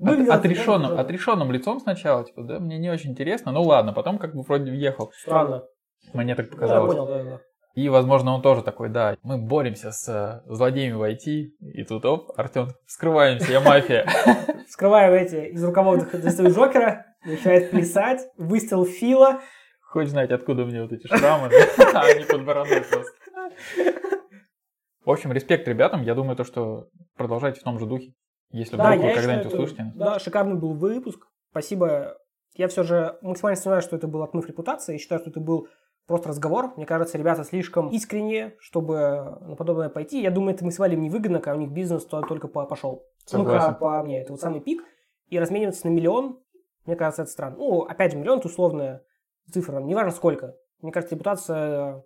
От- 0.02 0.08
отрешенным, 0.30 0.82
напряженно. 0.82 1.02
отрешенным 1.02 1.52
лицом 1.52 1.80
сначала, 1.82 2.24
типа, 2.24 2.44
да, 2.44 2.60
мне 2.60 2.78
не 2.78 2.90
очень 2.90 3.12
интересно, 3.12 3.52
ну 3.52 3.64
ладно, 3.64 3.92
потом 3.94 4.18
как 4.18 4.34
бы 4.34 4.44
вроде 4.44 4.72
въехал, 4.72 5.12
Странно. 5.14 5.64
мне 6.14 6.36
так 6.36 6.46
Да, 6.46 6.52
я 6.52 6.56
показалось. 6.56 6.96
понял, 6.96 7.06
да, 7.08 7.24
да. 7.24 7.40
И, 7.80 7.88
возможно, 7.88 8.34
он 8.34 8.42
тоже 8.42 8.62
такой, 8.62 8.90
да, 8.90 9.16
мы 9.24 9.38
боремся 9.38 9.92
с 9.92 10.10
э, 10.10 10.42
злодеями 10.54 10.96
в 10.96 11.02
IT, 11.02 11.52
и 11.62 11.84
тут, 11.86 12.04
оп, 12.04 12.38
Артем, 12.38 12.68
скрываемся, 12.86 13.50
я 13.54 13.62
мафия. 13.62 14.06
Скрываю 14.68 15.16
эти 15.16 15.54
из 15.54 15.64
рукавов 15.64 16.12
достаю 16.12 16.50
Джокера, 16.50 17.06
начинает 17.24 17.72
плясать, 17.72 18.28
выстрел 18.36 18.84
Фила. 18.84 19.40
Хочешь 19.80 20.10
знать, 20.10 20.30
откуда 20.32 20.66
меня 20.66 20.82
вот 20.82 20.92
эти 20.92 21.08
шрамы? 21.08 21.48
они 21.78 22.26
под 22.26 22.44
бородой 22.44 22.82
просто. 22.82 23.14
В 25.06 25.10
общем, 25.10 25.32
респект 25.32 25.66
ребятам, 25.66 26.02
я 26.02 26.16
думаю, 26.16 26.36
то, 26.36 26.44
что 26.44 26.90
продолжайте 27.16 27.62
в 27.62 27.64
том 27.64 27.80
же 27.80 27.86
духе. 27.86 28.12
Если 28.52 28.76
вдруг 28.76 28.98
вы 28.98 29.14
когда-нибудь 29.14 29.54
услышите. 29.54 29.94
Да, 29.96 30.20
шикарный 30.20 30.60
был 30.60 30.74
выпуск. 30.74 31.28
Спасибо. 31.52 32.18
Я 32.56 32.68
все 32.68 32.84
же 32.84 33.18
максимально 33.22 33.56
сомневаюсь, 33.56 33.86
что 33.86 33.96
это 33.96 34.10
был 34.10 34.22
отмыв 34.22 34.48
репутации. 34.48 34.94
Я 34.94 35.00
считаю, 35.00 35.22
что 35.22 35.30
это 35.30 35.40
был 35.40 35.70
просто 36.10 36.30
разговор. 36.30 36.74
Мне 36.76 36.86
кажется, 36.86 37.18
ребята 37.18 37.44
слишком 37.46 37.88
искренние, 37.90 38.56
чтобы 38.60 39.38
на 39.42 39.56
подобное 39.56 39.88
пойти. 39.90 40.22
Я 40.22 40.32
думаю, 40.32 40.56
это 40.56 40.66
максимально 40.66 40.96
им 40.96 41.04
невыгодно, 41.04 41.40
когда 41.40 41.56
у 41.58 41.62
них 41.62 41.72
бизнес 41.72 42.04
то- 42.06 42.22
только 42.24 42.48
по- 42.50 42.66
пошел. 42.66 43.06
Согласен. 43.26 43.68
Ну-ка, 43.70 43.80
по 43.80 44.04
мне, 44.04 44.22
это 44.22 44.34
вот 44.34 44.42
самый 44.42 44.60
пик. 44.60 44.84
И 45.30 45.40
размениваться 45.40 45.88
на 45.88 45.92
миллион, 45.92 46.40
мне 46.86 46.96
кажется, 46.96 47.22
это 47.22 47.32
странно. 47.32 47.56
Ну, 47.58 47.82
опять 47.84 48.12
же, 48.12 48.18
миллион– 48.18 48.40
это 48.40 48.48
условная 48.48 49.04
цифра, 49.52 49.80
неважно 49.80 50.12
сколько. 50.12 50.56
Мне 50.82 50.92
кажется, 50.92 51.16
репутация 51.16 52.04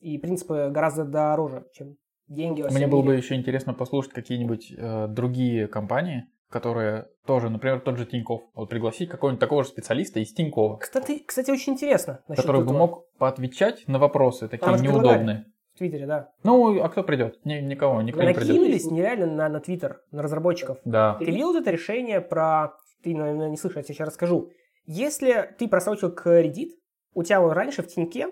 и 0.00 0.18
принципы 0.18 0.70
гораздо 0.72 1.04
дороже, 1.04 1.66
чем 1.72 1.96
деньги 2.26 2.62
Мне 2.70 2.86
было 2.86 3.02
бы 3.02 3.14
еще 3.14 3.34
интересно 3.34 3.74
послушать 3.74 4.12
какие-нибудь 4.12 4.72
э, 4.76 5.06
другие 5.08 5.68
компании, 5.68 6.26
которые 6.54 7.08
тоже, 7.26 7.50
например, 7.50 7.80
тот 7.80 7.98
же 7.98 8.06
Тиньков. 8.06 8.42
Вот 8.54 8.70
пригласить 8.70 9.08
какого-нибудь 9.10 9.40
такого 9.40 9.64
же 9.64 9.70
специалиста 9.70 10.20
из 10.20 10.32
Тинькова, 10.32 10.76
Кстати, 10.76 11.18
кстати, 11.26 11.50
очень 11.50 11.72
интересно. 11.72 12.20
который 12.28 12.58
бы 12.58 12.66
этого. 12.66 12.78
мог 12.78 13.04
поотвечать 13.18 13.88
на 13.88 13.98
вопросы 13.98 14.46
такие 14.48 14.76
же 14.76 14.84
неудобные. 14.84 15.46
В 15.74 15.78
Твиттере, 15.78 16.06
да. 16.06 16.30
Ну, 16.44 16.80
а 16.80 16.88
кто 16.88 17.02
придет? 17.02 17.44
Ни- 17.44 17.60
никого, 17.60 18.00
никто 18.02 18.22
не 18.22 18.32
придет. 18.34 18.50
Накинулись 18.56 18.88
нереально 18.88 19.26
на, 19.26 19.48
на 19.48 19.58
Твиттер, 19.58 20.00
на 20.12 20.22
разработчиков. 20.22 20.78
Да. 20.84 21.16
Ты 21.18 21.24
видел 21.24 21.48
вот 21.52 21.56
это 21.60 21.72
решение 21.72 22.20
про... 22.20 22.74
Ты, 23.02 23.16
наверное, 23.16 23.50
не 23.50 23.56
слышал, 23.56 23.78
я 23.78 23.82
тебе 23.82 23.96
сейчас 23.96 24.06
расскажу. 24.10 24.50
Если 24.86 25.52
ты 25.58 25.66
просрочил 25.66 26.12
кредит, 26.12 26.78
у 27.14 27.24
тебя 27.24 27.40
вот 27.40 27.52
раньше 27.54 27.82
в 27.82 27.88
Тиньке, 27.88 28.28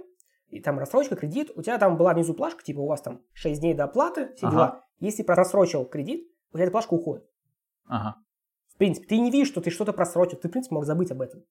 и 0.50 0.60
там 0.60 0.78
рассрочка, 0.78 1.16
кредит, 1.16 1.50
у 1.56 1.62
тебя 1.62 1.78
там 1.78 1.96
была 1.96 2.14
внизу 2.14 2.34
плашка, 2.34 2.62
типа 2.62 2.78
у 2.78 2.86
вас 2.86 3.02
там 3.02 3.22
6 3.32 3.60
дней 3.60 3.74
до 3.74 3.84
оплаты, 3.84 4.32
все 4.36 4.46
Ага. 4.46 4.54
дела. 4.54 4.84
Если 5.00 5.24
просрочил 5.24 5.84
кредит, 5.84 6.28
у 6.52 6.56
тебя 6.58 6.64
эта 6.66 6.70
плашка 6.72 6.94
уходит. 6.94 7.24
Ага. 7.92 8.16
В 8.74 8.78
принципе, 8.78 9.06
ты 9.06 9.18
не 9.18 9.30
видишь, 9.30 9.48
что 9.48 9.60
ты 9.60 9.70
что-то 9.70 9.92
просрочил, 9.92 10.38
ты, 10.38 10.48
в 10.48 10.50
принципе, 10.50 10.74
мог 10.74 10.86
забыть 10.86 11.10
об 11.10 11.20
этом. 11.20 11.44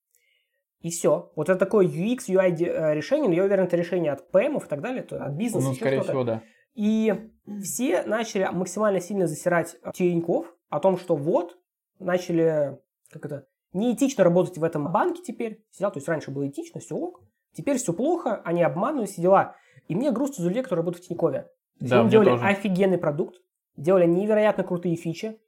И 0.80 0.90
все. 0.90 1.32
Вот 1.36 1.50
это 1.50 1.60
такое 1.60 1.86
UX, 1.86 2.28
UI 2.28 2.56
э, 2.60 2.96
решение, 2.96 3.30
но 3.30 3.36
я 3.36 3.44
уверен, 3.44 3.66
это 3.66 3.78
решение 3.78 4.12
от 4.12 4.28
PM 4.34 4.58
и 4.58 4.68
так 4.68 4.82
далее, 4.82 5.04
то 5.04 5.24
от 5.24 5.34
бизнеса, 5.34 5.68
Ну, 5.68 5.76
скорее 5.76 6.02
всего, 6.02 6.24
да. 6.24 6.42
И 6.74 7.30
все 7.62 8.04
начали 8.04 8.50
максимально 8.52 9.00
сильно 9.00 9.28
засирать 9.28 9.76
э, 9.84 9.92
Тиньков 9.94 10.48
о 10.70 10.80
том, 10.80 10.98
что 10.98 11.16
вот, 11.16 11.60
начали, 12.00 12.80
как 13.12 13.26
это, 13.28 13.46
неэтично 13.74 14.24
работать 14.24 14.58
в 14.58 14.64
этом 14.64 14.92
банке 14.92 15.22
теперь. 15.22 15.64
Все 15.70 15.82
дела. 15.82 15.92
То 15.92 15.98
есть 16.00 16.08
раньше 16.08 16.32
было 16.32 16.48
этично, 16.48 16.82
все 16.82 16.96
ок. 16.96 17.22
Теперь 17.54 17.78
все 17.78 17.94
плохо, 17.94 18.42
они 18.44 18.64
обманывают, 18.64 19.12
все 19.12 19.22
дела. 19.22 19.56
И 19.88 19.94
мне 19.96 20.12
грустно 20.12 20.44
за 20.44 20.50
людей, 20.50 20.64
которые 20.64 20.82
работают 20.82 21.06
в 21.06 21.08
Тинькове. 21.08 21.48
Да, 21.80 22.02
они 22.02 22.10
делали 22.10 22.30
тоже. 22.30 22.46
офигенный 22.46 22.98
продукт, 22.98 23.36
делали 23.78 24.08
невероятно 24.08 24.64
крутые 24.64 24.96
фичи. 24.96 25.40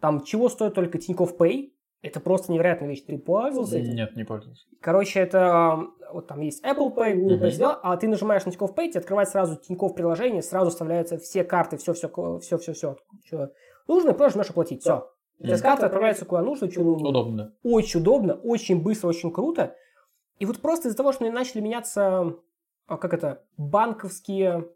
Там 0.00 0.22
чего 0.22 0.48
стоит 0.48 0.74
только 0.74 0.98
Тиньков 0.98 1.36
Pay. 1.36 1.72
Это 2.02 2.20
просто 2.20 2.52
невероятная 2.52 2.88
вещь. 2.88 3.04
Ты 3.04 3.18
пользовался 3.18 3.78
этим? 3.78 3.94
Нет, 3.94 4.16
не 4.16 4.24
пользуюсь. 4.24 4.66
Короче, 4.80 5.20
это 5.20 5.88
вот 6.12 6.28
там 6.28 6.40
есть 6.40 6.64
Apple 6.64 6.94
Pay, 6.94 7.14
Google 7.14 7.46
Pay, 7.46 7.50
дела, 7.50 7.80
а 7.82 7.96
ты 7.96 8.06
нажимаешь 8.06 8.44
на 8.44 8.52
Тинькофф 8.52 8.72
Pay, 8.72 8.90
тебе 8.90 9.00
открывается 9.00 9.32
сразу 9.32 9.56
Тинькофф 9.56 9.94
приложение, 9.94 10.42
сразу 10.42 10.70
вставляются 10.70 11.18
все 11.18 11.42
карты, 11.42 11.76
все, 11.78 11.94
все, 11.94 12.08
все, 12.40 12.58
все, 12.58 12.72
все, 12.74 12.96
что 13.24 13.52
нужно, 13.88 14.10
и 14.10 14.14
просто 14.14 14.38
нажимаешь 14.38 14.50
оплатить, 14.50 14.82
все. 14.82 15.10
У 15.38 15.44
тебя 15.44 15.56
с 15.56 15.62
карты 15.62 15.84
отправляются 15.86 16.24
куда 16.24 16.42
нужно, 16.42 16.70
что 16.70 16.82
нужно. 16.82 17.08
Удобно. 17.08 17.54
Очень 17.62 18.00
удобно, 18.00 18.34
очень 18.34 18.82
быстро, 18.82 19.08
очень 19.08 19.32
круто. 19.32 19.74
И 20.38 20.46
вот 20.46 20.60
просто 20.60 20.88
из-за 20.88 20.96
того, 20.96 21.12
что 21.12 21.30
начали 21.30 21.60
меняться, 21.60 22.36
а, 22.86 22.96
как 22.96 23.14
это, 23.14 23.42
банковские 23.56 24.68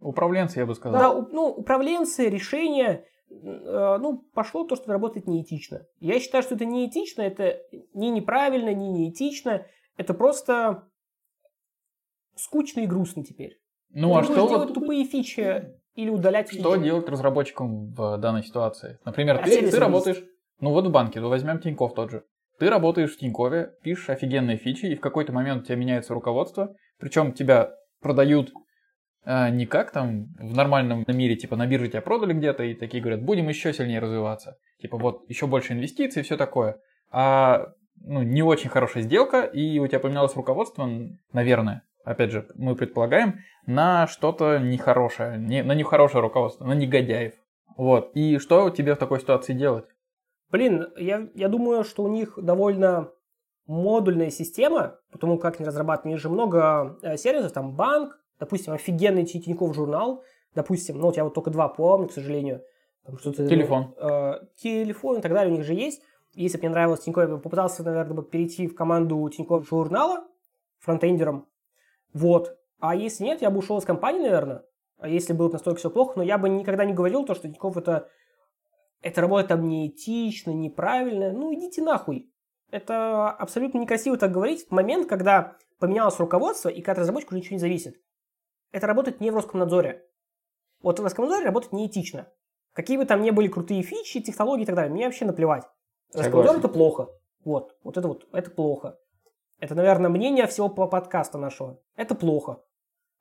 Управленцы, 0.00 0.58
я 0.60 0.66
бы 0.66 0.74
сказал. 0.74 1.22
да, 1.22 1.28
ну, 1.30 1.48
управленцы, 1.48 2.28
решения, 2.28 3.04
ну, 3.30 4.24
пошло 4.34 4.64
то, 4.64 4.76
что 4.76 4.92
работает 4.92 5.26
неэтично. 5.26 5.86
Я 6.00 6.18
считаю, 6.20 6.42
что 6.42 6.56
это 6.56 6.64
неэтично, 6.64 7.22
это 7.22 7.60
не 7.94 8.10
неправильно, 8.10 8.74
не 8.74 8.88
неэтично, 8.88 9.66
это 9.96 10.14
просто 10.14 10.88
скучно 12.36 12.80
и 12.80 12.86
грустно 12.86 13.24
теперь. 13.24 13.58
Ну, 13.90 14.16
а 14.16 14.20
Ты 14.20 14.24
что 14.26 14.34
будешь 14.34 14.42
вот 14.42 14.50
делать 14.50 14.74
тупые 14.74 15.04
фичи 15.04 15.74
или 15.94 16.10
удалять 16.10 16.50
Что 16.52 16.74
фичи? 16.74 16.84
делать 16.84 17.08
разработчикам 17.08 17.92
в 17.92 18.18
данной 18.18 18.42
ситуации? 18.42 18.98
Например, 19.04 19.40
А 19.40 19.44
ты, 19.44 19.70
ты 19.70 19.78
работаешь, 19.78 20.22
ну 20.60 20.70
вот 20.72 20.86
в 20.86 20.90
банке, 20.90 21.20
ну 21.20 21.28
возьмем 21.28 21.60
Тиньков 21.60 21.94
тот 21.94 22.10
же. 22.10 22.24
Ты 22.58 22.68
работаешь 22.68 23.14
в 23.14 23.18
Тинькове, 23.18 23.74
пишешь 23.82 24.10
офигенные 24.10 24.58
фичи, 24.58 24.86
и 24.86 24.94
в 24.94 25.00
какой-то 25.00 25.32
момент 25.32 25.62
у 25.62 25.64
тебя 25.64 25.76
меняется 25.76 26.12
руководство, 26.12 26.74
причем 26.98 27.32
тебя 27.32 27.74
продают 28.00 28.52
э, 29.24 29.50
не 29.50 29.66
как 29.66 29.90
там 29.90 30.28
в 30.38 30.54
нормальном 30.54 31.04
мире, 31.08 31.36
типа 31.36 31.56
на 31.56 31.66
бирже 31.66 31.88
тебя 31.88 32.02
продали 32.02 32.32
где-то, 32.32 32.62
и 32.64 32.74
такие 32.74 33.02
говорят, 33.02 33.22
будем 33.22 33.48
еще 33.48 33.72
сильнее 33.72 34.00
развиваться. 34.00 34.58
Типа 34.80 34.98
вот 34.98 35.28
еще 35.28 35.46
больше 35.46 35.72
инвестиций, 35.72 36.22
все 36.22 36.36
такое. 36.36 36.78
А 37.10 37.72
ну, 38.02 38.22
не 38.22 38.42
очень 38.42 38.70
хорошая 38.70 39.02
сделка, 39.02 39.42
и 39.42 39.78
у 39.78 39.86
тебя 39.86 40.00
поменялось 40.00 40.36
руководство, 40.36 40.88
наверное, 41.32 41.82
опять 42.04 42.30
же, 42.30 42.46
мы 42.54 42.74
предполагаем, 42.74 43.40
на 43.66 44.06
что-то 44.06 44.58
нехорошее, 44.58 45.38
не, 45.38 45.62
на 45.62 45.72
нехорошее 45.72 46.22
руководство, 46.22 46.64
на 46.64 46.72
негодяев. 46.72 47.34
Вот. 47.76 48.10
И 48.14 48.38
что 48.38 48.70
тебе 48.70 48.94
в 48.94 48.98
такой 48.98 49.20
ситуации 49.20 49.52
делать? 49.52 49.86
Блин, 50.50 50.88
я, 50.96 51.28
я 51.34 51.48
думаю, 51.48 51.84
что 51.84 52.02
у 52.02 52.08
них 52.08 52.34
довольно 52.36 53.10
модульная 53.66 54.30
система, 54.30 54.98
потому 55.12 55.38
как 55.38 55.60
они 55.60 55.66
разрабатывают, 55.66 56.06
у 56.06 56.08
них 56.08 56.18
же 56.18 56.28
много 56.28 56.98
э, 57.02 57.16
сервисов, 57.16 57.52
там 57.52 57.76
банк, 57.76 58.18
допустим, 58.40 58.72
офигенный 58.72 59.24
Ти- 59.24 59.40
Тинькофф 59.40 59.74
журнал, 59.74 60.24
допустим, 60.54 60.98
ну, 60.98 61.06
вот 61.06 61.16
я 61.16 61.24
вот 61.24 61.34
только 61.34 61.50
два 61.50 61.68
помню, 61.68 62.08
к 62.08 62.12
сожалению. 62.12 62.62
Там 63.04 63.18
что-то, 63.18 63.48
Телефон. 63.48 63.94
э, 63.96 64.32
телефон 64.56 65.18
и 65.18 65.20
так 65.20 65.32
далее 65.32 65.52
у 65.52 65.56
них 65.56 65.64
же 65.64 65.74
есть. 65.74 66.02
Если 66.34 66.58
бы 66.58 66.62
мне 66.62 66.70
нравилось 66.70 67.00
Тинькофф, 67.00 67.28
я 67.28 67.34
бы 67.36 67.40
попытался, 67.40 67.82
наверное, 67.84 68.14
бы 68.14 68.22
перейти 68.22 68.66
в 68.66 68.74
команду 68.74 69.28
Тинькофф 69.28 69.68
журнала 69.68 70.24
фронтендером. 70.78 71.46
Вот. 72.12 72.56
А 72.80 72.94
если 72.94 73.24
нет, 73.24 73.42
я 73.42 73.50
бы 73.50 73.58
ушел 73.58 73.78
из 73.78 73.84
компании, 73.84 74.22
наверное. 74.22 74.64
А 74.98 75.08
если 75.08 75.32
было 75.32 75.46
бы 75.48 75.54
настолько 75.54 75.78
все 75.78 75.90
плохо, 75.90 76.14
но 76.16 76.22
я 76.22 76.38
бы 76.38 76.48
никогда 76.48 76.84
не 76.84 76.92
говорил 76.92 77.24
то, 77.24 77.34
что 77.34 77.48
Тинькофф 77.48 77.76
это 77.76 78.08
это 79.02 79.20
работа 79.22 79.48
там 79.48 79.66
неэтично, 79.66 80.50
неправильно. 80.50 81.32
Ну, 81.32 81.54
идите 81.54 81.82
нахуй. 81.82 82.30
Это 82.70 83.30
абсолютно 83.30 83.78
некрасиво 83.78 84.16
так 84.16 84.30
говорить 84.30 84.68
в 84.68 84.70
момент, 84.70 85.08
когда 85.08 85.56
поменялось 85.78 86.18
руководство, 86.18 86.68
и 86.68 86.82
когда 86.82 86.92
от 86.92 86.98
разработчика 87.00 87.32
уже 87.32 87.38
ничего 87.40 87.54
не 87.54 87.60
зависит. 87.60 87.96
Это 88.72 88.86
работает 88.86 89.20
не 89.20 89.30
в 89.30 89.34
Роскомнадзоре. 89.34 90.04
Вот 90.82 90.98
в 90.98 91.02
Роскомнадзоре 91.02 91.44
работает 91.44 91.72
неэтично. 91.72 92.28
Какие 92.72 92.96
бы 92.96 93.04
там 93.04 93.22
ни 93.22 93.30
были 93.30 93.48
крутые 93.48 93.82
фичи, 93.82 94.20
технологии 94.20 94.62
и 94.62 94.66
так 94.66 94.76
далее, 94.76 94.92
мне 94.92 95.06
вообще 95.06 95.24
наплевать. 95.24 95.64
Роскомнадзор 96.14 96.58
это 96.58 96.68
плохо. 96.68 97.08
Вот, 97.44 97.76
вот 97.82 97.96
это 97.96 98.08
вот, 98.08 98.28
это 98.32 98.50
плохо. 98.50 98.98
Это, 99.58 99.74
наверное, 99.74 100.10
мнение 100.10 100.46
всего 100.46 100.68
по 100.68 100.86
подкаста 100.86 101.38
нашего. 101.38 101.78
Это 101.96 102.14
плохо. 102.14 102.62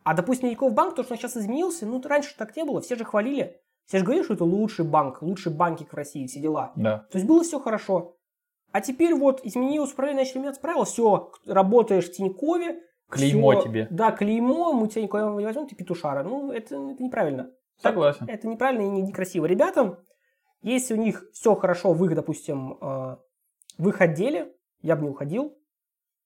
А, 0.03 0.13
допустим, 0.13 0.49
Тинькофф 0.49 0.73
банк, 0.73 0.95
то, 0.95 1.03
что 1.03 1.13
он 1.13 1.19
сейчас 1.19 1.35
изменился, 1.35 1.85
ну, 1.85 2.01
раньше 2.01 2.35
так 2.37 2.55
не 2.55 2.63
было, 2.63 2.81
все 2.81 2.95
же 2.95 3.03
хвалили. 3.03 3.61
Все 3.85 3.97
же 3.97 4.05
говорили, 4.05 4.23
что 4.23 4.35
это 4.35 4.45
лучший 4.45 4.85
банк, 4.85 5.21
лучший 5.21 5.51
банкик 5.51 5.91
в 5.91 5.95
России, 5.95 6.27
все 6.27 6.39
дела. 6.39 6.71
Да. 6.75 7.07
То 7.11 7.17
есть 7.17 7.27
было 7.27 7.43
все 7.43 7.59
хорошо. 7.59 8.15
А 8.71 8.81
теперь 8.81 9.15
вот 9.15 9.41
изменилось 9.43 9.91
управление, 9.91 10.23
начали 10.23 10.39
меняться 10.39 10.61
правила, 10.61 10.85
все, 10.85 11.31
работаешь 11.45 12.07
в 12.07 12.11
Тинькове. 12.11 12.83
Клеймо 13.09 13.51
всё- 13.53 13.61
тебе. 13.63 13.87
Да, 13.89 14.11
клеймо, 14.11 14.73
мы 14.73 14.87
тебя 14.87 15.03
никуда 15.03 15.29
не 15.31 15.45
возьмем, 15.45 15.67
ты 15.67 15.75
петушара. 15.75 16.23
Ну, 16.23 16.51
это, 16.51 16.75
это 16.75 17.03
неправильно. 17.03 17.43
Так- 17.81 17.93
Согласен. 17.93 18.25
Это 18.29 18.47
неправильно 18.47 18.83
и 18.83 18.89
не- 18.89 19.01
некрасиво. 19.01 19.45
Ребятам, 19.45 19.97
если 20.61 20.93
у 20.93 20.97
них 20.97 21.25
все 21.33 21.55
хорошо 21.55 21.93
в 21.93 22.05
их, 22.05 22.13
допустим, 22.15 22.77
э, 22.81 23.17
в 23.77 23.89
их 23.89 24.01
отделе, 24.01 24.53
я 24.81 24.95
бы 24.95 25.03
не 25.03 25.09
уходил. 25.09 25.57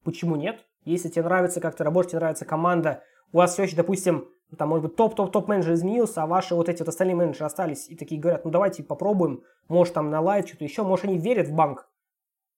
Почему 0.03 0.35
нет? 0.35 0.65
Если 0.85 1.09
тебе 1.09 1.23
нравится, 1.23 1.61
как 1.61 1.75
ты 1.75 1.83
работаешь, 1.83 2.11
тебе 2.11 2.19
нравится 2.19 2.45
команда, 2.45 3.03
у 3.31 3.37
вас 3.37 3.53
все 3.53 3.63
еще, 3.63 3.75
допустим, 3.75 4.27
ну, 4.51 4.57
там, 4.57 4.69
может 4.69 4.85
быть, 4.85 4.95
топ-топ-топ 4.95 5.47
менеджер 5.47 5.73
изменился, 5.73 6.21
а 6.23 6.27
ваши 6.27 6.53
вот 6.55 6.67
эти 6.69 6.79
вот 6.79 6.89
остальные 6.89 7.15
менеджеры 7.15 7.45
остались 7.45 7.87
и 7.89 7.95
такие 7.95 8.19
говорят, 8.19 8.43
ну 8.45 8.51
давайте 8.51 8.83
попробуем, 8.83 9.43
может 9.69 9.93
там 9.93 10.09
наладить 10.09 10.49
что-то 10.49 10.65
еще, 10.65 10.83
может 10.83 11.05
они 11.05 11.17
верят 11.17 11.47
в 11.47 11.53
банк. 11.53 11.89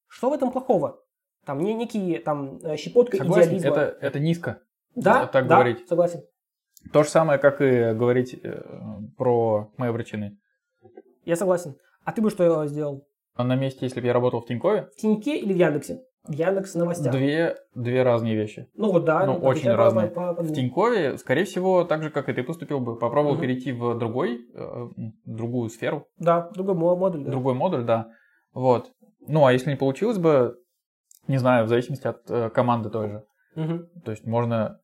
Что 0.07 0.29
в 0.29 0.33
этом 0.33 0.51
плохого? 0.51 1.01
Там 1.45 1.59
не 1.59 1.73
некие 1.73 2.19
там 2.19 2.57
э, 2.63 2.75
щепотка 2.77 3.17
Согласен, 3.17 3.49
идеализма. 3.57 3.69
это, 3.71 3.97
это 4.01 4.19
низко. 4.19 4.59
да, 4.95 5.27
так 5.27 5.47
да, 5.47 5.55
говорить. 5.55 5.87
согласен. 5.87 6.21
То 6.93 7.03
же 7.03 7.09
самое, 7.09 7.39
как 7.39 7.61
и 7.61 7.93
говорить 7.93 8.39
э, 8.43 8.61
про 9.17 9.71
мои 9.77 9.89
обречены. 9.89 10.37
Я 11.23 11.35
согласен. 11.35 11.75
А 12.03 12.11
ты 12.11 12.21
бы 12.21 12.29
что 12.29 12.65
сделал? 12.67 13.07
На 13.37 13.55
месте, 13.55 13.79
если 13.85 13.99
бы 14.01 14.07
я 14.07 14.13
работал 14.13 14.41
в 14.41 14.45
Тинькове, 14.45 14.89
В 14.95 15.01
Тиньке 15.01 15.37
или 15.37 15.53
в 15.53 15.57
Яндексе? 15.57 16.01
В 16.23 16.31
Яндекс 16.33 16.73
новостях. 16.73 17.11
две, 17.11 17.55
две 17.75 18.01
разные 18.01 18.35
вещи. 18.35 18.67
Ну 18.75 18.91
вот 18.91 19.05
да. 19.05 19.25
Ну, 19.25 19.35
очень 19.35 19.69
разные. 19.71 20.07
по- 20.07 20.33
по- 20.33 20.41
В 20.43 20.53
Тинькове, 20.53 21.17
скорее 21.17 21.45
всего, 21.45 21.83
так 21.83 22.01
же, 22.01 22.09
как 22.09 22.29
и 22.29 22.33
ты 22.33 22.43
поступил 22.43 22.79
бы, 22.79 22.97
попробовал 22.97 23.33
Мгм. 23.35 23.41
перейти 23.41 23.71
в 23.71 23.97
другой, 23.99 24.39
э, 24.55 24.87
другую 25.25 25.69
сферу, 25.69 26.07
Да, 26.17 26.49
другой 26.55 26.73
мо- 26.75 26.95
модуль. 26.95 27.23
да. 27.25 27.29
другой 27.31 27.53
модуль, 27.53 27.83
да. 27.83 28.07
Вот. 28.53 28.91
Ну, 29.27 29.45
а 29.45 29.53
если 29.53 29.69
не 29.71 29.75
получилось 29.75 30.17
бы, 30.17 30.55
не 31.27 31.37
знаю, 31.37 31.65
в 31.65 31.67
зависимости 31.69 32.07
от 32.07 32.29
э, 32.29 32.49
команды 32.49 32.89
той 32.89 33.09
же. 33.09 33.23
Мгм. 33.55 33.87
То 34.03 34.11
есть 34.11 34.25
можно... 34.25 34.79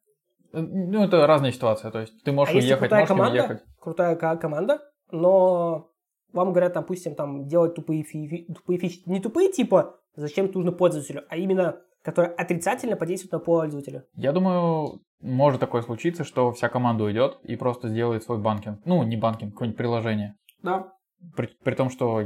э, 0.54 0.60
Ну, 0.60 1.04
это 1.04 1.26
разная 1.28 1.52
ситуация. 1.52 1.92
То 1.92 2.00
есть 2.00 2.24
ты 2.24 2.32
можешь 2.32 2.54
А 2.54 2.58
уехать, 2.58 2.80
крутая 2.80 3.00
можешь 3.02 3.10
не 3.10 3.16
команда, 3.18 3.34
уехать. 3.40 3.64
крутая 3.80 4.16
ко- 4.16 4.38
команда, 4.38 4.82
но 5.12 5.90
вам 6.34 6.52
говорят, 6.52 6.74
допустим, 6.74 7.16
там 7.16 7.48
делать 7.48 7.76
тупые, 7.76 8.04
фи- 8.04 8.46
тупые 8.54 8.80
фичи. 8.80 9.02
Не 9.06 9.20
тупые 9.20 9.52
типа, 9.52 9.98
зачем 10.16 10.50
нужно 10.54 10.72
пользователю, 10.72 11.24
а 11.30 11.36
именно, 11.38 11.78
которые 12.02 12.34
отрицательно 12.34 12.96
подействуют 12.96 13.34
на 13.34 13.40
пользователя. 13.40 14.06
Я 14.16 14.32
думаю, 14.32 15.02
может 15.22 15.60
такое 15.60 15.82
случиться, 15.82 16.24
что 16.24 16.52
вся 16.54 16.70
команда 16.70 17.04
уйдет 17.04 17.38
и 17.44 17.56
просто 17.56 17.90
сделает 17.90 18.24
свой 18.24 18.40
банкинг. 18.40 18.80
Ну, 18.86 19.04
не 19.04 19.18
банкинг, 19.18 19.52
какое-нибудь 19.54 19.78
приложение. 19.78 20.36
Да. 20.64 20.94
При, 21.36 21.48
при 21.64 21.76
том, 21.76 21.90
что 21.90 22.24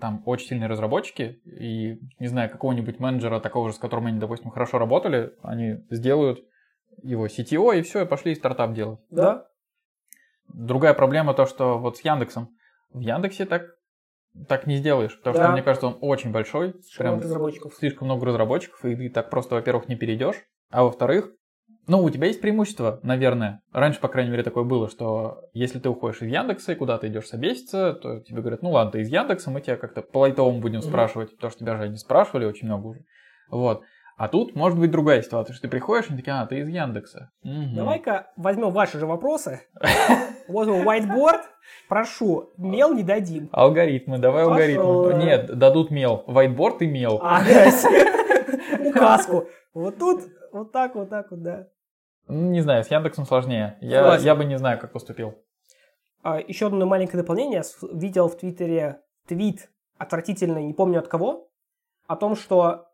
там 0.00 0.22
очень 0.26 0.48
сильные 0.48 0.68
разработчики, 0.68 1.40
и, 1.44 1.98
не 2.18 2.26
знаю, 2.26 2.50
какого-нибудь 2.50 2.98
менеджера, 3.00 3.40
такого 3.40 3.68
же, 3.68 3.74
с 3.76 3.78
которым 3.78 4.06
они, 4.06 4.18
допустим, 4.18 4.50
хорошо 4.50 4.78
работали, 4.78 5.34
они 5.42 5.84
сделают 5.90 6.40
его 7.02 7.26
CTO, 7.26 7.78
и 7.78 7.82
все, 7.82 8.02
и 8.02 8.06
пошли 8.06 8.34
стартап 8.34 8.72
делать. 8.74 9.00
Да. 9.10 9.46
Другая 10.48 10.94
проблема 10.94 11.34
то, 11.34 11.46
что 11.46 11.78
вот 11.78 11.96
с 11.96 12.00
Яндексом. 12.02 12.56
В 12.92 13.00
Яндексе 13.00 13.44
так, 13.46 13.76
так 14.48 14.66
не 14.66 14.76
сделаешь, 14.76 15.16
потому 15.18 15.36
Да. 15.36 15.44
что, 15.44 15.52
мне 15.52 15.62
кажется, 15.62 15.86
он 15.86 15.98
очень 16.00 16.30
большой. 16.32 16.72
Прям 16.96 17.14
Прям 17.14 17.20
разработчиков. 17.20 17.74
слишком 17.74 18.06
много 18.08 18.26
разработчиков, 18.26 18.84
и 18.84 18.94
ты 18.96 19.10
так 19.10 19.30
просто, 19.30 19.54
во-первых, 19.54 19.88
не 19.88 19.96
перейдешь, 19.96 20.36
а 20.70 20.84
во-вторых, 20.84 21.30
ну, 21.86 22.02
у 22.02 22.10
тебя 22.10 22.26
есть 22.28 22.40
преимущество, 22.40 23.00
наверное. 23.02 23.60
Раньше, 23.72 24.00
по 24.00 24.08
крайней 24.08 24.30
мере, 24.30 24.42
такое 24.42 24.64
было, 24.64 24.88
что 24.88 25.42
если 25.52 25.78
ты 25.78 25.88
уходишь 25.88 26.22
из 26.22 26.28
Яндекса 26.30 26.72
и 26.72 26.76
куда-то 26.76 27.08
идешь 27.08 27.26
собеситься, 27.26 27.92
то 27.94 28.20
тебе 28.20 28.40
говорят, 28.40 28.62
ну 28.62 28.70
ладно, 28.70 28.92
ты 28.92 29.00
из 29.00 29.08
Яндекса, 29.08 29.50
мы 29.50 29.60
тебя 29.60 29.76
как-то 29.76 30.02
по 30.02 30.18
лайтовому 30.18 30.60
будем 30.60 30.78
Мгм. 30.78 30.88
спрашивать, 30.88 31.34
потому 31.34 31.50
что 31.50 31.60
тебя 31.60 31.76
же 31.76 31.88
не 31.88 31.96
спрашивали 31.96 32.46
очень 32.46 32.66
много 32.66 32.86
уже. 32.86 33.00
Вот. 33.50 33.82
А 34.16 34.28
тут 34.28 34.54
может 34.54 34.78
быть 34.78 34.92
другая 34.92 35.22
ситуация, 35.22 35.54
что 35.54 35.62
ты 35.62 35.68
приходишь, 35.68 36.06
и 36.06 36.10
они 36.10 36.18
такие, 36.18 36.34
а, 36.34 36.46
ты 36.46 36.60
из 36.60 36.68
Яндекса. 36.68 37.30
Мгм. 37.42 37.74
Давай-ка 37.74 38.28
возьмем 38.36 38.70
ваши 38.70 38.98
же 38.98 39.06
вопросы. 39.06 39.62
Возьмем 40.46 40.88
whiteboard. 40.88 41.40
Прошу, 41.88 42.50
мел 42.56 42.94
не 42.94 43.02
дадим. 43.02 43.48
Алгоритмы, 43.52 44.18
давай 44.18 44.44
алгоритмы. 44.44 45.14
Нет, 45.14 45.58
дадут 45.58 45.90
мел. 45.90 46.24
Whiteboard 46.28 46.78
и 46.80 46.86
мел. 46.86 47.18
А, 47.22 47.42
указку. 48.84 49.48
Вот 49.72 49.98
тут, 49.98 50.22
вот 50.52 50.70
так, 50.70 50.94
вот 50.94 51.10
так 51.10 51.30
вот, 51.30 51.42
да. 51.42 51.66
Ну, 52.28 52.50
Не 52.50 52.60
знаю, 52.60 52.84
с 52.84 52.90
Яндексом 52.90 53.26
сложнее. 53.26 53.76
Я, 53.80 53.98
Согласен. 53.98 54.24
я 54.24 54.34
бы 54.34 54.44
не 54.44 54.58
знаю, 54.58 54.78
как 54.78 54.92
поступил. 54.92 55.34
А, 56.22 56.40
Еще 56.40 56.66
одно 56.66 56.86
маленькое 56.86 57.22
дополнение. 57.22 57.62
Видел 57.92 58.28
в 58.28 58.36
Твиттере 58.36 59.00
твит 59.26 59.70
отвратительный, 59.98 60.64
не 60.64 60.72
помню 60.72 60.98
от 60.98 61.08
кого, 61.08 61.50
о 62.06 62.16
том, 62.16 62.36
что 62.36 62.88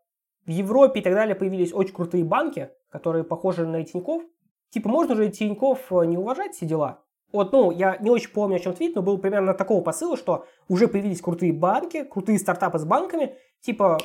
в 0.45 0.49
Европе 0.49 0.99
и 0.99 1.03
так 1.03 1.13
далее 1.13 1.35
появились 1.35 1.73
очень 1.73 1.93
крутые 1.93 2.23
банки, 2.23 2.69
которые 2.89 3.23
похожи 3.23 3.65
на 3.65 3.83
Тинькофф. 3.83 4.23
Типа, 4.69 4.89
можно 4.89 5.15
же 5.15 5.29
Тинькофф 5.29 5.91
э, 5.91 6.05
не 6.05 6.17
уважать 6.17 6.53
все 6.55 6.65
дела? 6.65 7.03
Вот, 7.31 7.51
ну, 7.53 7.71
я 7.71 7.97
не 7.97 8.09
очень 8.09 8.31
помню, 8.31 8.57
о 8.57 8.59
чем 8.59 8.73
твит, 8.73 8.95
но 8.95 9.01
был 9.01 9.17
примерно 9.17 9.53
такого 9.53 9.81
посыла, 9.81 10.17
что 10.17 10.45
уже 10.67 10.87
появились 10.87 11.21
крутые 11.21 11.53
банки, 11.53 12.03
крутые 12.03 12.39
стартапы 12.39 12.79
с 12.79 12.85
банками, 12.85 13.37
типа, 13.61 13.99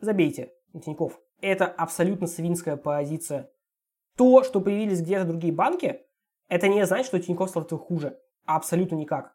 забейте 0.00 0.52
Тинькофф. 0.84 1.18
Это 1.40 1.66
абсолютно 1.66 2.26
свинская 2.26 2.76
позиция. 2.76 3.50
То, 4.16 4.42
что 4.42 4.60
появились 4.60 5.00
где-то 5.00 5.24
другие 5.24 5.52
банки, 5.54 6.00
это 6.48 6.68
не 6.68 6.84
значит, 6.86 7.06
что 7.06 7.18
Тинькофф 7.20 7.50
стал 7.50 7.64
хуже. 7.78 8.18
Абсолютно 8.44 8.96
никак. 8.96 9.32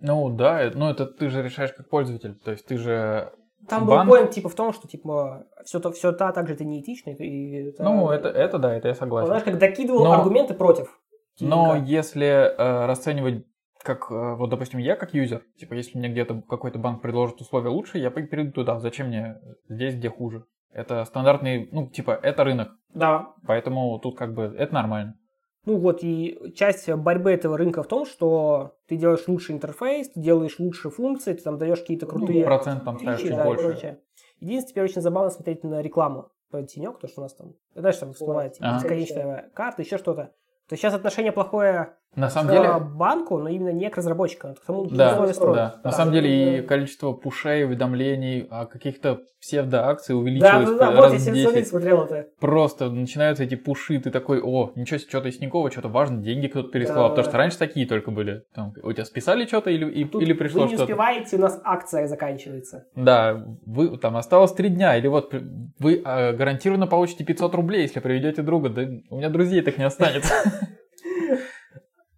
Ну 0.00 0.28
да, 0.30 0.62
э, 0.62 0.70
ну 0.74 0.90
это 0.90 1.06
ты 1.06 1.28
же 1.28 1.42
решаешь 1.42 1.72
как 1.72 1.88
пользователь. 1.88 2.34
То 2.44 2.50
есть 2.52 2.66
ты 2.66 2.76
же... 2.76 3.32
Там 3.68 3.86
Банк- 3.86 4.08
был 4.08 4.16
поинт 4.16 4.30
типа 4.30 4.48
в 4.48 4.54
том, 4.54 4.72
что 4.72 4.86
типа 4.86 5.46
все 5.64 5.80
то 5.80 5.90
все 5.90 6.12
та 6.12 6.30
также 6.32 6.54
это 6.54 6.64
неэтично. 6.64 7.10
И, 7.10 7.68
это- 7.70 7.82
Ну, 7.82 8.10
это, 8.10 8.28
это 8.28 8.58
да, 8.58 8.74
это 8.74 8.88
я 8.88 8.92
Он, 8.92 8.98
согласен. 8.98 9.26
знаешь, 9.26 9.44
как 9.44 9.58
докидывал 9.58 10.04
Но- 10.04 10.12
аргументы 10.12 10.54
против. 10.54 11.00
Но 11.40 11.74
Тинька. 11.76 11.90
если 11.90 12.26
э, 12.26 12.86
расценивать 12.86 13.44
как, 13.82 14.10
э, 14.10 14.34
вот, 14.36 14.50
допустим, 14.50 14.78
я 14.80 14.96
как 14.96 15.14
юзер, 15.14 15.42
типа, 15.58 15.74
если 15.74 15.98
мне 15.98 16.08
где-то 16.08 16.42
какой-то 16.48 16.78
банк 16.78 17.02
предложит 17.02 17.40
условия 17.40 17.70
лучше, 17.70 17.98
я 17.98 18.10
перейду 18.10 18.52
туда. 18.52 18.78
Зачем 18.78 19.08
мне 19.08 19.36
здесь, 19.68 19.94
где 19.94 20.10
хуже? 20.10 20.44
Это 20.72 21.04
стандартный, 21.04 21.68
ну, 21.72 21.88
типа, 21.88 22.10
это 22.22 22.44
рынок. 22.44 22.68
Да. 22.96 23.34
Поэтому 23.46 23.98
тут 23.98 24.16
как 24.16 24.34
бы 24.34 24.54
это 24.58 24.72
нормально. 24.74 25.18
Ну 25.66 25.76
вот, 25.78 25.98
и 26.02 26.52
часть 26.54 26.88
борьбы 26.88 27.32
этого 27.32 27.58
рынка 27.58 27.82
в 27.82 27.88
том, 27.88 28.06
что 28.06 28.76
ты 28.86 28.96
делаешь 28.96 29.24
лучший 29.26 29.54
интерфейс, 29.54 30.08
ты 30.10 30.20
делаешь 30.20 30.58
лучшие 30.58 30.92
функции, 30.92 31.34
ты 31.34 31.42
там 31.42 31.58
даешь 31.58 31.80
какие-то 31.80 32.06
крутые 32.06 32.40
Ну, 32.40 32.46
процент 32.46 32.84
там 32.84 32.98
ставишь 32.98 33.20
чуть 33.20 33.30
да, 33.36 33.42
и 33.42 33.46
больше. 33.46 33.64
прочее. 33.64 34.00
Единственное, 34.40 34.70
теперь 34.70 34.84
очень 34.84 35.02
забавно 35.02 35.30
смотреть 35.30 35.64
на 35.64 35.82
рекламу 35.82 36.30
по 36.50 36.62
тенек, 36.62 36.98
то, 36.98 37.08
что 37.08 37.20
у 37.20 37.24
нас 37.24 37.34
там, 37.34 37.54
знаешь, 37.74 37.96
там 37.96 38.12
всплывает 38.12 38.52
типа, 38.54 38.68
Ага. 38.68 38.76
бесконечная 38.78 39.50
карта, 39.54 39.82
еще 39.82 39.98
что-то. 39.98 40.32
То 40.68 40.72
есть 40.72 40.82
сейчас 40.82 40.94
отношение 40.94 41.32
плохое 41.32 41.96
На 42.16 42.30
самом 42.30 42.48
к 42.48 42.52
деле, 42.52 42.78
банку, 42.78 43.36
но 43.38 43.50
именно 43.50 43.68
не 43.72 43.90
к 43.90 43.96
разработчикам, 43.98 44.52
а 44.52 44.54
к 44.54 44.64
тому, 44.64 44.86
кто 44.86 44.96
да, 44.96 45.32
строит. 45.34 45.54
да. 45.56 45.80
На 45.84 45.92
самом 45.92 46.12
деле 46.14 46.58
и 46.58 46.62
количество 46.62 47.12
пушей, 47.12 47.64
уведомлений 47.66 48.46
о 48.50 48.64
каких-то 48.64 49.20
псевдоакций 49.38 50.14
Да, 50.14 50.18
увеличилось 50.18 50.70
да, 50.70 50.76
да, 50.78 50.86
раз 50.92 50.96
вот 50.96 51.12
я 51.12 51.18
в 51.18 51.20
сегодня 51.20 51.52
10. 51.60 51.68
смотрел 51.68 52.04
это. 52.04 52.26
Просто 52.40 52.90
начинаются 52.90 53.44
эти 53.44 53.54
пуши, 53.54 54.00
ты 54.00 54.10
такой, 54.10 54.40
о, 54.42 54.72
ничего 54.76 54.98
себе, 54.98 55.10
что-то 55.10 55.28
из 55.28 55.36
Тинькова, 55.36 55.70
что-то 55.70 55.88
важно, 55.88 56.22
деньги 56.22 56.46
кто-то 56.46 56.70
переслал. 56.70 57.04
Да, 57.04 57.08
потому 57.10 57.24
да. 57.24 57.30
что 57.30 57.38
раньше 57.38 57.58
такие 57.58 57.86
только 57.86 58.10
были. 58.10 58.42
Там, 58.54 58.72
у 58.82 58.92
тебя 58.92 59.04
списали 59.04 59.44
что-то 59.46 59.68
или, 59.70 59.84
и- 59.90 60.04
Тут 60.06 60.22
или 60.22 60.32
пришло 60.32 60.62
вы 60.62 60.68
не 60.68 60.74
что-то? 60.74 60.84
успеваете, 60.84 61.36
у 61.36 61.40
нас 61.40 61.60
акция 61.64 62.06
заканчивается. 62.08 62.84
Да, 62.96 63.44
вы, 63.66 63.98
там 63.98 64.16
осталось 64.16 64.52
три 64.52 64.70
дня, 64.70 64.96
или 64.96 65.06
вот 65.06 65.34
вы 65.78 66.02
э, 66.02 66.32
гарантированно 66.32 66.86
получите 66.86 67.24
500 67.24 67.54
рублей, 67.54 67.82
если 67.82 68.00
приведете 68.00 68.40
друга. 68.40 68.70
Да 68.70 68.82
у 69.10 69.18
меня 69.18 69.28
друзей 69.28 69.60
так 69.60 69.76
не 69.76 69.84
останется. 69.84 70.32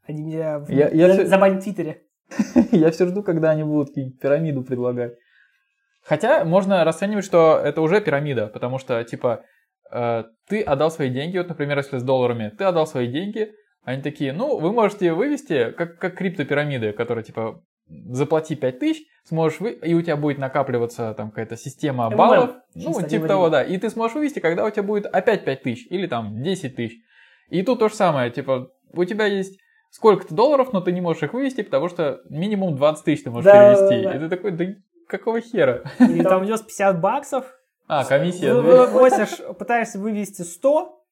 Они 0.09 0.23
меня 0.23 0.59
в- 0.59 0.71
Я- 0.71 0.89
я 0.89 1.07
за- 1.09 1.13
всё- 1.15 1.27
забанят 1.27 1.61
в 1.61 1.65
Твиттере. 1.65 2.03
Я 2.73 2.91
все 2.91 3.07
жду, 3.07 3.23
когда 3.23 3.51
они 3.51 3.63
будут 3.65 3.95
пирамиду 4.21 4.63
предлагать. 4.63 5.13
Хотя 6.03 6.45
можно 6.45 6.85
расценивать, 6.85 7.25
что 7.25 7.61
это 7.63 7.81
уже 7.81 8.01
пирамида, 8.01 8.47
потому 8.49 8.79
что, 8.79 9.03
типа, 9.05 9.45
э, 9.91 10.25
ты 10.49 10.63
отдал 10.63 10.91
свои 10.91 11.11
деньги, 11.11 11.39
вот, 11.39 11.49
например, 11.49 11.79
если 11.79 11.99
с 11.99 12.03
долларами, 12.03 12.51
ты 12.57 12.65
отдал 12.65 12.87
свои 12.87 13.07
деньги, 13.09 13.53
они 13.85 14.03
такие, 14.03 14.33
ну, 14.33 14.59
вы 14.59 14.73
можете 14.73 15.13
вывести, 15.13 15.71
как, 15.73 15.99
как 15.99 16.17
криптопирамиды, 16.17 16.93
которые, 16.93 17.25
типа, 17.25 17.63
заплати 18.11 18.55
5000, 18.57 19.07
сможешь 19.25 19.61
вы, 19.61 19.71
и 19.73 19.95
у 19.95 20.03
тебя 20.03 20.17
будет 20.17 20.39
накапливаться 20.39 21.15
там 21.15 21.31
какая-то 21.31 21.57
система 21.57 22.09
MMM, 22.11 22.17
баллов, 22.17 22.51
ну, 22.75 22.93
в 22.93 23.07
типа 23.09 23.29
того, 23.29 23.49
да, 23.51 23.63
и 23.63 23.79
ты 23.79 23.89
сможешь 23.89 24.15
вывести, 24.15 24.41
когда 24.41 24.65
у 24.67 24.71
тебя 24.71 24.83
будет 24.83 25.07
опять 25.07 25.45
5000 25.45 25.87
или 25.91 26.07
там 26.07 26.43
10 26.43 26.77
тысяч. 26.77 26.99
И 27.49 27.63
тут 27.63 27.79
то 27.79 27.89
же 27.89 27.95
самое, 27.95 28.31
типа, 28.31 28.69
у 28.93 29.05
тебя 29.05 29.25
есть 29.27 29.59
сколько-то 29.91 30.35
долларов, 30.35 30.73
но 30.73 30.81
ты 30.81 30.93
не 30.93 31.01
можешь 31.01 31.23
их 31.23 31.33
вывести, 31.33 31.63
потому 31.63 31.89
что 31.89 32.21
минимум 32.29 32.77
20 32.77 33.05
тысяч 33.05 33.25
ты 33.25 33.31
можешь 33.31 33.45
Да, 33.51 33.53
перевести. 33.53 34.05
да, 34.05 34.11
да. 34.11 34.17
И 34.17 34.21
ты 34.21 34.29
такой, 34.29 34.51
да 34.53 34.65
какого 35.07 35.41
хера? 35.41 35.83
Или 36.01 36.23
там 36.23 36.43
внес 36.43 36.61
50 36.61 37.01
баксов, 37.01 37.47
А, 37.87 38.05
комиссия. 38.05 38.53
вы- 38.55 38.63
да? 38.63 38.87
вывозишь, 38.87 39.39
пытаешься 39.59 39.99
вывести 39.99 40.43
100, 40.43 41.03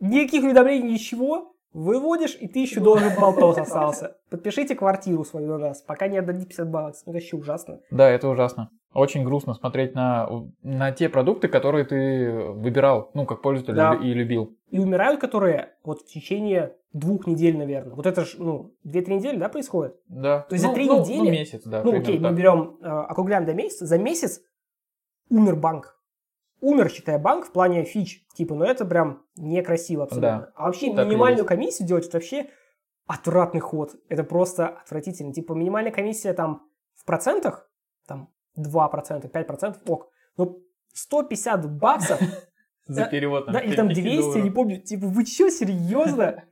никаких 0.00 0.44
уведомлений, 0.44 0.92
ничего, 0.92 1.54
выводишь, 1.72 2.36
и 2.38 2.46
ты 2.48 2.58
еще 2.60 2.80
должен 2.80 3.14
болтос 3.18 3.56
остался. 3.58 4.16
Подпишите 4.30 4.74
квартиру 4.74 5.24
свою 5.24 5.48
на 5.48 5.58
нас, 5.58 5.80
пока 5.82 6.08
не 6.08 6.18
отдадите 6.18 6.46
50 6.48 6.70
баксов. 6.70 7.02
Это 7.04 7.12
вообще 7.12 7.36
ужасно. 7.36 7.80
Да, 7.90 8.08
это 8.10 8.28
ужасно. 8.28 8.70
Очень 8.94 9.22
грустно 9.24 9.52
смотреть 9.54 9.94
на, 9.94 10.28
на 10.62 10.92
те 10.92 11.08
продукты, 11.10 11.48
которые 11.48 11.84
ты 11.84 12.32
выбирал, 12.32 13.10
ну, 13.14 13.26
как 13.26 13.42
пользователь 13.42 13.74
Да. 13.74 13.94
и 13.94 14.14
любил. 14.14 14.56
И 14.70 14.78
умирают 14.78 15.20
которые 15.20 15.74
вот 15.84 16.00
в 16.00 16.06
течение 16.06 16.74
двух 16.94 17.26
недель, 17.26 17.58
наверное. 17.58 17.94
Вот 17.94 18.06
это 18.06 18.24
же, 18.24 18.42
ну, 18.42 18.74
2-3 18.86 19.14
недели, 19.16 19.36
да, 19.36 19.50
происходит? 19.50 19.96
Да. 20.08 20.40
То 20.48 20.54
есть 20.54 20.62
за 20.62 20.68
Ну, 20.68 20.74
три 20.74 20.86
ну, 20.86 21.00
недели- 21.00 21.18
Ну, 21.18 21.30
месяц, 21.30 21.62
да. 21.64 21.78
Ну, 21.82 21.90
примерно 21.90 22.02
окей, 22.08 22.18
мы 22.18 22.28
так. 22.28 22.36
берем, 22.36 22.78
э, 22.80 22.86
округляем 22.86 23.44
до 23.44 23.52
месяца. 23.54 23.84
За 23.86 23.98
месяц 23.98 24.40
умер 25.28 25.56
банк. 25.56 25.94
Умер, 26.60 26.88
считая 26.90 27.18
банк, 27.18 27.44
в 27.46 27.52
плане 27.52 27.84
фич. 27.84 28.26
Типа, 28.34 28.54
ну 28.54 28.64
это 28.64 28.84
прям 28.86 29.22
некрасиво 29.36 30.04
абсолютно. 30.04 30.28
Да, 30.40 30.52
а 30.56 30.64
вообще 30.66 30.92
так 30.94 31.06
и 31.06 31.10
минимальную 31.10 31.44
комиссию 31.44 31.86
делать, 31.86 32.06
это 32.08 32.16
вообще 32.16 32.46
отвратный 33.06 33.60
ход. 33.60 33.92
Это 34.08 34.24
просто 34.24 34.66
отвратительно. 34.68 35.32
Типа, 35.32 35.52
минимальная 35.52 35.92
комиссия 35.92 36.32
там 36.32 36.62
в 36.94 37.04
процентах, 37.04 37.70
там 38.06 38.30
2%, 38.58 39.30
5%, 39.30 39.76
ок. 39.86 40.10
Ну, 40.36 40.62
150 40.94 41.78
баксов, 41.78 42.20
За 42.88 43.04
перевод 43.04 43.52
да, 43.52 43.60
или 43.60 43.76
там 43.76 43.88
200, 43.88 44.38
я 44.38 44.42
не 44.42 44.50
помню. 44.50 44.80
Типа, 44.80 45.06
вы 45.06 45.26
что, 45.26 45.50
серьезно? 45.50 46.44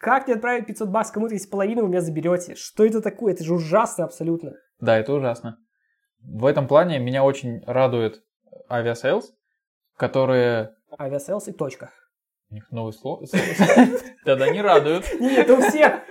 Как 0.00 0.26
мне 0.26 0.34
отправить 0.34 0.66
500 0.66 0.88
баксов 0.88 1.14
кому-то, 1.14 1.34
если 1.34 1.48
половину 1.48 1.82
вы 1.82 1.88
меня 1.88 2.00
заберете? 2.00 2.56
Что 2.56 2.84
это 2.84 3.00
такое? 3.00 3.32
Это 3.32 3.44
же 3.44 3.54
ужасно 3.54 4.04
абсолютно. 4.04 4.54
Да, 4.80 4.98
это 4.98 5.12
ужасно. 5.12 5.58
В 6.20 6.46
этом 6.46 6.66
плане 6.66 6.98
меня 6.98 7.22
очень 7.22 7.62
радует 7.64 8.24
Aviasales, 8.68 9.32
которые... 9.96 10.74
Aviasales 10.98 11.48
и 11.48 11.52
точка. 11.52 11.90
У 12.50 12.54
них 12.54 12.70
новый 12.72 12.92
слово. 12.92 13.24
Тогда 14.24 14.50
не 14.50 14.60
радуют. 14.60 15.06
Нет, 15.20 15.48
у 15.48 15.60
всех 15.60 16.02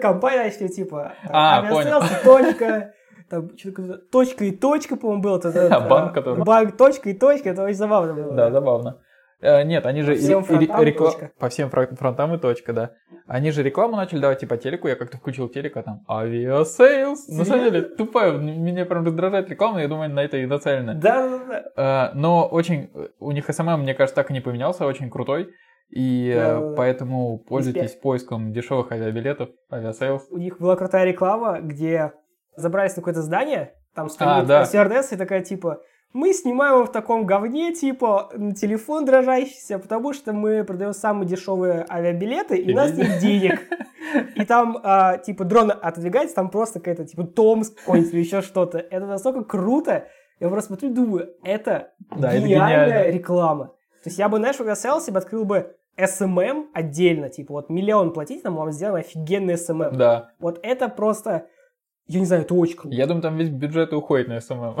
компаний 0.00 0.38
начали, 0.38 0.68
типа, 0.68 1.14
А, 1.24 1.58
Aviasales, 1.58 2.22
точка, 2.24 2.94
там, 3.28 3.56
что-то, 3.56 3.98
точка 4.10 4.44
и 4.44 4.50
точка, 4.50 4.96
по-моему, 4.96 5.22
было. 5.22 5.38
это- 5.38 5.48
А, 5.70 5.78
это, 5.80 5.88
банк, 5.88 6.14
который- 6.14 6.44
Банк, 6.44 6.76
точка 6.76 7.10
и 7.10 7.14
точка, 7.14 7.50
это 7.50 7.62
очень 7.64 7.76
забавно 7.76 8.14
было. 8.14 8.32
Да, 8.34 8.50
забавно. 8.50 9.00
Э, 9.40 9.62
Нет, 9.62 9.86
они 9.86 10.02
же... 10.02 10.14
По 10.14 10.18
всем 10.18 10.42
фронтам 10.42 10.82
рекла-. 10.82 11.30
По 11.38 11.48
всем 11.48 11.70
фронтам 11.70 12.34
и 12.34 12.38
точка, 12.38 12.72
да. 12.72 12.90
Они 13.28 13.50
же 13.52 13.62
рекламу 13.62 13.94
начали 13.96 14.18
давать 14.20 14.40
типа 14.40 14.56
телеку, 14.56 14.88
я 14.88 14.96
как-то 14.96 15.16
включил 15.18 15.48
телек, 15.48 15.76
а 15.76 15.82
там 15.82 16.00
Aviasales. 16.08 17.28
На 17.28 17.44
самом 17.44 17.64
деле, 17.64 17.82
тупая, 17.82 18.32
меня 18.32 18.84
прям 18.84 19.04
раздражает 19.04 19.48
реклама, 19.50 19.80
я 19.82 19.88
думаю, 19.88 20.10
на 20.10 20.20
это 20.24 20.38
и 20.38 20.46
нацелено. 20.46 20.94
Да, 20.94 21.28
да, 21.28 21.62
да. 21.76 22.10
Э, 22.10 22.18
Но 22.18 22.48
очень... 22.48 22.90
У 23.20 23.30
них 23.32 23.44
SMM, 23.48 23.82
мне 23.82 23.94
кажется, 23.94 24.16
так 24.16 24.30
и 24.30 24.34
не 24.34 24.40
поменялся, 24.40 24.86
очень 24.86 25.10
крутой. 25.10 25.50
И 25.90 26.30
э, 26.30 26.34
Да-да-да. 26.34 26.74
поэтому 26.76 27.38
пользуйтесь 27.38 27.92
поиском 27.94 28.52
дешевых 28.52 28.90
авиабилетов, 28.92 29.50
Aviasales. 29.72 30.26
У 30.30 30.38
них 30.38 30.58
была 30.58 30.76
крутая 30.76 31.04
реклама, 31.06 31.60
где 31.60 32.12
забрались 32.58 32.92
на 32.96 33.02
какое-то 33.02 33.22
здание, 33.22 33.74
там 33.94 34.06
А, 34.06 34.08
стоит 34.10 34.46
да. 34.46 34.64
стюардесса 34.64 35.14
и 35.14 35.18
такая, 35.18 35.42
типа, 35.42 35.80
мы 36.12 36.32
снимаем 36.32 36.74
его 36.76 36.84
в 36.86 36.92
таком 36.92 37.26
говне, 37.26 37.74
типа, 37.74 38.30
на 38.34 38.54
телефон 38.54 39.04
дрожащийся, 39.04 39.78
потому 39.78 40.12
что 40.12 40.32
мы 40.32 40.64
продаем 40.64 40.92
самые 40.94 41.28
дешевые 41.28 41.84
авиабилеты, 41.88 42.56
и 42.56 42.72
у 42.72 42.76
нас 42.76 42.92
нет 42.94 43.18
денег. 43.20 43.60
И 44.36 44.44
там, 44.46 44.78
а, 44.82 45.18
типа, 45.18 45.44
дрон 45.44 45.70
отодвигается, 45.70 46.34
там 46.34 46.48
просто 46.50 46.78
какая-то, 46.80 47.04
типа, 47.04 47.24
Томск 47.24 47.74
какой-нибудь 47.80 48.14
или 48.14 48.20
еще 48.20 48.40
что-то. 48.40 48.78
Это 48.78 49.04
настолько 49.06 49.44
круто. 49.44 50.06
Я 50.40 50.48
просто 50.48 50.68
смотрю 50.68 50.90
и 50.90 50.92
думаю, 50.94 51.34
это 51.44 51.90
Да, 52.16 52.32
это 52.32 52.40
гениальная 52.46 52.86
гениально. 52.86 53.10
реклама. 53.12 53.64
То 54.02 54.06
есть 54.10 54.18
я 54.18 54.28
бы, 54.30 54.38
знаешь, 54.38 54.56
в 54.56 54.60
Aviasales 54.62 55.02
себе 55.02 55.18
открыл 55.18 55.44
бы 55.44 55.74
SMM 55.98 56.66
отдельно, 56.72 57.28
типа, 57.28 57.52
вот 57.52 57.68
миллион 57.70 58.12
платить, 58.12 58.44
нам 58.44 58.54
вам 58.54 58.70
сделаем 58.72 59.04
офигенный 59.04 59.54
SMM. 59.54 59.96
Да. 59.96 60.30
Вот 60.38 60.58
это 60.62 60.88
просто, 60.88 61.48
я 62.08 62.20
не 62.20 62.26
знаю, 62.26 62.42
это 62.42 62.54
очень 62.54 62.76
круто. 62.76 62.94
Я 62.96 63.06
думаю, 63.06 63.22
там 63.22 63.36
весь 63.36 63.50
бюджет 63.50 63.92
уходит 63.92 64.28
на 64.28 64.40
SMM. 64.40 64.76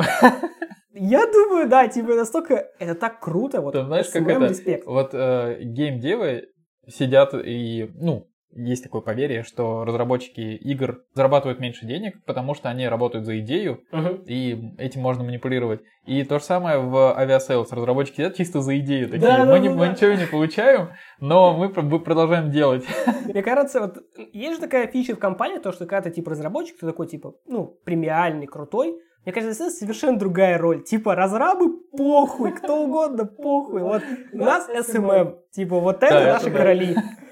Я 0.94 1.26
думаю, 1.30 1.68
да, 1.68 1.86
типа 1.86 2.14
настолько, 2.14 2.66
это 2.80 2.94
так 2.96 3.20
круто, 3.20 3.60
вот 3.60 3.72
Ты 3.72 3.84
знаешь, 3.84 4.08
как 4.08 4.26
это- 4.26 4.46
респект. 4.48 4.84
Вот 4.86 5.10
э, 5.12 5.58
гейм-девы 5.62 6.48
сидят 6.88 7.34
и, 7.34 7.88
ну, 7.94 8.26
есть 8.54 8.82
такое 8.82 9.00
поверье, 9.02 9.42
что 9.42 9.84
разработчики 9.84 10.40
игр 10.40 11.02
зарабатывают 11.14 11.60
меньше 11.60 11.86
денег, 11.86 12.24
потому 12.24 12.54
что 12.54 12.68
они 12.70 12.88
работают 12.88 13.24
за 13.26 13.38
идею, 13.40 13.82
Мгм. 13.92 14.22
и 14.26 14.74
этим 14.78 15.00
можно 15.02 15.22
манипулировать. 15.24 15.80
И 16.06 16.24
то 16.24 16.38
же 16.38 16.44
самое 16.44 16.78
в 16.78 17.16
Aviasales. 17.18 17.70
Разработчики 17.72 18.16
сидят 18.16 18.34
чисто 18.36 18.60
за 18.62 18.78
идею. 18.78 19.06
Такие, 19.10 19.20
Да, 19.20 19.38
да, 19.38 19.44
мы, 19.44 19.58
не- 19.58 19.68
да, 19.68 19.74
мы 19.74 19.86
да. 19.86 19.92
ничего 19.92 20.12
не 20.14 20.26
получаем, 20.26 20.88
но 21.20 21.54
мы 21.56 21.68
про- 21.68 21.82
мы 21.82 22.00
продолжаем 22.00 22.50
делать. 22.50 22.84
Мне 23.26 23.42
кажется, 23.42 23.80
вот 23.80 23.98
есть 24.32 24.54
же 24.54 24.60
такая 24.60 24.86
фича 24.86 25.14
в 25.14 25.18
компании, 25.18 25.58
то, 25.58 25.70
что 25.72 25.84
когда 25.86 26.08
ты 26.08 26.10
типа 26.10 26.30
разработчик, 26.30 26.78
ты 26.80 26.86
такой 26.86 27.06
типа, 27.06 27.34
ну, 27.46 27.76
премиальный, 27.84 28.46
крутой. 28.46 28.98
Мне 29.24 29.32
кажется, 29.34 29.64
это 29.64 29.70
совершенно 29.74 30.18
другая 30.18 30.56
роль. 30.56 30.82
Типа, 30.82 31.14
разрабы 31.14 31.78
похуй, 31.94 32.52
кто 32.52 32.82
угодно 32.82 33.26
похуй. 33.26 33.82
Вот 33.82 34.02
у 34.32 34.38
нас 34.38 34.66
SMM. 34.70 35.36
Типа, 35.52 35.78
вот 35.80 35.96
это 36.02 36.08
Да, 36.14 36.20
это 36.22 36.32
наши 36.34 36.50
да. 36.50 36.56
короли. 36.58 36.96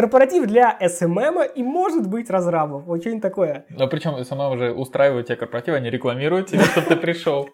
Корпоратив 0.00 0.46
для 0.46 0.78
SMM 0.80 1.46
и 1.54 1.62
может 1.62 2.08
быть 2.08 2.30
разрабов. 2.30 2.84
Вот 2.86 3.02
что-нибудь 3.02 3.22
такое. 3.22 3.66
Но 3.68 3.86
причем 3.86 4.24
сама 4.24 4.48
уже 4.48 4.72
устраивают 4.72 5.26
тебе 5.26 5.36
корпоратив, 5.36 5.74
они 5.74 5.90
рекламируют 5.90 6.46
тебя, 6.46 6.62
чтобы 6.62 6.86
ты 6.86 6.96
пришел. 6.96 7.50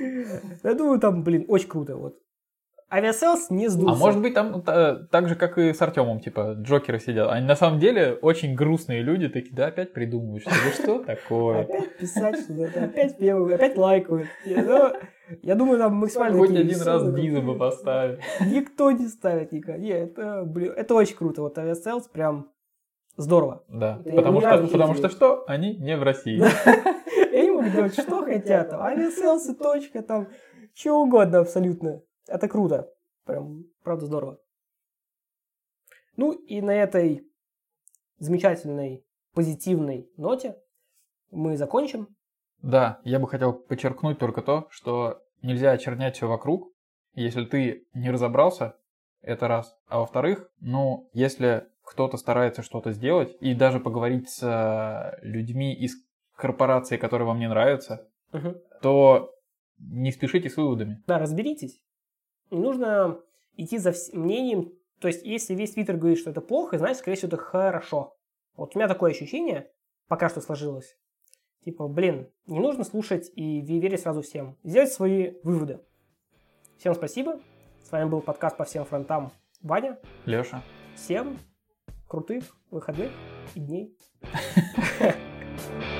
Я 0.64 0.74
думаю, 0.74 0.98
там, 0.98 1.22
блин, 1.22 1.44
очень 1.46 1.68
круто. 1.68 1.94
Вот. 1.94 2.16
Aviasales 2.94 3.50
не 3.50 3.68
сдулся. 3.68 3.94
А 3.94 3.98
может 3.98 4.22
быть 4.22 4.34
там 4.34 4.62
та- 4.62 4.94
так 5.10 5.28
же, 5.28 5.34
как 5.34 5.58
и 5.58 5.72
с 5.72 5.82
Артемом, 5.82 6.20
типа, 6.20 6.56
джокеры 6.60 7.00
сидят. 7.00 7.28
Они 7.30 7.44
на 7.46 7.56
самом 7.56 7.80
деле 7.80 8.12
очень 8.22 8.54
грустные 8.54 9.02
люди, 9.02 9.28
такие, 9.28 9.54
да, 9.54 9.66
опять 9.66 9.92
придумывают, 9.92 10.42
что 10.42 10.52
что 10.82 10.98
такое. 11.04 11.62
Опять 11.62 11.98
писать 11.98 12.38
что-то, 12.40 12.84
опять 12.84 13.18
певают, 13.18 13.52
опять 13.52 13.76
лайкают. 13.76 14.28
Я, 14.44 14.62
ну, 14.62 14.92
я 15.42 15.54
думаю, 15.56 15.78
там 15.78 15.96
максимально 15.96 16.38
Хоть 16.38 16.50
один 16.50 16.80
раз. 16.82 17.12
Диза 17.14 17.40
бы 17.40 17.56
поставили. 17.58 18.20
Никто 18.46 18.90
не 18.92 19.08
ставит 19.08 19.50
никогда. 19.50 19.84
Это, 19.84 20.44
блин, 20.44 20.72
это 20.76 20.94
очень 20.94 21.16
круто. 21.16 21.42
Вот 21.42 21.58
Aviasales 21.58 22.06
прям 22.08 22.50
здорово. 23.16 23.64
Да, 23.68 24.00
Это 24.04 24.16
потому 24.16 24.40
что, 24.40 24.66
потому 24.68 24.94
что 24.94 25.08
что? 25.08 25.44
Они 25.48 25.76
не 25.76 25.96
в 25.96 26.02
России. 26.04 26.40
И 27.32 27.36
Они 27.36 27.50
могут 27.50 27.72
делать 27.72 27.94
что 27.94 28.22
хотят. 28.22 28.72
Aviasales 28.72 29.39
ы, 29.39 29.54
точка, 29.54 30.02
там, 30.02 30.28
что 30.74 31.02
угодно 31.02 31.40
абсолютно. 31.40 32.02
Это 32.26 32.48
круто. 32.48 32.90
Прям, 33.24 33.64
правда, 33.82 34.06
здорово. 34.06 34.38
Ну 36.16 36.32
и 36.32 36.60
на 36.60 36.74
этой 36.74 37.26
замечательной, 38.18 39.04
позитивной 39.34 40.08
ноте 40.16 40.56
мы 41.30 41.56
закончим. 41.56 42.08
Да, 42.62 43.00
я 43.04 43.18
бы 43.18 43.28
хотел 43.28 43.52
подчеркнуть 43.52 44.18
только 44.18 44.42
то, 44.42 44.66
что 44.70 45.22
нельзя 45.42 45.72
очернять 45.72 46.16
все 46.16 46.28
вокруг. 46.28 46.72
Если 47.14 47.44
ты 47.44 47.86
не 47.94 48.10
разобрался, 48.10 48.76
это 49.20 49.48
раз. 49.48 49.76
А 49.86 50.00
во-вторых, 50.00 50.50
ну, 50.60 51.08
если 51.12 51.66
кто-то 51.82 52.16
старается 52.16 52.62
что-то 52.62 52.92
сделать, 52.92 53.36
и 53.40 53.54
даже 53.54 53.80
поговорить 53.80 54.30
с 54.30 54.42
э, 54.42 55.18
людьми 55.22 55.74
из 55.74 55.96
корпорации, 56.34 56.96
которые 56.96 57.26
вам 57.26 57.38
не 57.38 57.48
нравятся, 57.48 58.08
Мгм. 58.32 58.56
то 58.82 59.32
не 59.78 60.10
спешите 60.12 60.48
с 60.48 60.56
выводами. 60.56 61.02
Да, 61.06 61.18
разберитесь. 61.18 61.83
Не 62.50 62.60
нужно 62.60 63.20
идти 63.56 63.78
за 63.78 63.92
мнением. 64.12 64.72
То 65.00 65.08
есть, 65.08 65.24
если 65.24 65.54
весь 65.54 65.72
Твиттер 65.72 65.96
говорит, 65.96 66.18
что 66.18 66.30
это 66.30 66.40
плохо, 66.40 66.78
значит, 66.78 66.98
скорее 66.98 67.16
всего, 67.16 67.28
это 67.28 67.36
хорошо. 67.36 68.16
Вот 68.56 68.74
у 68.74 68.78
меня 68.78 68.88
такое 68.88 69.10
ощущение, 69.10 69.70
пока 70.08 70.28
что 70.28 70.40
сложилось. 70.40 70.96
Типа, 71.64 71.88
блин, 71.88 72.30
не 72.46 72.60
нужно 72.60 72.84
слушать 72.84 73.30
и 73.34 73.60
ве- 73.60 73.80
верить 73.80 74.00
сразу 74.00 74.22
всем. 74.22 74.56
Сделать 74.62 74.92
свои 74.92 75.34
выводы. 75.42 75.80
Всем 76.78 76.94
спасибо. 76.94 77.40
С 77.82 77.90
вами 77.90 78.08
был 78.08 78.20
подкаст 78.20 78.56
по 78.56 78.64
всем 78.64 78.84
фронтам 78.84 79.32
Ваня. 79.62 79.98
Леша. 80.26 80.62
Всем 80.94 81.38
крутых 82.08 82.44
выходных 82.70 83.10
и 83.54 83.60
дней. 83.60 83.96